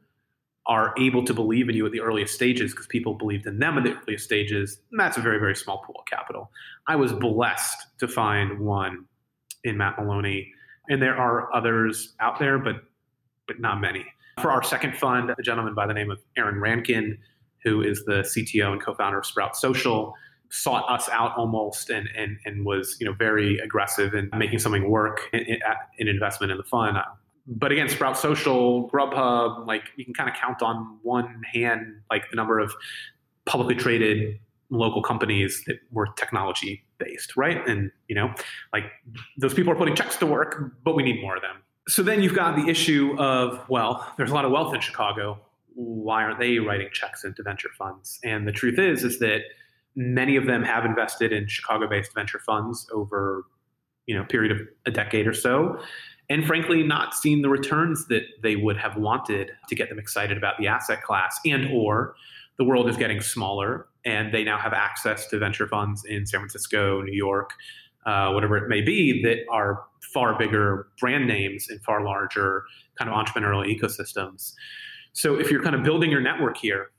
are 0.66 0.94
able 1.00 1.26
to 1.26 1.34
believe 1.34 1.68
in 1.68 1.76
you 1.76 1.86
at 1.86 1.92
the 1.92 2.00
earliest 2.00 2.34
stages 2.34 2.72
because 2.72 2.86
people 2.88 3.16
believed 3.16 3.48
in 3.48 3.60
them 3.60 3.78
at 3.78 3.84
the 3.84 3.96
earliest 3.96 4.24
stages, 4.24 4.80
And 4.92 5.00
that's 5.00 5.18
a 5.18 5.22
very, 5.22 5.40
very 5.40 5.56
small 5.56 5.80
pool 5.80 5.96
of 6.00 6.06
capital. 6.06 6.52
I 6.88 6.96
was 6.96 7.12
blessed 7.12 7.88
to 7.98 8.08
find 8.08 8.60
one 8.60 9.06
in 9.64 9.78
Matt 9.78 9.98
Maloney, 9.98 10.54
and 10.88 11.02
there 11.02 11.18
are 11.18 11.54
others 11.56 12.14
out 12.20 12.40
there, 12.40 12.60
but 12.60 12.84
but 13.48 13.60
not 13.60 13.82
many. 13.82 14.06
For 14.40 14.52
our 14.52 14.62
second 14.62 14.96
fund, 14.96 15.32
a 15.32 15.42
gentleman 15.42 15.74
by 15.74 15.88
the 15.88 15.94
name 15.94 16.12
of 16.12 16.20
Aaron 16.38 16.62
Rankin, 16.62 17.18
who 17.64 17.82
is 17.82 18.06
the 18.06 18.22
CTO 18.22 18.72
and 18.72 18.82
co-founder 18.82 19.18
of 19.18 19.26
Sprout 19.26 19.58
Social, 19.58 20.14
sought 20.52 20.90
us 20.90 21.08
out 21.10 21.36
almost 21.38 21.90
and 21.90 22.10
and 22.18 22.38
and 22.46 22.66
was 22.66 22.98
you 23.00 23.06
know 23.06 23.14
very 23.14 23.60
aggressive 23.60 24.14
in 24.14 24.30
making 24.36 24.58
something 24.58 24.90
work 24.90 25.30
in, 25.32 25.60
in 26.00 26.08
investment 26.08 26.52
in 26.52 26.58
the 26.58 26.64
fund 26.64 26.98
uh, 26.98 27.04
but 27.50 27.72
again, 27.72 27.90
Sprout 27.90 28.16
Social, 28.16 28.88
Grubhub, 28.90 29.66
like 29.66 29.84
you 29.96 30.06
can 30.06 30.14
kind 30.14 30.30
of 30.30 30.36
count 30.36 30.62
on 30.62 31.00
one 31.02 31.42
hand, 31.52 32.02
like 32.12 32.30
the 32.30 32.36
number 32.36 32.60
of 32.60 32.74
publicly 33.46 33.74
traded 33.74 34.40
local 34.70 35.02
companies 35.02 35.64
that 35.66 35.80
were 35.92 36.08
technology 36.16 36.84
based, 37.00 37.36
right? 37.36 37.68
And 37.68 37.92
you 38.08 38.16
know, 38.16 38.32
like 38.72 38.84
those 39.38 39.56
people 39.56 39.74
are 39.74 39.76
putting 39.76 39.96
checks 39.96 40.16
to 40.18 40.28
work, 40.28 40.74
but 40.84 40.96
we 40.96 41.02
need 41.02 41.22
more 41.22 41.36
of 41.36 41.42
them. 41.42 41.58
So 41.88 42.04
then 42.04 42.22
you've 42.22 42.36
got 42.36 42.56
the 42.56 42.70
issue 42.70 43.16
of 43.18 43.68
well, 43.68 44.14
there's 44.18 44.30
a 44.30 44.34
lot 44.36 44.46
of 44.46 44.52
wealth 44.52 44.76
in 44.76 44.82
Chicago. 44.82 45.40
Why 45.74 46.24
aren't 46.24 46.40
they 46.40 46.60
writing 46.60 46.90
checks 46.94 47.24
into 47.24 47.42
venture 47.42 47.70
funds? 47.80 48.20
And 48.24 48.48
the 48.48 48.52
truth 48.52 48.78
is, 48.78 49.04
is 49.04 49.18
that 49.20 49.42
many 49.96 50.36
of 50.36 50.46
them 50.46 50.64
have 50.64 50.86
invested 50.86 51.32
in 51.32 51.48
Chicago-based 51.48 52.14
venture 52.14 52.40
funds 52.40 52.88
over 52.94 53.44
you 54.06 54.16
know 54.16 54.22
a 54.22 54.26
period 54.26 54.52
of 54.52 54.68
a 54.86 54.92
decade 54.92 55.28
or 55.28 55.34
so 55.34 55.80
and 56.30 56.46
frankly 56.46 56.82
not 56.82 57.14
seen 57.14 57.42
the 57.42 57.50
returns 57.50 58.08
that 58.08 58.24
they 58.42 58.56
would 58.56 58.78
have 58.78 58.96
wanted 58.96 59.52
to 59.68 59.76
get 59.76 59.90
them 59.90 60.00
excited 60.00 60.38
about 60.38 60.56
the 60.58 60.68
asset 60.68 61.04
class 61.04 61.40
and 61.46 61.68
or 61.72 62.16
the 62.58 62.64
world 62.64 62.90
is 62.90 62.98
getting 62.98 63.22
smaller 63.22 63.88
and 64.06 64.34
they 64.34 64.44
now 64.44 64.58
have 64.58 64.74
access 64.74 65.28
to 65.28 65.38
venture 65.38 65.68
funds 65.68 66.04
in 66.06 66.26
san 66.26 66.40
francisco 66.40 67.02
new 67.02 67.16
york 67.16 67.52
uh, 68.06 68.32
whatever 68.32 68.58
it 68.58 68.68
may 68.68 68.82
be 68.82 69.22
that 69.22 69.38
are 69.52 69.84
far 70.14 70.38
bigger 70.38 70.88
brand 71.00 71.28
names 71.28 71.68
and 71.70 71.82
far 71.84 72.04
larger 72.04 72.64
kind 72.98 73.10
of 73.10 73.16
entrepreneurial 73.16 73.66
ecosystems. 73.66 74.54
So 75.14 75.40
if 75.40 75.52
you're 75.52 75.62
kind 75.62 75.76
of 75.76 75.84
building 75.84 76.10
your 76.10 76.22
network 76.22 76.58
here 76.58 76.92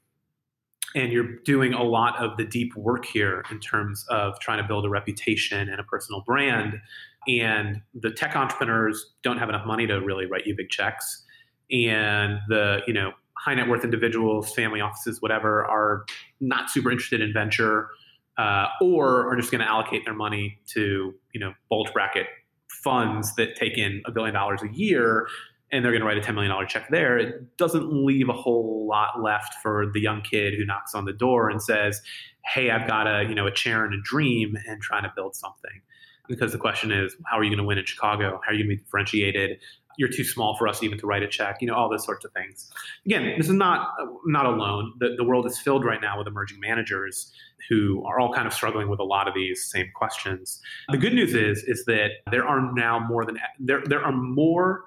and 0.94 1.12
you're 1.12 1.36
doing 1.44 1.72
a 1.72 1.82
lot 1.82 2.16
of 2.18 2.36
the 2.36 2.44
deep 2.44 2.74
work 2.76 3.04
here 3.04 3.44
in 3.50 3.60
terms 3.60 4.04
of 4.08 4.38
trying 4.40 4.60
to 4.60 4.66
build 4.66 4.84
a 4.84 4.88
reputation 4.88 5.68
and 5.68 5.78
a 5.78 5.84
personal 5.84 6.22
brand. 6.26 6.80
And 7.28 7.80
the 7.94 8.10
tech 8.10 8.34
entrepreneurs 8.34 9.12
don't 9.22 9.38
have 9.38 9.48
enough 9.48 9.66
money 9.66 9.86
to 9.86 10.00
really 10.00 10.26
write 10.26 10.46
you 10.46 10.54
big 10.56 10.70
checks. 10.70 11.24
And 11.70 12.38
the 12.48 12.82
you 12.86 12.92
know 12.92 13.12
high 13.38 13.54
net 13.54 13.68
worth 13.68 13.84
individuals, 13.84 14.52
family 14.52 14.80
offices, 14.80 15.22
whatever, 15.22 15.64
are 15.64 16.04
not 16.40 16.70
super 16.70 16.90
interested 16.90 17.20
in 17.20 17.32
venture 17.32 17.88
uh, 18.36 18.66
or 18.80 19.30
are 19.30 19.36
just 19.36 19.50
going 19.50 19.60
to 19.60 19.68
allocate 19.68 20.04
their 20.04 20.14
money 20.14 20.58
to 20.66 21.14
you 21.32 21.40
know 21.40 21.52
bulge 21.68 21.92
bracket 21.92 22.26
funds 22.68 23.34
that 23.34 23.54
take 23.54 23.76
in 23.76 24.02
a 24.06 24.10
billion 24.10 24.34
dollars 24.34 24.62
a 24.62 24.68
year 24.72 25.26
and 25.72 25.84
they're 25.84 25.92
going 25.92 26.00
to 26.02 26.06
write 26.06 26.18
a 26.18 26.20
$10 26.20 26.34
million 26.34 26.66
check 26.66 26.88
there, 26.90 27.18
it 27.18 27.56
doesn't 27.56 27.92
leave 27.92 28.28
a 28.28 28.32
whole 28.32 28.86
lot 28.88 29.22
left 29.22 29.54
for 29.62 29.90
the 29.92 30.00
young 30.00 30.20
kid 30.22 30.54
who 30.54 30.64
knocks 30.64 30.94
on 30.94 31.04
the 31.04 31.12
door 31.12 31.48
and 31.48 31.62
says, 31.62 32.00
hey, 32.44 32.70
I've 32.70 32.88
got 32.88 33.06
a, 33.06 33.24
you 33.28 33.34
know, 33.34 33.46
a 33.46 33.52
chair 33.52 33.84
and 33.84 33.94
a 33.94 34.00
dream 34.02 34.56
and 34.66 34.82
trying 34.82 35.04
to 35.04 35.12
build 35.14 35.36
something. 35.36 35.82
Because 36.28 36.52
the 36.52 36.58
question 36.58 36.92
is, 36.92 37.16
how 37.26 37.38
are 37.38 37.44
you 37.44 37.50
going 37.50 37.58
to 37.58 37.64
win 37.64 37.78
in 37.78 37.84
Chicago? 37.84 38.40
How 38.44 38.52
are 38.52 38.54
you 38.54 38.64
going 38.64 38.76
to 38.76 38.76
be 38.76 38.82
differentiated? 38.84 39.58
You're 39.98 40.08
too 40.08 40.24
small 40.24 40.56
for 40.56 40.68
us 40.68 40.82
even 40.82 40.98
to 40.98 41.06
write 41.06 41.22
a 41.22 41.28
check. 41.28 41.58
You 41.60 41.66
know, 41.66 41.74
all 41.74 41.90
those 41.90 42.04
sorts 42.04 42.24
of 42.24 42.32
things. 42.32 42.70
Again, 43.04 43.34
this 43.36 43.48
is 43.48 43.54
not 43.54 43.88
not 44.26 44.46
alone. 44.46 44.92
The, 44.98 45.14
the 45.16 45.24
world 45.24 45.44
is 45.46 45.58
filled 45.58 45.84
right 45.84 46.00
now 46.00 46.16
with 46.16 46.28
emerging 46.28 46.60
managers 46.60 47.32
who 47.68 48.02
are 48.06 48.20
all 48.20 48.32
kind 48.32 48.46
of 48.46 48.54
struggling 48.54 48.88
with 48.88 49.00
a 49.00 49.04
lot 49.04 49.28
of 49.28 49.34
these 49.34 49.68
same 49.70 49.90
questions. 49.94 50.60
The 50.90 50.96
good 50.96 51.12
news 51.12 51.34
is 51.34 51.64
is 51.64 51.84
that 51.86 52.10
there 52.30 52.46
are 52.46 52.72
now 52.72 53.00
more 53.00 53.26
than 53.26 53.38
there 53.58 53.82
there 53.84 54.02
are 54.02 54.12
more 54.12 54.84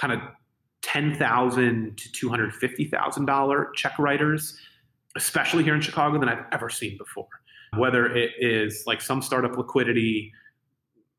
kind 0.00 0.12
of 0.12 0.20
ten 0.82 1.14
thousand 1.14 1.98
to 1.98 2.10
two 2.12 2.28
hundred 2.28 2.54
fifty 2.54 2.86
thousand 2.86 3.26
dollar 3.26 3.70
check 3.74 3.98
writers, 3.98 4.56
especially 5.16 5.62
here 5.62 5.74
in 5.74 5.80
Chicago, 5.80 6.18
than 6.18 6.28
I've 6.28 6.44
ever 6.52 6.70
seen 6.70 6.96
before. 6.96 7.28
Whether 7.76 8.06
it 8.06 8.32
is 8.38 8.84
like 8.86 9.00
some 9.00 9.22
startup 9.22 9.56
liquidity, 9.56 10.32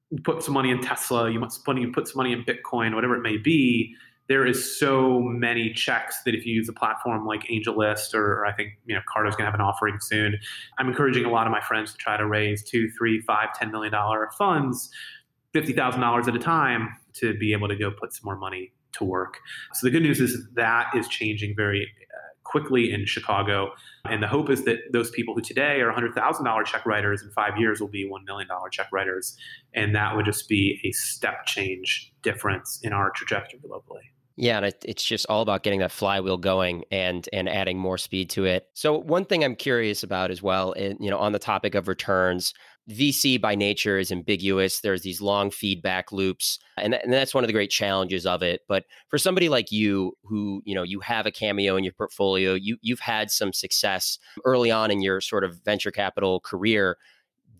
you 0.10 0.22
put 0.24 0.44
some 0.44 0.54
money 0.54 0.72
in 0.72 0.82
Tesla, 0.82 1.30
you 1.30 1.40
put 1.40 1.78
you 1.78 1.92
put 1.92 2.08
some 2.08 2.18
money 2.18 2.34
in 2.34 2.44
Bitcoin, 2.44 2.96
whatever 2.96 3.16
it 3.16 3.22
may 3.22 3.38
be. 3.38 3.96
There 4.28 4.46
is 4.46 4.80
so 4.80 5.20
many 5.20 5.74
checks 5.74 6.24
that 6.24 6.34
if 6.34 6.46
you 6.46 6.54
use 6.54 6.70
a 6.70 6.74
platform 6.74 7.26
like 7.26 7.44
AngelList 7.48 8.14
or, 8.14 8.46
I 8.46 8.54
think 8.54 8.70
you 8.86 8.96
know 8.96 9.02
Carta's 9.14 9.36
gonna 9.36 9.50
have 9.50 9.56
an 9.60 9.62
offering 9.62 9.98
soon. 10.00 10.38
I'm 10.78 10.88
encouraging 10.88 11.26
a 11.26 11.30
lot 11.30 11.48
of 11.48 11.52
my 11.52 11.60
friends 11.60 11.92
to 11.92 11.98
try 11.98 12.18
to 12.18 12.26
raise 12.26 12.64
two, 12.64 12.90
three, 12.98 13.22
five, 13.22 13.50
ten 13.54 13.72
million 13.72 13.92
dollar 13.92 14.30
funds, 14.38 14.90
fifty 15.54 15.74
thousand 15.74 16.02
dollars 16.02 16.28
at 16.28 16.36
a 16.36 16.40
time 16.40 16.90
to 17.16 17.38
be 17.38 17.54
able 17.54 17.68
to 17.68 17.76
go 17.76 17.92
put 17.92 18.14
some 18.14 18.26
more 18.26 18.38
money 18.38 18.74
to 18.94 19.04
work. 19.04 19.40
So 19.74 19.88
the 19.88 19.92
good 19.92 20.04
news 20.04 20.20
is 20.20 20.48
that 20.56 20.88
is 20.96 21.08
changing 21.08 21.56
very 21.56 21.84
uh, 21.84 22.32
quickly 22.44 22.92
in 22.92 23.06
Chicago. 23.06 23.72
And 24.06 24.22
the 24.22 24.28
hope 24.28 24.50
is 24.50 24.66
that 24.66 24.80
those 24.92 25.10
people 25.12 25.34
who 25.34 25.42
today 25.42 25.80
are 25.82 25.92
$100,000 25.92 26.66
check 26.66 26.86
writers 26.86 27.22
in 27.22 27.30
five 27.32 27.58
years 27.58 27.80
will 27.80 27.88
be 27.88 28.10
$1 28.10 28.26
million 28.26 28.48
check 28.72 28.88
writers. 28.92 29.38
And 29.74 29.96
that 29.96 30.16
would 30.16 30.26
just 30.26 30.50
be 30.50 30.80
a 30.84 30.92
step 30.92 31.46
change 31.46 32.12
difference 32.22 32.80
in 32.84 32.94
our 32.94 33.12
trajectory 33.12 33.60
globally. 33.60 34.02
Yeah, 34.38 34.58
and 34.58 34.74
it's 34.84 35.04
just 35.04 35.26
all 35.28 35.42
about 35.42 35.62
getting 35.62 35.82
that 35.82 35.92
flywheel 35.92 36.38
going 36.38 36.84
and 36.90 37.28
and 37.34 37.50
adding 37.50 37.78
more 37.78 37.98
speed 37.98 38.30
to 38.32 38.46
it. 38.46 38.70
So 38.74 38.98
one 38.98 39.26
thing 39.26 39.44
I'm 39.44 39.56
curious 39.56 40.04
about 40.04 40.32
as 40.32 40.42
well, 40.42 40.74
you 40.78 41.10
know, 41.12 41.20
on 41.20 41.34
the 41.34 41.40
topic 41.40 41.76
of 41.76 41.88
returns, 41.88 42.54
VC 42.90 43.40
by 43.40 43.56
nature 43.56 44.00
is 44.00 44.12
ambiguous. 44.12 44.82
There's 44.82 45.02
these 45.02 45.22
long 45.22 45.52
feedback 45.52 46.12
loops, 46.12 46.60
and, 46.78 46.96
and 46.96 47.14
that's 47.14 47.34
one 47.34 47.44
of 47.44 47.48
the 47.48 47.54
great 47.54 47.70
challenges 47.70 48.26
of 48.26 48.42
it. 48.42 48.62
But 48.68 48.86
for 49.08 49.18
somebody 49.18 49.50
like 49.50 49.72
you, 49.72 50.14
who 50.24 50.62
you 50.66 50.74
know 50.74 50.84
you 50.84 51.00
have 51.02 51.26
a 51.26 51.32
cameo 51.32 51.76
in 51.76 51.84
your 51.84 51.94
portfolio, 51.94 52.54
you 52.54 52.78
you've 52.82 53.00
had 53.00 53.30
some 53.30 53.54
success 53.54 54.18
early 54.46 54.72
on 54.72 54.92
in 54.92 55.02
your 55.02 55.22
sort 55.22 55.44
of 55.44 55.60
venture 55.64 55.92
capital 55.92 56.40
career. 56.40 56.98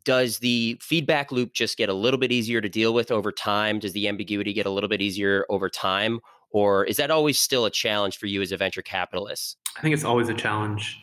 Does 0.04 0.40
the 0.40 0.80
feedback 0.82 1.32
loop 1.32 1.54
just 1.54 1.78
get 1.78 1.88
a 1.88 1.94
little 1.94 2.20
bit 2.20 2.32
easier 2.32 2.60
to 2.60 2.70
deal 2.70 2.92
with 2.92 3.12
over 3.12 3.32
time? 3.32 3.78
Does 3.78 3.94
the 3.94 4.08
ambiguity 4.08 4.52
get 4.52 4.66
a 4.66 4.72
little 4.72 4.90
bit 4.90 5.02
easier 5.02 5.46
over 5.50 5.70
time, 5.70 6.20
or 6.50 6.84
is 6.86 6.98
that 6.98 7.12
always 7.12 7.40
still 7.40 7.66
a 7.66 7.72
challenge 7.72 8.18
for 8.18 8.26
you 8.26 8.42
as 8.42 8.52
a 8.52 8.58
venture 8.58 8.82
capitalist? 8.82 9.58
I 9.78 9.82
think 9.82 9.94
it's 9.94 10.04
always 10.04 10.30
a 10.30 10.34
challenge. 10.34 11.00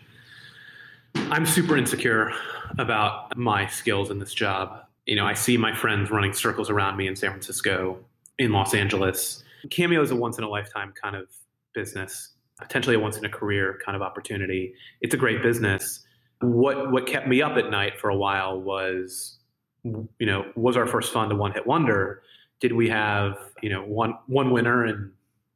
I'm 1.15 1.47
super 1.47 1.77
insecure 1.77 2.33
about 2.79 3.37
my 3.37 3.67
skills 3.67 4.11
in 4.11 4.19
this 4.19 4.35
job. 4.35 4.85
You 5.07 5.17
know, 5.17 5.27
I 5.27 5.35
see 5.35 5.57
my 5.57 5.75
friends 5.75 6.11
running 6.11 6.33
circles 6.33 6.71
around 6.71 6.97
me 6.97 7.07
in 7.07 7.17
San 7.17 7.31
Francisco, 7.31 7.99
in 8.39 8.53
Los 8.53 8.75
Angeles. 8.75 9.43
Cameo 9.71 10.03
is 10.03 10.11
a 10.11 10.17
once 10.17 10.39
in 10.39 10.45
a 10.45 10.49
lifetime 10.49 10.93
kind 11.01 11.17
of 11.17 11.29
business, 11.75 12.31
potentially 12.59 12.97
a 12.97 12.99
once 12.99 13.17
in 13.17 13.25
a 13.25 13.29
career 13.29 13.79
kind 13.85 13.97
of 13.97 14.03
opportunity. 14.03 14.75
It's 15.01 15.15
a 15.15 15.17
great 15.17 15.43
business. 15.43 16.05
What 16.41 16.93
what 16.93 17.07
kept 17.07 17.27
me 17.27 17.43
up 17.43 17.57
at 17.57 17.71
night 17.71 17.99
for 17.99 18.11
a 18.11 18.17
while 18.17 18.61
was, 18.61 19.39
you 19.85 20.27
know, 20.27 20.47
was 20.57 20.77
our 20.77 20.87
first 20.87 21.13
fund 21.13 21.33
a 21.33 21.35
one 21.35 21.53
hit 21.53 21.67
wonder? 21.67 22.23
Did 22.61 22.73
we 22.73 22.89
have 22.89 23.37
you 23.63 23.71
know 23.71 23.83
one 23.83 24.15
one 24.27 24.51
winner 24.51 24.85
and 24.85 25.13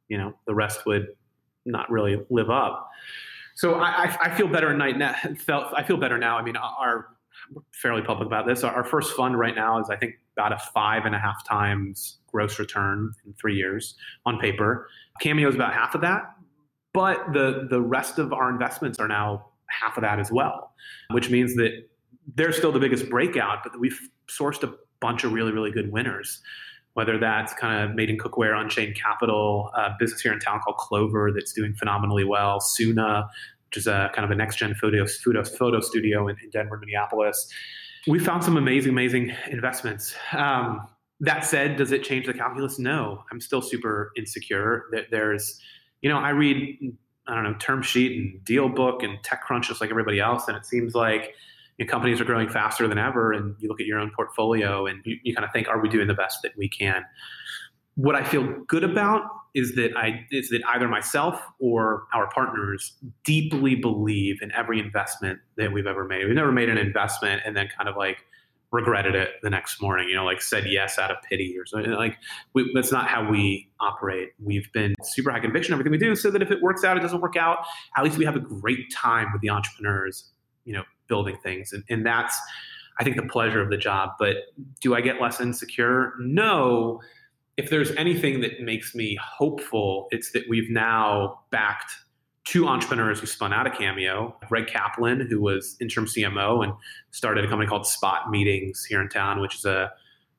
you 0.09 0.17
know 0.17 0.33
the 0.45 0.53
rest 0.53 0.85
would 0.85 1.15
not 1.65 1.89
really 1.89 2.25
live 2.29 2.49
up? 2.49 2.89
So 3.55 3.75
I, 3.75 4.15
I 4.21 4.35
feel 4.35 4.47
better 4.47 4.71
at 4.71 4.77
night 4.77 4.97
now. 4.97 5.15
Felt 5.37 5.73
I 5.75 5.83
feel 5.83 5.97
better 5.97 6.17
now. 6.17 6.37
I 6.37 6.43
mean, 6.43 6.57
our 6.57 7.07
fairly 7.71 8.01
public 8.01 8.27
about 8.27 8.47
this. 8.47 8.63
Our 8.63 8.83
first 8.83 9.15
fund 9.15 9.37
right 9.37 9.55
now 9.55 9.79
is 9.79 9.89
I 9.89 9.95
think 9.95 10.15
about 10.35 10.53
a 10.53 10.57
five 10.73 11.05
and 11.05 11.15
a 11.15 11.19
half 11.19 11.47
times 11.47 12.19
gross 12.27 12.59
return 12.59 13.13
in 13.25 13.33
three 13.33 13.55
years 13.55 13.95
on 14.25 14.39
paper. 14.39 14.87
Cameo 15.19 15.47
is 15.47 15.55
about 15.55 15.73
half 15.73 15.95
of 15.95 16.01
that, 16.01 16.35
but 16.93 17.33
the 17.33 17.67
the 17.69 17.81
rest 17.81 18.19
of 18.19 18.33
our 18.33 18.49
investments 18.49 18.99
are 18.99 19.07
now 19.07 19.47
half 19.67 19.97
of 19.97 20.01
that 20.01 20.19
as 20.19 20.31
well, 20.31 20.73
which 21.11 21.29
means 21.29 21.55
that 21.55 21.87
they're 22.35 22.53
still 22.53 22.71
the 22.71 22.79
biggest 22.79 23.09
breakout, 23.09 23.59
but 23.63 23.77
we've 23.79 23.99
sourced 24.29 24.63
a 24.63 24.73
bunch 24.99 25.23
of 25.23 25.33
really 25.33 25.51
really 25.51 25.71
good 25.71 25.91
winners 25.91 26.41
whether 26.93 27.17
that's 27.17 27.53
kind 27.53 27.83
of 27.83 27.95
made 27.95 28.09
in 28.09 28.17
cookware, 28.17 28.55
Unchained 28.55 28.95
Capital, 28.95 29.71
a 29.75 29.91
business 29.99 30.21
here 30.21 30.31
in 30.31 30.39
town 30.39 30.59
called 30.59 30.77
Clover 30.77 31.31
that's 31.33 31.53
doing 31.53 31.73
phenomenally 31.73 32.23
well, 32.23 32.59
Soona, 32.59 33.27
which 33.67 33.77
is 33.77 33.87
a 33.87 34.11
kind 34.13 34.25
of 34.25 34.31
a 34.31 34.35
next 34.35 34.57
gen 34.57 34.75
photo, 34.75 35.05
photo, 35.07 35.43
photo 35.43 35.79
studio 35.79 36.27
in, 36.27 36.35
in, 36.43 36.49
Denver, 36.51 36.77
Minneapolis. 36.77 37.47
We 38.07 38.19
found 38.19 38.43
some 38.43 38.57
amazing, 38.57 38.91
amazing 38.91 39.33
investments. 39.49 40.15
Um, 40.33 40.87
that 41.21 41.45
said, 41.45 41.77
does 41.77 41.91
it 41.91 42.03
change 42.03 42.25
the 42.25 42.33
calculus? 42.33 42.77
No, 42.77 43.23
I'm 43.31 43.39
still 43.39 43.61
super 43.61 44.11
insecure. 44.15 44.85
That 44.91 45.05
there's, 45.09 45.59
you 46.01 46.09
know, 46.09 46.17
I 46.17 46.29
read, 46.29 46.77
I 47.27 47.33
don't 47.33 47.43
know, 47.43 47.55
term 47.59 47.81
sheet 47.81 48.17
and 48.17 48.45
DealBook 48.45 49.03
and 49.03 49.17
TechCrunch 49.23 49.63
just 49.63 49.81
like 49.81 49.89
everybody 49.89 50.19
else, 50.19 50.47
and 50.47 50.57
it 50.57 50.65
seems 50.65 50.93
like 50.93 51.33
companies 51.87 52.21
are 52.21 52.25
growing 52.25 52.49
faster 52.49 52.87
than 52.87 52.97
ever, 52.97 53.31
and 53.31 53.55
you 53.59 53.67
look 53.67 53.81
at 53.81 53.87
your 53.87 53.99
own 53.99 54.11
portfolio 54.15 54.85
and 54.85 55.01
you, 55.05 55.17
you 55.23 55.35
kind 55.35 55.45
of 55.45 55.51
think, 55.51 55.67
are 55.67 55.81
we 55.81 55.89
doing 55.89 56.07
the 56.07 56.13
best 56.13 56.41
that 56.43 56.51
we 56.57 56.69
can? 56.69 57.03
What 57.95 58.15
I 58.15 58.23
feel 58.23 58.43
good 58.67 58.83
about 58.83 59.23
is 59.53 59.75
that 59.75 59.95
I 59.95 60.25
is 60.31 60.49
that 60.49 60.61
either 60.69 60.87
myself 60.87 61.39
or 61.59 62.05
our 62.13 62.29
partners 62.31 62.93
deeply 63.23 63.75
believe 63.75 64.41
in 64.41 64.51
every 64.51 64.79
investment 64.79 65.39
that 65.57 65.71
we've 65.71 65.85
ever 65.85 66.05
made. 66.05 66.25
We've 66.25 66.35
never 66.35 66.51
made 66.51 66.69
an 66.69 66.77
investment 66.77 67.43
and 67.45 67.55
then 67.55 67.69
kind 67.75 67.87
of 67.87 67.95
like 67.95 68.17
regretted 68.71 69.13
it 69.13 69.33
the 69.43 69.51
next 69.51 69.79
morning, 69.79 70.09
you 70.09 70.15
know, 70.15 70.25
like 70.25 70.41
said 70.41 70.65
yes 70.67 70.97
out 70.97 71.11
of 71.11 71.17
pity 71.29 71.55
or 71.59 71.65
something. 71.67 71.91
Like 71.91 72.17
we, 72.53 72.71
that's 72.73 72.91
not 72.91 73.07
how 73.07 73.29
we 73.29 73.69
operate. 73.79 74.29
We've 74.43 74.67
been 74.73 74.95
super 75.03 75.29
high 75.29 75.39
conviction 75.39 75.73
everything 75.73 75.91
we 75.91 75.99
do, 75.99 76.15
so 76.15 76.31
that 76.31 76.41
if 76.41 76.49
it 76.49 76.59
works 76.61 76.83
out, 76.83 76.97
it 76.97 77.01
doesn't 77.01 77.21
work 77.21 77.37
out. 77.37 77.59
At 77.95 78.03
least 78.03 78.17
we 78.17 78.25
have 78.25 78.35
a 78.35 78.39
great 78.39 78.91
time 78.91 79.27
with 79.31 79.43
the 79.43 79.51
entrepreneurs, 79.51 80.31
you 80.65 80.73
know, 80.73 80.83
building 81.07 81.37
things. 81.43 81.73
And, 81.73 81.83
and 81.89 82.05
that's, 82.05 82.37
I 82.99 83.03
think, 83.03 83.15
the 83.15 83.23
pleasure 83.23 83.61
of 83.61 83.69
the 83.69 83.77
job. 83.77 84.11
But 84.19 84.37
do 84.81 84.95
I 84.95 85.01
get 85.01 85.21
less 85.21 85.39
insecure? 85.39 86.13
No. 86.19 87.01
If 87.57 87.69
there's 87.69 87.91
anything 87.91 88.41
that 88.41 88.61
makes 88.61 88.95
me 88.95 89.17
hopeful, 89.21 90.07
it's 90.11 90.31
that 90.31 90.43
we've 90.49 90.69
now 90.69 91.41
backed 91.51 91.93
two 92.45 92.67
entrepreneurs 92.67 93.19
who 93.19 93.25
spun 93.25 93.53
out 93.53 93.67
of 93.67 93.73
Cameo 93.73 94.35
Greg 94.47 94.67
Kaplan, 94.67 95.27
who 95.29 95.41
was 95.41 95.77
interim 95.79 96.05
CMO 96.05 96.63
and 96.63 96.73
started 97.11 97.45
a 97.45 97.47
company 97.47 97.69
called 97.69 97.87
Spot 97.87 98.29
Meetings 98.29 98.83
here 98.85 99.01
in 99.01 99.07
town, 99.09 99.39
which 99.39 99.55
is 99.55 99.65
a 99.65 99.91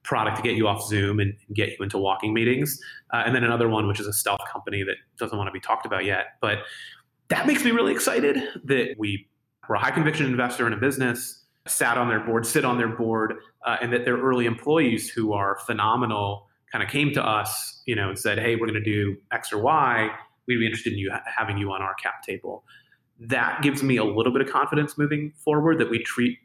product 0.03 0.37
to 0.37 0.43
get 0.43 0.55
you 0.55 0.69
off 0.69 0.87
Zoom 0.87 1.19
and 1.19 1.35
get 1.55 1.71
you 1.71 1.77
into 1.81 1.99
walking 1.99 2.35
meetings. 2.35 2.79
Uh, 3.13 3.23
and 3.25 3.35
then 3.35 3.43
another 3.43 3.69
one, 3.69 3.89
which 3.89 3.99
is 3.99 4.07
a 4.07 4.13
stealth 4.13 4.43
company 4.53 4.83
that 4.83 4.97
doesn't 5.19 5.39
want 5.39 5.49
to 5.49 5.53
be 5.53 5.61
talked 5.61 5.87
about 5.87 6.05
yet. 6.05 6.37
But 6.41 6.59
that 7.29 7.47
makes 7.47 7.65
me 7.65 7.71
really 7.71 7.93
excited 7.93 8.43
that 8.65 8.97
we 8.99 9.27
were 9.69 9.77
a 9.77 9.79
high 9.79 9.91
conviction 9.91 10.27
investor 10.27 10.67
in 10.67 10.73
a 10.73 10.77
business, 10.77 11.45
sat 11.67 11.97
on 11.97 12.09
their 12.09 12.21
board, 12.21 12.47
sit 12.47 12.65
on 12.65 12.79
their 12.79 12.89
board, 12.89 13.35
uh, 13.67 13.77
and 13.81 13.93
that 13.93 14.05
their 14.05 14.19
early 14.19 14.47
employees 14.47 15.09
who 15.09 15.33
are 15.33 15.59
phenomenal 15.67 16.49
kind 16.71 16.83
of 16.83 16.91
came 16.91 17.13
to 17.13 17.25
us, 17.25 17.83
you 17.87 17.95
know, 17.95 18.09
and 18.09 18.19
said, 18.19 18.39
"Hey, 18.39 18.57
we're 18.57 18.67
going 18.67 18.75
to 18.75 18.81
do 18.81 19.17
X 19.33 19.53
or 19.53 19.59
Y. 19.59 20.11
We'd 20.47 20.59
be 20.59 20.67
interested 20.67 20.93
in 20.93 20.99
you 20.99 21.13
having 21.39 21.57
you 21.57 21.73
on 21.73 21.81
our 21.83 21.95
cap 21.95 22.23
table." 22.23 22.65
That 23.21 23.63
gives 23.63 23.83
me 23.83 23.97
a 23.97 24.05
little 24.05 24.33
bit 24.33 24.43
of 24.43 24.49
confidence 24.49 24.99
moving 24.99 25.33
forward 25.39 25.79
that 25.79 25.89
we 25.89 26.03
treat 26.03 26.39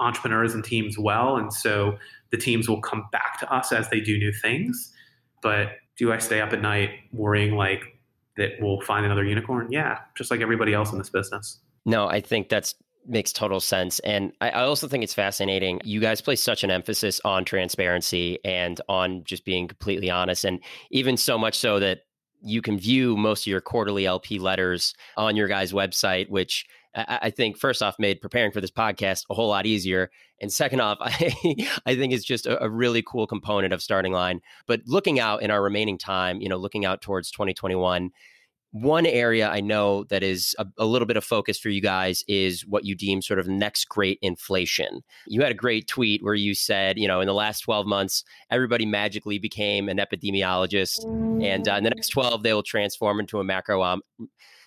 entrepreneurs 0.00 0.54
and 0.54 0.64
teams 0.64 0.98
well, 0.98 1.36
and 1.36 1.52
so 1.52 1.98
the 2.30 2.36
teams 2.36 2.68
will 2.68 2.80
come 2.80 3.06
back 3.12 3.38
to 3.40 3.52
us 3.52 3.72
as 3.72 3.88
they 3.90 4.00
do 4.00 4.18
new 4.18 4.32
things. 4.32 4.92
But 5.42 5.72
do 5.96 6.12
I 6.12 6.18
stay 6.18 6.40
up 6.40 6.52
at 6.52 6.60
night 6.60 6.90
worrying 7.12 7.54
like 7.54 7.82
that 8.36 8.52
we'll 8.60 8.80
find 8.80 9.04
another 9.06 9.24
unicorn? 9.24 9.68
Yeah, 9.70 9.98
just 10.16 10.30
like 10.30 10.40
everybody 10.40 10.74
else 10.74 10.92
in 10.92 10.98
this 10.98 11.10
business. 11.10 11.60
No, 11.86 12.06
I 12.08 12.20
think 12.20 12.48
that's 12.48 12.74
makes 13.06 13.32
total 13.32 13.60
sense. 13.60 13.98
And 14.00 14.32
I, 14.40 14.50
I, 14.50 14.62
also 14.64 14.86
think 14.86 15.02
it's 15.02 15.14
fascinating. 15.14 15.80
You 15.84 16.00
guys 16.00 16.20
place 16.20 16.42
such 16.42 16.62
an 16.62 16.70
emphasis 16.70 17.20
on 17.24 17.44
transparency 17.44 18.38
and 18.44 18.80
on 18.88 19.24
just 19.24 19.44
being 19.44 19.68
completely 19.68 20.10
honest. 20.10 20.44
And 20.44 20.60
even 20.90 21.16
so 21.16 21.38
much 21.38 21.58
so 21.58 21.80
that 21.80 22.00
you 22.42 22.62
can 22.62 22.78
view 22.78 23.16
most 23.16 23.42
of 23.42 23.50
your 23.50 23.60
quarterly 23.60 24.06
LP 24.06 24.38
letters 24.38 24.94
on 25.16 25.34
your 25.34 25.48
guys' 25.48 25.72
website, 25.72 26.28
which 26.28 26.66
I, 26.94 27.30
think 27.30 27.56
first 27.56 27.82
off 27.82 27.96
made 28.00 28.20
preparing 28.20 28.50
for 28.50 28.60
this 28.60 28.70
podcast 28.70 29.24
a 29.30 29.34
whole 29.34 29.48
lot 29.48 29.64
easier, 29.64 30.10
and 30.40 30.52
second 30.52 30.80
off, 30.80 30.98
I, 31.00 31.10
I 31.86 31.94
think 31.94 32.12
it's 32.12 32.24
just 32.24 32.46
a, 32.46 32.64
a, 32.64 32.68
really 32.68 33.02
cool 33.02 33.28
component 33.28 33.72
of 33.72 33.80
starting 33.80 34.12
line. 34.12 34.40
But 34.66 34.80
looking 34.86 35.20
out 35.20 35.42
in 35.42 35.52
our 35.52 35.62
remaining 35.62 35.98
time, 35.98 36.40
you 36.40 36.48
know, 36.48 36.56
looking 36.56 36.84
out 36.84 37.00
towards 37.00 37.30
2021, 37.30 38.10
one 38.72 39.04
area 39.04 39.48
I 39.48 39.60
know 39.60 40.04
that 40.04 40.22
is 40.22 40.54
a, 40.58 40.66
a, 40.78 40.84
little 40.84 41.06
bit 41.06 41.16
of 41.16 41.24
focus 41.24 41.58
for 41.58 41.70
you 41.70 41.80
guys 41.80 42.22
is 42.28 42.64
what 42.66 42.84
you 42.84 42.94
deem 42.94 43.20
sort 43.20 43.40
of 43.40 43.48
next 43.48 43.88
great 43.88 44.18
inflation. 44.22 45.02
You 45.26 45.42
had 45.42 45.50
a 45.50 45.54
great 45.54 45.88
tweet 45.88 46.22
where 46.22 46.34
you 46.34 46.54
said, 46.54 46.96
you 46.98 47.08
know, 47.08 47.20
in 47.20 47.26
the 47.26 47.34
last 47.34 47.60
12 47.60 47.86
months, 47.86 48.22
everybody 48.50 48.86
magically 48.86 49.38
became 49.38 49.88
an 49.88 49.98
epidemiologist, 49.98 51.04
and 51.42 51.68
uh, 51.68 51.74
in 51.74 51.84
the 51.84 51.90
next 51.90 52.10
12, 52.10 52.42
they 52.42 52.54
will 52.54 52.62
transform 52.62 53.18
into 53.18 53.40
a 53.40 53.44
macro. 53.44 53.82
Um, 53.82 54.02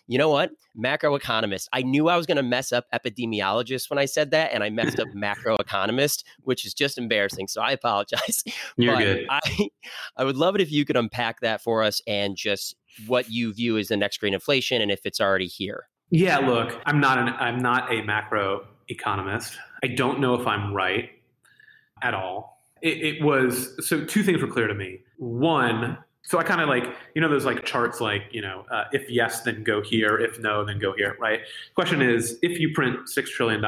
you 0.08 0.18
know 0.18 0.30
what? 0.30 0.52
Macroeconomist. 0.78 1.68
I 1.72 1.82
knew 1.82 2.10
I 2.10 2.18
was 2.18 2.26
going 2.26 2.38
to 2.38 2.44
mess 2.44 2.74
up 2.74 2.86
epidemiologist 2.94 3.90
when 3.90 4.00
I 4.00 4.06
said 4.06 4.32
that, 4.32 4.52
and 4.52 4.64
I 4.64 4.70
messed 4.70 5.00
up 5.00 5.08
macroeconomist, 5.16 6.24
which 6.42 6.66
is 6.66 6.74
just 6.74 6.98
embarrassing. 6.98 7.48
So 7.48 7.62
I 7.62 7.72
apologize. 7.72 8.44
You're 8.76 8.96
but 8.96 9.04
good. 9.04 9.26
I, 9.30 9.70
I 10.18 10.24
would 10.26 10.36
love 10.36 10.56
it 10.56 10.62
if 10.62 10.72
you 10.72 10.84
could 10.84 10.98
unpack 10.98 11.40
that 11.40 11.62
for 11.62 11.84
us 11.84 12.02
and 12.06 12.36
just 12.36 12.76
what 13.08 13.30
you 13.30 13.54
view 13.54 13.78
as 13.78 13.88
the 13.88 13.98
next 13.98 14.20
great 14.20 14.34
inflation 14.34 14.82
and 14.82 14.92
if 14.92 15.06
it's 15.06 15.20
already 15.20 15.48
here. 15.48 15.88
Yeah, 16.10 16.38
look, 16.40 16.80
I'm 16.86 17.00
not 17.00 17.18
an 17.18 17.30
I'm 17.30 17.60
not 17.60 17.92
a 17.92 18.04
macro 18.04 18.66
economist. 18.90 19.58
I 19.84 19.88
don't 19.88 20.20
know 20.20 20.36
if 20.36 20.46
I'm 20.46 20.74
right 20.74 21.10
at 22.02 22.14
all. 22.14 22.62
It, 22.82 23.02
it 23.02 23.24
was 23.24 23.76
so 23.88 24.04
two 24.06 24.24
things 24.24 24.42
were 24.42 24.48
clear 24.48 24.68
to 24.68 24.76
me. 24.76 25.00
One, 25.18 25.98
so 26.26 26.38
I 26.38 26.44
kind 26.44 26.62
of 26.62 26.70
like, 26.70 26.86
you 27.16 27.22
know, 27.22 27.28
those 27.28 27.44
like 27.44 27.66
charts 27.66 28.00
like, 28.00 28.24
you 28.32 28.42
know, 28.42 28.66
uh, 28.72 28.86
if 28.94 29.10
yes, 29.10 29.42
then 29.42 29.64
go 29.64 29.82
here. 29.82 30.18
If 30.18 30.40
no, 30.40 30.64
then 30.64 30.80
go 30.80 30.94
here, 30.96 31.18
right? 31.20 31.42
Question 31.76 32.02
is, 32.02 32.38
if 32.42 32.60
you 32.60 32.72
print 32.74 32.98
$6 33.08 33.26
trillion 33.28 33.64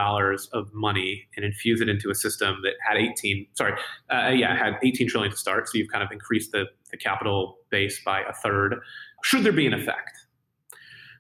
of 0.54 0.74
money 0.74 1.28
and 1.36 1.46
infuse 1.46 1.82
it 1.82 1.90
into 1.90 2.10
a 2.10 2.16
system 2.16 2.60
that 2.64 2.74
had 2.88 2.98
18, 2.98 3.48
sorry, 3.56 3.74
uh, 4.10 4.30
yeah, 4.30 4.56
had 4.56 4.76
18 4.84 5.10
trillion 5.10 5.32
to 5.32 5.38
start, 5.38 5.68
so 5.68 5.78
you've 5.78 5.92
kind 5.92 6.04
of 6.04 6.12
increased 6.12 6.54
the, 6.54 6.66
the 6.92 6.98
capital 6.98 7.58
base 7.72 8.02
by 8.06 8.22
a 8.22 8.34
third, 8.34 8.76
should 9.26 9.44
there 9.44 9.52
be 9.52 9.66
an 9.66 9.74
effect? 9.74 10.12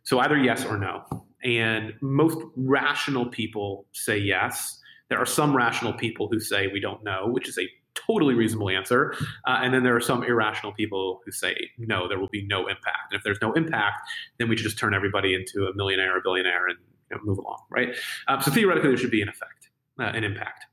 So 0.03 0.20
either 0.20 0.38
yes 0.38 0.64
or 0.64 0.78
no. 0.78 1.26
And 1.43 1.93
most 2.01 2.38
rational 2.56 3.26
people 3.26 3.88
say 3.93 4.16
yes. 4.16 4.80
There 5.10 5.18
are 5.18 5.26
some 5.26 5.56
rational 5.56 5.91
people 5.91 6.28
who 6.30 6.39
say 6.39 6.68
we 6.68 6.80
don't 6.80 7.03
know, 7.03 7.26
which 7.26 7.49
is 7.49 7.58
a 7.58 7.68
totally 7.95 8.36
reasonable 8.36 8.70
answer. 8.70 9.16
Uh, 9.47 9.58
and 9.64 9.74
then 9.74 9.82
there 9.82 9.95
are 9.95 10.01
some 10.01 10.24
irrational 10.24 10.72
people 10.72 11.22
who 11.26 11.32
say, 11.32 11.56
no, 11.80 12.08
there 12.08 12.20
will 12.20 12.30
be 12.30 12.45
no 12.45 12.68
impact. 12.68 13.12
And 13.12 13.18
if 13.18 13.24
there's 13.24 13.39
no 13.41 13.53
impact, 13.53 14.08
then 14.38 14.49
we 14.49 14.56
just 14.56 14.78
turn 14.78 14.93
everybody 14.93 15.34
into 15.34 15.66
a 15.66 15.76
millionaire 15.76 16.14
or 16.14 16.20
a 16.20 16.22
billionaire 16.24 16.68
and 16.68 16.78
you 17.10 17.18
know, 17.18 17.24
move 17.24 17.39
along, 17.39 17.64
right? 17.72 17.95
Um, 18.28 18.39
so 18.39 18.51
theoretically, 18.51 18.89
there 18.89 18.97
should 18.97 19.10
be 19.10 19.24
an 19.24 19.30
effect, 19.30 19.70
uh, 19.99 20.16
an 20.16 20.24
impact. 20.24 20.66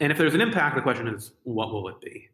And 0.00 0.12
if 0.12 0.18
there's 0.18 0.34
an 0.34 0.40
impact, 0.40 0.76
the 0.76 0.82
question 0.82 1.08
is, 1.08 1.32
what 1.42 1.72
will 1.72 1.88
it 1.88 2.00
be? 2.00 2.28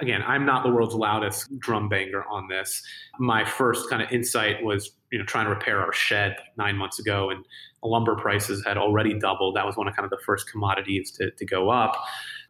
Again, 0.00 0.22
I'm 0.26 0.44
not 0.44 0.64
the 0.64 0.70
world's 0.70 0.94
loudest 0.94 1.58
drum 1.58 1.88
banger 1.88 2.24
on 2.30 2.48
this. 2.48 2.82
My 3.18 3.44
first 3.44 3.88
kind 3.88 4.02
of 4.02 4.10
insight 4.10 4.62
was, 4.62 4.90
you 5.10 5.18
know, 5.18 5.24
trying 5.24 5.44
to 5.46 5.50
repair 5.50 5.80
our 5.80 5.92
shed 5.92 6.36
nine 6.56 6.76
months 6.76 6.98
ago, 6.98 7.30
and 7.30 7.44
lumber 7.84 8.14
prices 8.16 8.64
had 8.64 8.76
already 8.76 9.18
doubled. 9.18 9.56
That 9.56 9.66
was 9.66 9.76
one 9.76 9.88
of 9.88 9.96
kind 9.96 10.04
of 10.04 10.10
the 10.10 10.22
first 10.24 10.50
commodities 10.50 11.10
to, 11.12 11.30
to 11.30 11.44
go 11.44 11.70
up. 11.70 11.96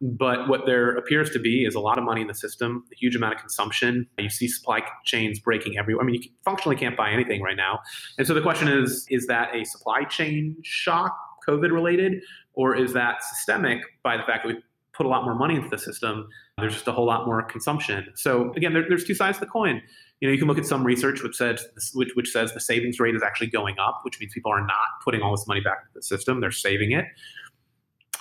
But 0.01 0.47
what 0.47 0.65
there 0.65 0.95
appears 0.95 1.29
to 1.31 1.39
be 1.39 1.65
is 1.65 1.75
a 1.75 1.79
lot 1.79 1.97
of 1.97 2.03
money 2.03 2.21
in 2.21 2.27
the 2.27 2.33
system, 2.33 2.83
a 2.91 2.95
huge 2.95 3.15
amount 3.15 3.35
of 3.35 3.39
consumption. 3.39 4.07
You 4.17 4.29
see 4.29 4.47
supply 4.47 4.81
chains 5.05 5.39
breaking 5.39 5.77
everywhere. 5.77 6.03
I 6.03 6.05
mean, 6.05 6.21
you 6.21 6.29
functionally 6.43 6.75
can't 6.75 6.97
buy 6.97 7.11
anything 7.11 7.41
right 7.41 7.57
now. 7.57 7.79
And 8.17 8.27
so 8.27 8.33
the 8.33 8.41
question 8.41 8.67
is 8.67 9.05
is 9.09 9.27
that 9.27 9.55
a 9.55 9.63
supply 9.63 10.03
chain 10.03 10.57
shock, 10.63 11.15
COVID 11.47 11.71
related, 11.71 12.21
or 12.53 12.75
is 12.75 12.93
that 12.93 13.23
systemic 13.23 13.81
by 14.03 14.17
the 14.17 14.23
fact 14.23 14.45
that 14.45 14.55
we 14.55 14.61
put 14.93 15.05
a 15.05 15.09
lot 15.09 15.23
more 15.23 15.35
money 15.35 15.55
into 15.55 15.69
the 15.69 15.77
system? 15.77 16.27
There's 16.59 16.73
just 16.73 16.87
a 16.87 16.91
whole 16.91 17.05
lot 17.05 17.25
more 17.25 17.41
consumption. 17.43 18.07
So 18.15 18.53
again, 18.55 18.73
there, 18.73 18.85
there's 18.87 19.03
two 19.03 19.15
sides 19.15 19.39
to 19.39 19.45
the 19.45 19.51
coin. 19.51 19.81
You 20.19 20.27
know, 20.27 20.31
you 20.31 20.37
can 20.37 20.47
look 20.47 20.57
at 20.57 20.65
some 20.65 20.83
research 20.83 21.23
which 21.23 21.35
says 21.35 21.65
which, 21.93 22.09
which 22.13 22.29
says 22.29 22.53
the 22.53 22.59
savings 22.59 22.99
rate 22.99 23.15
is 23.15 23.23
actually 23.23 23.47
going 23.47 23.79
up, 23.79 24.01
which 24.03 24.19
means 24.19 24.33
people 24.33 24.51
are 24.51 24.61
not 24.61 25.01
putting 25.03 25.21
all 25.21 25.31
this 25.35 25.47
money 25.47 25.61
back 25.61 25.79
into 25.81 25.93
the 25.95 26.03
system; 26.03 26.39
they're 26.39 26.51
saving 26.51 26.91
it. 26.91 27.05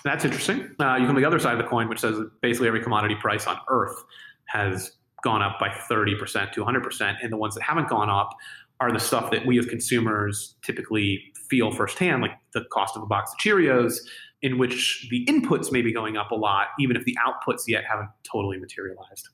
That's 0.05 0.25
interesting. 0.25 0.75
Uh, 0.81 0.97
you 0.97 1.07
come 1.07 1.15
to 1.15 1.21
the 1.21 1.27
other 1.27 1.39
side 1.39 1.53
of 1.53 1.59
the 1.59 1.69
coin, 1.69 1.89
which 1.89 2.01
says 2.01 2.17
basically 2.41 2.69
every 2.69 2.83
commodity 2.83 3.15
price 3.15 3.47
on 3.47 3.59
Earth 3.69 4.03
has 4.47 4.93
gone 5.23 5.43
up 5.43 5.59
by 5.59 5.69
30% 5.69 6.53
to 6.53 6.65
100%. 6.65 7.17
And 7.23 7.33
the 7.33 7.37
ones 7.37 7.55
that 7.55 7.63
haven't 7.63 7.89
gone 7.89 8.11
up 8.11 8.31
are 8.81 8.93
the 8.93 8.99
stuff 8.99 9.31
that 9.31 9.47
we 9.47 9.59
as 9.59 9.67
consumers 9.67 10.57
typically 10.63 11.23
feel 11.49 11.71
firsthand, 11.71 12.23
like 12.23 12.33
the 12.53 12.65
cost 12.73 12.97
of 12.97 13.03
a 13.03 13.07
box 13.07 13.33
of 13.33 13.39
Cheerios, 13.39 13.99
in 14.43 14.59
which 14.59 15.07
the 15.11 15.25
inputs 15.27 15.71
may 15.71 15.83
be 15.83 15.93
going 15.93 16.17
up 16.17 16.31
a 16.31 16.35
lot, 16.35 16.69
even 16.79 16.97
if 16.97 17.05
the 17.05 17.17
outputs 17.27 17.63
yet 17.69 17.85
haven't 17.89 18.09
totally 18.25 18.59
materialized. 18.59 19.29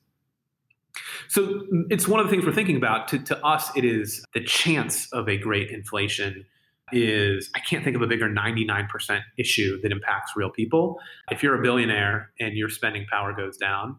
So 1.27 1.63
it's 1.89 2.07
one 2.07 2.19
of 2.19 2.25
the 2.27 2.31
things 2.31 2.45
we're 2.45 2.53
thinking 2.53 2.75
about. 2.75 3.07
To, 3.09 3.19
to 3.19 3.45
us, 3.45 3.75
it 3.75 3.85
is 3.85 4.23
the 4.33 4.43
chance 4.43 5.11
of 5.11 5.27
a 5.27 5.37
great 5.37 5.71
inflation 5.71 6.45
is 6.91 7.49
I 7.55 7.59
can't 7.59 7.83
think 7.83 7.95
of 7.95 8.01
a 8.01 8.07
bigger 8.07 8.27
99% 8.27 9.21
issue 9.37 9.79
that 9.81 9.91
impacts 9.91 10.33
real 10.35 10.49
people. 10.49 10.99
If 11.29 11.43
you're 11.43 11.59
a 11.59 11.61
billionaire 11.61 12.31
and 12.39 12.55
your 12.55 12.69
spending 12.69 13.05
power 13.11 13.33
goes 13.33 13.57
down, 13.57 13.97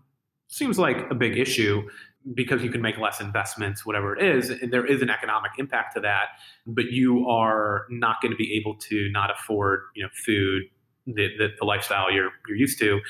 seems 0.48 0.78
like 0.78 1.08
a 1.10 1.14
big 1.14 1.38
issue 1.38 1.88
because 2.34 2.62
you 2.62 2.70
can 2.70 2.82
make 2.82 2.98
less 2.98 3.20
investments, 3.20 3.86
whatever 3.86 4.14
it 4.14 4.36
is, 4.36 4.50
and 4.50 4.72
there 4.72 4.84
is 4.84 5.00
an 5.00 5.08
economic 5.08 5.52
impact 5.58 5.94
to 5.94 6.00
that, 6.00 6.28
but 6.66 6.86
you 6.86 7.26
are 7.26 7.86
not 7.88 8.16
going 8.20 8.30
to 8.30 8.36
be 8.36 8.54
able 8.54 8.74
to 8.74 9.08
not 9.12 9.30
afford, 9.30 9.80
you 9.94 10.02
know, 10.02 10.10
food, 10.26 10.64
the, 11.06 11.28
the, 11.38 11.48
the 11.58 11.64
lifestyle 11.64 12.10
you're, 12.10 12.30
you're 12.46 12.56
used 12.56 12.78
to. 12.80 13.00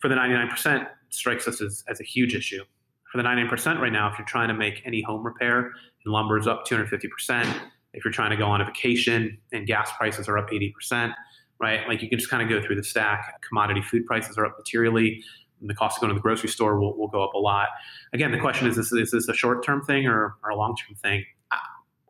For 0.00 0.08
the 0.08 0.14
99% 0.14 0.86
strikes 1.10 1.48
us 1.48 1.60
as, 1.60 1.84
as 1.88 2.00
a 2.00 2.04
huge 2.04 2.34
issue. 2.34 2.62
For 3.10 3.18
the 3.18 3.28
99% 3.28 3.80
right 3.80 3.92
now, 3.92 4.10
if 4.10 4.18
you're 4.18 4.26
trying 4.26 4.48
to 4.48 4.54
make 4.54 4.82
any 4.84 5.02
home 5.02 5.24
repair 5.24 5.72
and 6.04 6.12
lumber 6.12 6.38
is 6.38 6.46
up 6.46 6.66
250%, 6.66 7.60
if 7.92 8.04
you're 8.04 8.12
trying 8.12 8.30
to 8.30 8.36
go 8.36 8.46
on 8.46 8.60
a 8.60 8.64
vacation 8.64 9.38
and 9.52 9.66
gas 9.66 9.90
prices 9.96 10.28
are 10.28 10.36
up 10.36 10.50
80%, 10.50 11.14
right? 11.58 11.88
Like 11.88 12.02
you 12.02 12.08
can 12.08 12.18
just 12.18 12.30
kind 12.30 12.42
of 12.42 12.48
go 12.48 12.64
through 12.64 12.76
the 12.76 12.84
stack. 12.84 13.40
Commodity 13.48 13.82
food 13.82 14.04
prices 14.06 14.36
are 14.36 14.44
up 14.44 14.56
materially. 14.58 15.22
And 15.60 15.70
the 15.70 15.74
cost 15.74 15.96
of 15.96 16.02
going 16.02 16.10
to 16.10 16.14
the 16.14 16.20
grocery 16.20 16.50
store 16.50 16.78
will, 16.78 16.96
will 16.98 17.08
go 17.08 17.24
up 17.24 17.32
a 17.32 17.38
lot. 17.38 17.68
Again, 18.12 18.30
the 18.30 18.38
question 18.38 18.66
is, 18.66 18.76
is, 18.76 18.92
is 18.92 19.10
this 19.10 19.28
a 19.28 19.34
short 19.34 19.64
term 19.64 19.82
thing 19.82 20.06
or, 20.06 20.34
or 20.44 20.50
a 20.50 20.56
long 20.56 20.76
term 20.76 20.96
thing? 20.96 21.24
I, 21.50 21.58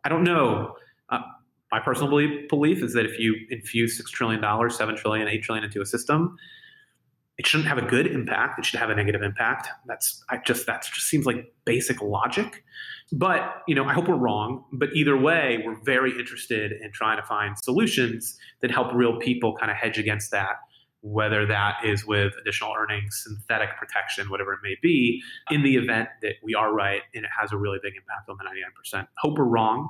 I, 0.05 0.09
don't 0.09 0.25
know. 0.25 0.75
Uh, 1.09 1.21
my 1.73 1.81
personal 1.81 2.09
belief, 2.09 2.49
belief 2.49 2.83
is 2.83 2.93
that 2.95 3.05
if 3.07 3.19
you 3.19 3.35
infuse 3.51 4.01
$6 4.01 4.07
trillion, 4.11 4.41
$7 4.41 4.97
trillion, 4.97 5.27
$8 5.27 5.43
trillion 5.43 5.65
into 5.65 5.81
a 5.81 5.87
system, 5.87 6.37
it 7.39 7.47
shouldn't 7.47 7.69
have 7.69 7.79
a 7.79 7.83
good 7.83 8.07
impact. 8.07 8.59
It 8.59 8.65
should 8.65 8.81
have 8.81 8.91
a 8.91 8.95
negative 8.95 9.23
impact. 9.23 9.69
That's 9.87 10.23
I 10.31 10.39
just 10.39 10.67
that 10.67 10.83
just 10.83 11.07
seems 11.07 11.27
like 11.27 11.53
basic 11.65 12.01
logic. 12.01 12.65
But 13.13 13.63
you 13.69 13.75
know, 13.75 13.85
I 13.85 13.93
hope 13.93 14.09
we're 14.09 14.17
wrong. 14.17 14.65
But 14.73 14.91
either 14.95 15.17
way, 15.17 15.63
we're 15.65 15.79
very 15.85 16.19
interested 16.19 16.73
in 16.73 16.93
trying 16.93 17.19
to 17.19 17.27
find 17.27 17.57
solutions 17.63 18.39
that 18.63 18.71
help 18.71 18.93
real 18.95 19.19
people 19.19 19.55
kind 19.55 19.71
of 19.71 19.77
hedge 19.77 19.99
against 19.99 20.31
that. 20.31 20.57
Whether 21.03 21.47
that 21.47 21.77
is 21.85 22.07
with 22.07 22.33
additional 22.41 22.73
earnings, 22.77 23.23
synthetic 23.23 23.77
protection, 23.79 24.31
whatever 24.31 24.55
it 24.55 24.61
may 24.63 24.77
be, 24.83 25.23
in 25.51 25.63
the 25.63 25.77
event 25.77 26.09
that 26.23 26.35
we 26.43 26.55
are 26.55 26.73
right 26.73 27.03
and 27.15 27.25
it 27.25 27.31
has 27.39 27.53
a 27.53 27.57
really 27.57 27.79
big 27.83 27.93
impact 27.97 28.29
on 28.29 28.39
the 28.39 28.45
99%. 28.99 29.07
Hope 29.19 29.39
we're 29.39 29.45
wrong. 29.45 29.89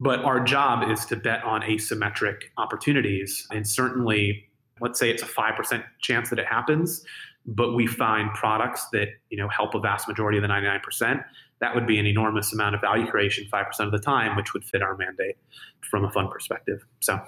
But 0.00 0.20
our 0.24 0.40
job 0.40 0.90
is 0.90 1.06
to 1.06 1.16
bet 1.16 1.42
on 1.44 1.62
asymmetric 1.62 2.42
opportunities. 2.58 3.46
And 3.50 3.66
certainly, 3.66 4.44
let's 4.80 4.98
say 4.98 5.10
it's 5.10 5.22
a 5.22 5.26
5% 5.26 5.84
chance 6.00 6.30
that 6.30 6.38
it 6.38 6.46
happens 6.46 7.04
but 7.46 7.74
we 7.74 7.86
find 7.86 8.32
products 8.32 8.88
that 8.92 9.08
you 9.30 9.36
know 9.36 9.48
help 9.48 9.74
a 9.74 9.80
vast 9.80 10.08
majority 10.08 10.38
of 10.38 10.42
the 10.42 10.48
99% 10.48 11.22
that 11.60 11.74
would 11.74 11.86
be 11.86 11.98
an 11.98 12.06
enormous 12.06 12.52
amount 12.52 12.74
of 12.74 12.80
value 12.80 13.06
creation 13.06 13.46
5% 13.52 13.80
of 13.80 13.92
the 13.92 13.98
time 13.98 14.36
which 14.36 14.52
would 14.54 14.64
fit 14.64 14.82
our 14.82 14.96
mandate 14.96 15.36
from 15.90 16.04
a 16.04 16.10
fund 16.10 16.30
perspective 16.30 16.84
so 17.00 17.20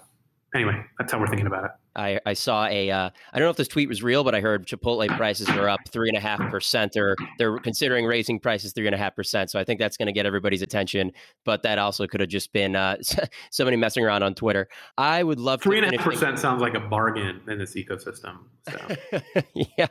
anyway 0.54 0.82
that's 0.98 1.12
how 1.12 1.20
we're 1.20 1.26
thinking 1.26 1.46
about 1.46 1.64
it 1.64 1.70
I, 1.96 2.20
I 2.26 2.34
saw 2.34 2.66
a 2.66 2.90
uh, 2.90 3.10
I 3.32 3.38
don't 3.38 3.46
know 3.46 3.50
if 3.50 3.56
this 3.56 3.68
tweet 3.68 3.88
was 3.88 4.02
real, 4.02 4.22
but 4.22 4.34
I 4.34 4.40
heard 4.40 4.66
Chipotle 4.66 5.08
prices 5.16 5.48
are 5.48 5.68
up 5.68 5.80
three 5.88 6.08
and 6.08 6.16
a 6.16 6.20
half 6.20 6.38
percent, 6.50 6.96
or 6.96 7.16
they're 7.38 7.58
considering 7.58 8.04
raising 8.04 8.38
prices 8.38 8.72
three 8.72 8.86
and 8.86 8.94
a 8.94 8.98
half 8.98 9.16
percent. 9.16 9.50
So 9.50 9.58
I 9.58 9.64
think 9.64 9.80
that's 9.80 9.96
going 9.96 10.06
to 10.06 10.12
get 10.12 10.26
everybody's 10.26 10.62
attention. 10.62 11.12
But 11.44 11.62
that 11.62 11.78
also 11.78 12.06
could 12.06 12.20
have 12.20 12.28
just 12.28 12.52
been 12.52 12.76
uh, 12.76 12.96
somebody 13.50 13.76
messing 13.76 14.04
around 14.04 14.22
on 14.22 14.34
Twitter. 14.34 14.68
I 14.98 15.22
would 15.22 15.40
love 15.40 15.62
three 15.62 15.78
and 15.78 15.86
a 15.86 15.96
half 15.96 16.04
percent 16.04 16.38
sounds 16.38 16.60
like 16.60 16.74
a 16.74 16.80
bargain 16.80 17.40
in 17.48 17.58
this 17.58 17.74
ecosystem. 17.74 18.38
So. 18.68 19.42
yeah, 19.78 19.86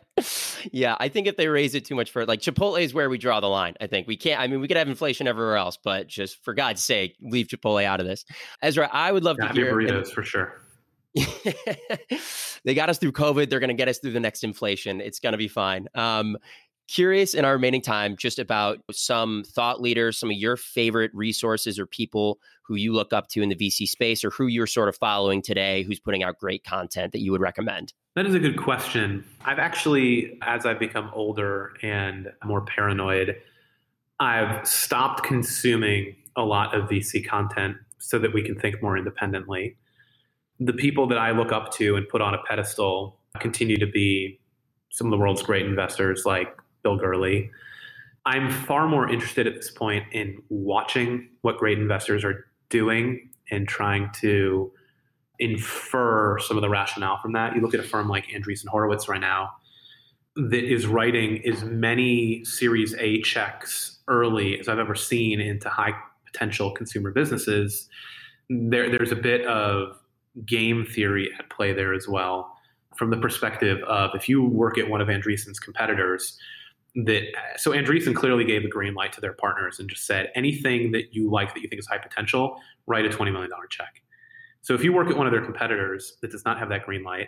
yeah. 0.71 0.95
I 0.99 1.09
think 1.09 1.27
if 1.27 1.37
they 1.37 1.47
raise 1.47 1.75
it 1.75 1.85
too 1.85 1.95
much 1.95 2.11
for 2.11 2.25
like 2.25 2.41
Chipotle 2.41 2.81
is 2.81 2.93
where 2.93 3.09
we 3.09 3.17
draw 3.17 3.39
the 3.39 3.47
line. 3.47 3.75
I 3.81 3.87
think 3.87 4.07
we 4.07 4.17
can't. 4.17 4.39
I 4.39 4.47
mean, 4.47 4.61
we 4.61 4.67
could 4.67 4.77
have 4.77 4.87
inflation 4.87 5.27
everywhere 5.27 5.57
else, 5.57 5.77
but 5.81 6.07
just 6.07 6.43
for 6.43 6.53
God's 6.53 6.83
sake, 6.83 7.15
leave 7.21 7.47
Chipotle 7.47 7.83
out 7.83 7.99
of 7.99 8.05
this. 8.05 8.25
Ezra, 8.61 8.89
I 8.91 9.11
would 9.11 9.23
love 9.23 9.37
yeah, 9.39 9.47
to 9.47 9.53
hear 9.53 9.73
burritos 9.73 9.97
and, 9.97 10.07
for 10.07 10.23
sure. 10.23 10.61
they 12.63 12.73
got 12.73 12.89
us 12.89 12.97
through 12.97 13.13
COVID. 13.13 13.49
They're 13.49 13.59
going 13.59 13.69
to 13.69 13.73
get 13.73 13.87
us 13.87 13.99
through 13.99 14.11
the 14.11 14.19
next 14.19 14.43
inflation. 14.43 15.01
It's 15.01 15.19
going 15.19 15.33
to 15.33 15.37
be 15.37 15.47
fine. 15.47 15.87
Um, 15.95 16.37
curious 16.87 17.33
in 17.33 17.45
our 17.45 17.53
remaining 17.53 17.81
time 17.81 18.15
just 18.15 18.37
about 18.39 18.79
some 18.91 19.43
thought 19.47 19.81
leaders, 19.81 20.17
some 20.17 20.29
of 20.29 20.37
your 20.37 20.57
favorite 20.57 21.11
resources 21.13 21.79
or 21.79 21.85
people 21.85 22.39
who 22.63 22.75
you 22.75 22.93
look 22.93 23.13
up 23.13 23.27
to 23.29 23.41
in 23.41 23.49
the 23.49 23.55
VC 23.55 23.87
space 23.87 24.23
or 24.23 24.29
who 24.31 24.47
you're 24.47 24.67
sort 24.67 24.89
of 24.89 24.95
following 24.97 25.41
today 25.41 25.83
who's 25.83 25.99
putting 25.99 26.23
out 26.23 26.37
great 26.37 26.63
content 26.63 27.11
that 27.11 27.19
you 27.19 27.31
would 27.31 27.41
recommend? 27.41 27.93
That 28.15 28.25
is 28.25 28.33
a 28.33 28.39
good 28.39 28.57
question. 28.57 29.25
I've 29.43 29.59
actually, 29.59 30.37
as 30.41 30.65
I've 30.65 30.79
become 30.79 31.09
older 31.13 31.73
and 31.81 32.31
more 32.43 32.61
paranoid, 32.61 33.35
I've 34.19 34.65
stopped 34.67 35.23
consuming 35.23 36.15
a 36.35 36.43
lot 36.43 36.73
of 36.73 36.89
VC 36.89 37.25
content 37.25 37.77
so 37.99 38.19
that 38.19 38.33
we 38.33 38.41
can 38.41 38.57
think 38.59 38.81
more 38.81 38.97
independently. 38.97 39.75
The 40.59 40.73
people 40.73 41.07
that 41.07 41.17
I 41.17 41.31
look 41.31 41.51
up 41.51 41.71
to 41.73 41.95
and 41.95 42.07
put 42.07 42.21
on 42.21 42.33
a 42.33 42.37
pedestal 42.47 43.19
continue 43.39 43.77
to 43.77 43.87
be 43.87 44.39
some 44.91 45.07
of 45.07 45.11
the 45.11 45.17
world's 45.17 45.43
great 45.43 45.65
investors 45.65 46.23
like 46.25 46.55
Bill 46.83 46.97
Gurley. 46.97 47.51
I'm 48.25 48.49
far 48.49 48.87
more 48.87 49.09
interested 49.09 49.45
at 49.45 49.55
this 49.55 49.69
point 49.69 50.05
in 50.11 50.41
watching 50.49 51.29
what 51.41 51.57
great 51.57 51.77
investors 51.77 52.23
are 52.23 52.45
doing 52.69 53.29
and 53.51 53.67
trying 53.67 54.09
to 54.21 54.71
infer 55.37 56.39
some 56.39 56.57
of 56.57 56.61
the 56.61 56.69
rationale 56.69 57.17
from 57.17 57.33
that. 57.33 57.55
You 57.55 57.61
look 57.61 57.73
at 57.73 57.79
a 57.79 57.83
firm 57.83 58.07
like 58.07 58.27
Andreessen 58.27 58.67
Horowitz 58.67 59.07
right 59.09 59.21
now 59.21 59.51
that 60.35 60.63
is 60.63 60.87
writing 60.87 61.41
as 61.47 61.63
many 61.63 62.43
Series 62.43 62.95
A 62.99 63.21
checks 63.21 63.99
early 64.07 64.59
as 64.59 64.67
I've 64.67 64.79
ever 64.79 64.95
seen 64.95 65.39
into 65.39 65.69
high 65.69 65.93
potential 66.25 66.71
consumer 66.71 67.11
businesses. 67.11 67.87
There, 68.49 68.89
there's 68.89 69.11
a 69.11 69.15
bit 69.15 69.45
of 69.45 69.97
game 70.45 70.85
theory 70.85 71.29
at 71.39 71.49
play 71.49 71.73
there 71.73 71.93
as 71.93 72.07
well, 72.07 72.57
from 72.95 73.09
the 73.09 73.17
perspective 73.17 73.81
of 73.83 74.11
if 74.13 74.27
you 74.27 74.43
work 74.43 74.77
at 74.77 74.89
one 74.89 75.01
of 75.01 75.07
Andreessen's 75.07 75.59
competitors, 75.59 76.37
that 76.95 77.23
so 77.57 77.71
Andreessen 77.71 78.15
clearly 78.15 78.45
gave 78.45 78.63
the 78.63 78.69
green 78.69 78.93
light 78.93 79.11
to 79.13 79.21
their 79.21 79.33
partners 79.33 79.79
and 79.79 79.89
just 79.89 80.05
said 80.05 80.31
anything 80.35 80.91
that 80.93 81.13
you 81.13 81.29
like 81.29 81.53
that 81.53 81.61
you 81.61 81.67
think 81.67 81.79
is 81.79 81.87
high 81.87 81.97
potential, 81.97 82.57
write 82.87 83.05
a 83.05 83.09
$20 83.09 83.31
million 83.33 83.51
check. 83.69 84.01
So 84.61 84.73
if 84.73 84.83
you 84.83 84.93
work 84.93 85.09
at 85.09 85.17
one 85.17 85.27
of 85.27 85.31
their 85.31 85.43
competitors 85.43 86.17
that 86.21 86.31
does 86.31 86.45
not 86.45 86.57
have 86.57 86.69
that 86.69 86.85
green 86.85 87.03
light, 87.03 87.27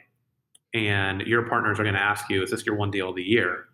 and 0.73 1.21
your 1.21 1.43
partners 1.43 1.79
are 1.79 1.83
going 1.83 1.95
to 1.95 2.01
ask 2.01 2.29
you, 2.29 2.43
is 2.43 2.51
this 2.51 2.65
your 2.65 2.75
one 2.75 2.91
deal 2.91 3.09
of 3.09 3.15
the 3.15 3.23
year? 3.23 3.65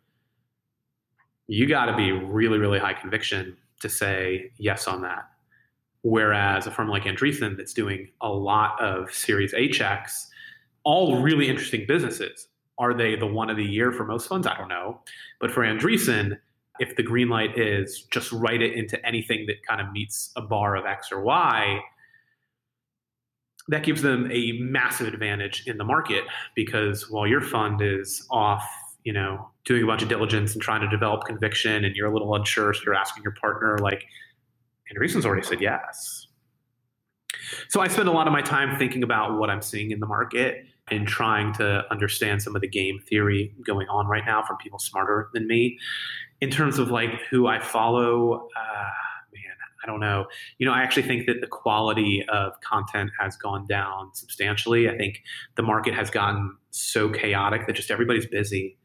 You 1.48 1.68
got 1.68 1.86
to 1.86 1.96
be 1.96 2.12
really, 2.12 2.58
really 2.58 2.80
high 2.80 2.94
conviction 2.94 3.58
to 3.82 3.90
say 3.90 4.52
yes 4.58 4.88
on 4.88 5.02
that. 5.02 5.26
Whereas 6.04 6.68
a 6.68 6.72
firm 6.72 6.90
like 6.90 7.04
Andreessen 7.04 7.56
that's 7.58 7.74
doing 7.74 8.10
a 8.22 8.30
lot 8.30 8.80
of 8.82 9.14
Series 9.14 9.54
A 9.54 9.70
checks, 9.70 10.30
all 10.84 11.22
really 11.22 11.50
interesting 11.50 11.86
businesses. 11.88 12.48
Are 12.78 12.94
they 12.94 13.16
the 13.16 13.28
one 13.28 13.50
of 13.50 13.56
the 13.56 13.64
year 13.64 13.92
for 13.92 14.06
most 14.06 14.28
funds? 14.28 14.46
I 14.46 14.58
don't 14.58 14.68
know. 14.68 15.00
But 15.40 15.52
for 15.52 15.62
Andreessen, 15.62 16.38
if 16.80 16.96
the 16.98 17.04
green 17.04 17.30
light 17.30 17.58
is 17.58 18.02
just 18.12 18.32
write 18.34 18.62
it 18.62 18.74
into 18.74 19.04
anything 19.06 19.46
that 19.48 19.66
kind 19.66 19.80
of 19.80 19.94
meets 19.94 20.32
a 20.36 20.42
bar 20.42 20.76
of 20.76 20.86
X 20.86 21.12
or 21.12 21.22
Y, 21.22 21.80
that 23.70 23.84
gives 23.84 24.02
them 24.02 24.30
a 24.30 24.54
massive 24.60 25.08
advantage 25.08 25.64
in 25.68 25.78
the 25.78 25.86
market 25.86 26.26
because 26.54 27.10
while 27.10 27.26
your 27.26 27.42
fund 27.42 27.82
is 27.82 28.28
off, 28.30 28.68
you 29.06 29.14
know, 29.14 29.50
doing 29.64 29.84
a 29.84 29.88
bunch 29.88 30.02
of 30.02 30.10
diligence 30.10 30.54
and 30.54 30.62
trying 30.62 30.82
to 30.82 30.90
develop 30.90 31.24
conviction 31.26 31.86
and 31.86 31.96
you're 31.96 32.08
a 32.08 32.14
little 32.14 32.36
unsure, 32.36 32.74
so 32.74 32.82
you're 32.86 32.96
asking 32.96 33.24
your 33.24 33.36
partner, 33.40 33.78
like, 33.78 34.06
Andreessen's 34.94 35.26
already 35.26 35.46
said 35.46 35.62
yes. 35.62 36.28
So 37.70 37.82
I 37.82 37.88
spend 37.88 38.08
a 38.08 38.12
lot 38.12 38.28
of 38.28 38.34
my 38.34 38.42
time 38.42 38.78
thinking 38.78 39.04
about 39.04 39.38
what 39.38 39.50
I'm 39.50 39.62
seeing 39.62 39.92
in 39.92 40.00
the 40.00 40.06
market 40.06 40.66
and 40.90 41.08
trying 41.08 41.54
to 41.54 41.84
understand 41.92 42.42
some 42.42 42.56
of 42.56 42.62
the 42.62 42.68
game 42.68 43.00
theory 43.08 43.54
going 43.66 43.88
on 43.88 44.08
right 44.08 44.24
now 44.26 44.44
from 44.44 44.58
people 44.58 44.80
smarter 44.80 45.30
than 45.34 45.48
me. 45.48 45.78
In 46.42 46.50
terms 46.50 46.78
of 46.78 46.92
like 46.92 47.12
who 47.30 47.48
I 47.48 47.60
follow, 47.60 48.48
uh, 48.56 48.90
man, 49.34 49.56
I 49.84 49.88
don't 49.88 50.02
know. 50.02 50.26
You 50.58 50.66
know, 50.66 50.74
I 50.74 50.82
actually 50.82 51.04
think 51.04 51.26
that 51.28 51.40
the 51.42 51.48
quality 51.48 52.26
of 52.28 52.60
content 52.62 53.12
has 53.20 53.38
gone 53.38 53.66
down 53.66 54.14
substantially. 54.14 54.90
I 54.90 54.98
think 54.98 55.22
the 55.56 55.64
market 55.64 55.94
has 55.94 56.10
gotten 56.10 56.56
so 56.72 57.10
chaotic 57.10 57.66
that 57.68 57.74
just 57.74 57.92
everybody's 57.92 58.26
busy 58.26 58.78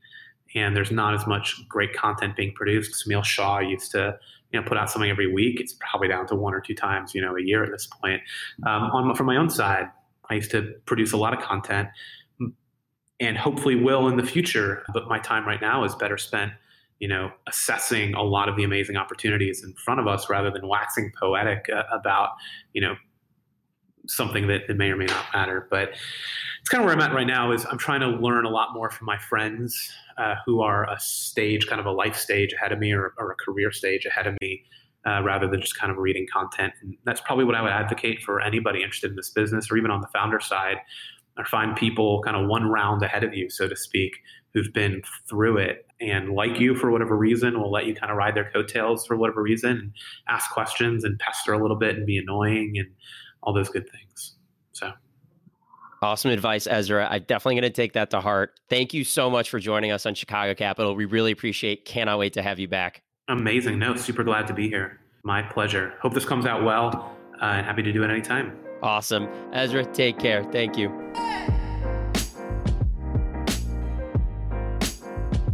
and 0.55 0.75
there's 0.75 0.91
not 0.91 1.15
as 1.15 1.27
much 1.27 1.57
great 1.69 1.93
content 1.95 2.37
being 2.37 2.53
produced. 2.53 3.05
Semil 3.07 3.25
Shah 3.25 3.59
used 3.59 3.91
to, 3.93 4.19
you 4.53 4.61
know, 4.61 4.67
put 4.67 4.79
out 4.79 4.91
something 4.91 5.11
every 5.11 5.33
week. 5.33 5.61
It's 5.61 5.77
probably 5.79 6.09
down 6.09 6.27
to 6.29 6.35
one 6.35 6.55
or 6.55 6.61
two 6.61 6.75
times, 6.75 7.15
you 7.15 7.21
know, 7.21 7.37
a 7.37 7.43
year 7.43 7.65
at 7.65 7.71
this 7.71 7.87
point. 7.87 8.23
Um, 8.67 8.85
on 8.85 9.15
from 9.15 9.27
my 9.27 9.37
own 9.37 9.51
side, 9.51 9.87
I 10.31 10.35
used 10.35 10.51
to 10.53 10.75
produce 10.87 11.13
a 11.13 11.17
lot 11.17 11.33
of 11.33 11.41
content, 11.41 11.89
and 13.21 13.37
hopefully 13.37 13.75
will 13.75 14.09
in 14.09 14.17
the 14.17 14.27
future. 14.27 14.85
But 14.93 15.09
my 15.09 15.19
time 15.19 15.47
right 15.47 15.61
now 15.61 15.85
is 15.85 15.95
better 15.95 16.19
spent 16.19 16.53
you 16.99 17.07
know, 17.07 17.31
assessing 17.47 18.15
a 18.15 18.23
lot 18.23 18.49
of 18.49 18.57
the 18.57 18.65
amazing 18.65 18.97
opportunities 18.97 19.63
in 19.63 19.73
front 19.75 20.01
of 20.01 20.07
us 20.07 20.29
rather 20.29 20.51
than 20.51 20.67
waxing 20.67 21.13
poetic 21.19 21.69
uh, 21.73 21.85
about, 21.93 22.31
you 22.73 22.81
know, 22.81 22.97
something 24.09 24.47
that, 24.49 24.69
may 24.77 24.91
or 24.91 24.97
may 24.97 25.07
not 25.07 25.25
matter. 25.33 25.67
But 25.71 25.91
it's 26.61 26.69
kind 26.69 26.83
of 26.83 26.87
where 26.87 26.95
I'm 26.95 27.01
at 27.01 27.15
right 27.15 27.27
now 27.27 27.53
is 27.53 27.65
I'm 27.67 27.79
trying 27.79 28.01
to 28.01 28.09
learn 28.09 28.45
a 28.45 28.51
lot 28.51 28.75
more 28.75 28.91
from 28.91 29.07
my 29.07 29.19
friends 29.19 29.93
uh, 30.17 30.35
who 30.45 30.61
are 30.61 30.91
a 30.91 30.99
stage, 30.99 31.67
kind 31.67 31.81
of 31.81 31.87
a 31.87 31.93
life 31.93 32.17
stage 32.17 32.53
ahead 32.53 32.73
of 32.73 32.79
me 32.79 32.93
or, 32.93 33.15
or 33.19 33.31
a 33.31 33.37
career 33.37 33.71
stage 33.71 34.07
ahead 34.07 34.27
of 34.27 34.37
me. 34.41 34.65
Uh, 35.07 35.23
rather 35.23 35.47
than 35.47 35.61
just 35.61 35.79
kind 35.79 35.91
of 35.91 35.97
reading 35.97 36.27
content. 36.31 36.73
And 36.83 36.95
that's 37.05 37.21
probably 37.21 37.45
what 37.45 37.55
I 37.55 37.63
would 37.63 37.71
advocate 37.71 38.21
for 38.21 38.43
anybody 38.43 38.83
interested 38.83 39.11
in 39.11 39.17
this 39.17 39.31
business 39.31 39.71
or 39.71 39.79
even 39.79 39.91
on 39.93 40.03
the 40.03 40.09
founder 40.09 40.41
side, 40.41 40.79
or 41.39 41.47
find 41.47 41.77
people 41.77 42.21
kind 42.23 42.37
of 42.37 42.49
one 42.49 42.67
round 42.67 43.03
ahead 43.03 43.25
of 43.25 43.33
you, 43.33 43.49
so 43.49 43.69
to 43.69 43.77
speak, 43.77 44.17
who've 44.53 44.73
been 44.75 45.01
through 45.29 45.59
it 45.59 45.87
and 46.01 46.31
like 46.33 46.61
you 46.61 46.75
for 46.75 46.91
whatever 46.91 47.17
reason 47.17 47.61
will 47.61 47.71
let 47.71 47.87
you 47.87 47.95
kind 47.95 48.11
of 48.11 48.17
ride 48.17 48.35
their 48.35 48.51
coattails 48.51 49.07
for 49.07 49.17
whatever 49.17 49.43
reason 49.43 49.71
and 49.71 49.93
ask 50.29 50.51
questions 50.51 51.05
and 51.05 51.19
pester 51.19 51.53
a 51.53 51.61
little 51.61 51.77
bit 51.77 51.97
and 51.97 52.07
be 52.07 52.19
annoying 52.19 52.75
and 52.77 52.89
all 53.43 53.53
those 53.53 53.69
good 53.69 53.89
things. 53.91 54.35
So 54.73 54.93
Awesome 56.01 56.31
advice, 56.31 56.69
Ezra. 56.69 57.09
I'm 57.11 57.25
definitely 57.25 57.61
going 57.61 57.73
to 57.73 57.77
take 57.77 57.95
that 57.95 58.11
to 58.11 58.21
heart. 58.21 58.61
Thank 58.69 58.95
you 58.95 59.03
so 59.03 59.29
much 59.29 59.51
for 59.51 59.59
joining 59.59 59.91
us 59.91 60.07
on 60.07 60.15
Chicago 60.15 60.55
Capital. 60.55 60.95
We 60.95 61.07
really 61.07 61.33
appreciate. 61.33 61.85
Cannot 61.85 62.19
wait 62.19 62.35
to 62.35 62.43
have 62.43 62.61
you 62.61 62.69
back. 62.69 63.03
Amazing. 63.27 63.79
No, 63.79 63.97
super 63.97 64.23
glad 64.23 64.47
to 64.47 64.55
be 64.55 64.69
here. 64.69 65.01
My 65.25 65.43
pleasure. 65.43 65.95
Hope 66.01 66.15
this 66.15 66.25
comes 66.25 66.47
out 66.47 66.63
well. 66.63 67.17
Uh, 67.41 67.45
and 67.45 67.67
happy 67.67 67.83
to 67.83 67.93
do 67.93 68.05
it 68.05 68.11
anytime. 68.11 68.57
Awesome. 68.83 69.29
Ezra, 69.53 69.85
take 69.85 70.19
care. 70.19 70.45
Thank 70.45 70.77
you. 70.77 70.89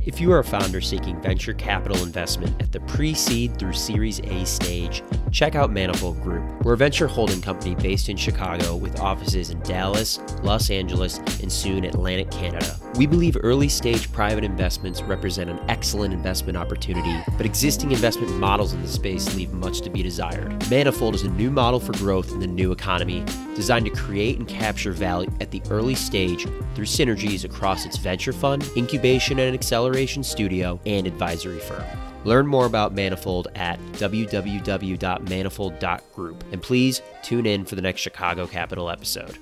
If 0.06 0.20
you 0.20 0.30
are 0.32 0.40
a 0.40 0.44
founder 0.44 0.82
seeking 0.82 1.18
venture 1.22 1.54
capital 1.54 2.02
investment 2.02 2.60
at 2.60 2.72
the 2.72 2.80
pre 2.80 3.14
seed 3.14 3.58
through 3.58 3.72
Series 3.72 4.20
A 4.20 4.44
stage, 4.44 5.02
check 5.30 5.54
out 5.54 5.72
Manifold 5.72 6.22
Group. 6.22 6.44
We're 6.62 6.74
a 6.74 6.76
venture 6.76 7.06
holding 7.06 7.40
company 7.40 7.74
based 7.74 8.10
in 8.10 8.18
Chicago 8.18 8.76
with 8.76 9.00
offices 9.00 9.48
in 9.48 9.60
Dallas, 9.60 10.20
Los 10.42 10.68
Angeles, 10.68 11.18
and 11.40 11.50
soon 11.50 11.86
Atlantic 11.86 12.30
Canada. 12.30 12.76
We 12.96 13.06
believe 13.06 13.36
early 13.42 13.68
stage 13.68 14.12
private 14.12 14.44
investments 14.44 15.02
represent 15.02 15.48
an 15.48 15.58
excellent 15.68 16.12
investment 16.12 16.58
opportunity, 16.58 17.16
but 17.36 17.46
existing 17.46 17.90
investment 17.90 18.30
models 18.34 18.74
in 18.74 18.82
the 18.82 18.88
space 18.88 19.34
leave 19.34 19.52
much 19.52 19.80
to 19.80 19.90
be 19.90 20.02
desired. 20.02 20.70
Manifold 20.70 21.14
is 21.14 21.22
a 21.22 21.30
new 21.30 21.50
model 21.50 21.80
for 21.80 21.92
growth 21.94 22.30
in 22.30 22.40
the 22.40 22.46
new 22.46 22.72
economy, 22.72 23.24
designed 23.56 23.86
to 23.86 23.90
create 23.90 24.38
and 24.38 24.46
capture 24.46 24.92
value 24.92 25.30
at 25.40 25.50
the 25.50 25.62
early 25.70 25.94
stage 25.94 26.46
through 26.74 26.84
synergies 26.84 27.44
across 27.44 27.84
its 27.84 27.96
venture 27.96 28.32
fund, 28.32 28.68
incubation 28.76 29.38
and 29.40 29.54
acceleration 29.94 30.24
studio, 30.24 30.80
and 30.86 31.06
advisory 31.06 31.60
firm. 31.60 31.84
Learn 32.24 32.46
more 32.46 32.64
about 32.66 32.94
Manifold 32.94 33.48
at 33.54 33.78
www.manifold.group. 33.92 36.44
And 36.52 36.62
please 36.62 37.00
tune 37.22 37.46
in 37.46 37.64
for 37.64 37.76
the 37.76 37.82
next 37.82 38.00
Chicago 38.00 38.46
Capital 38.46 38.90
episode. 38.90 39.38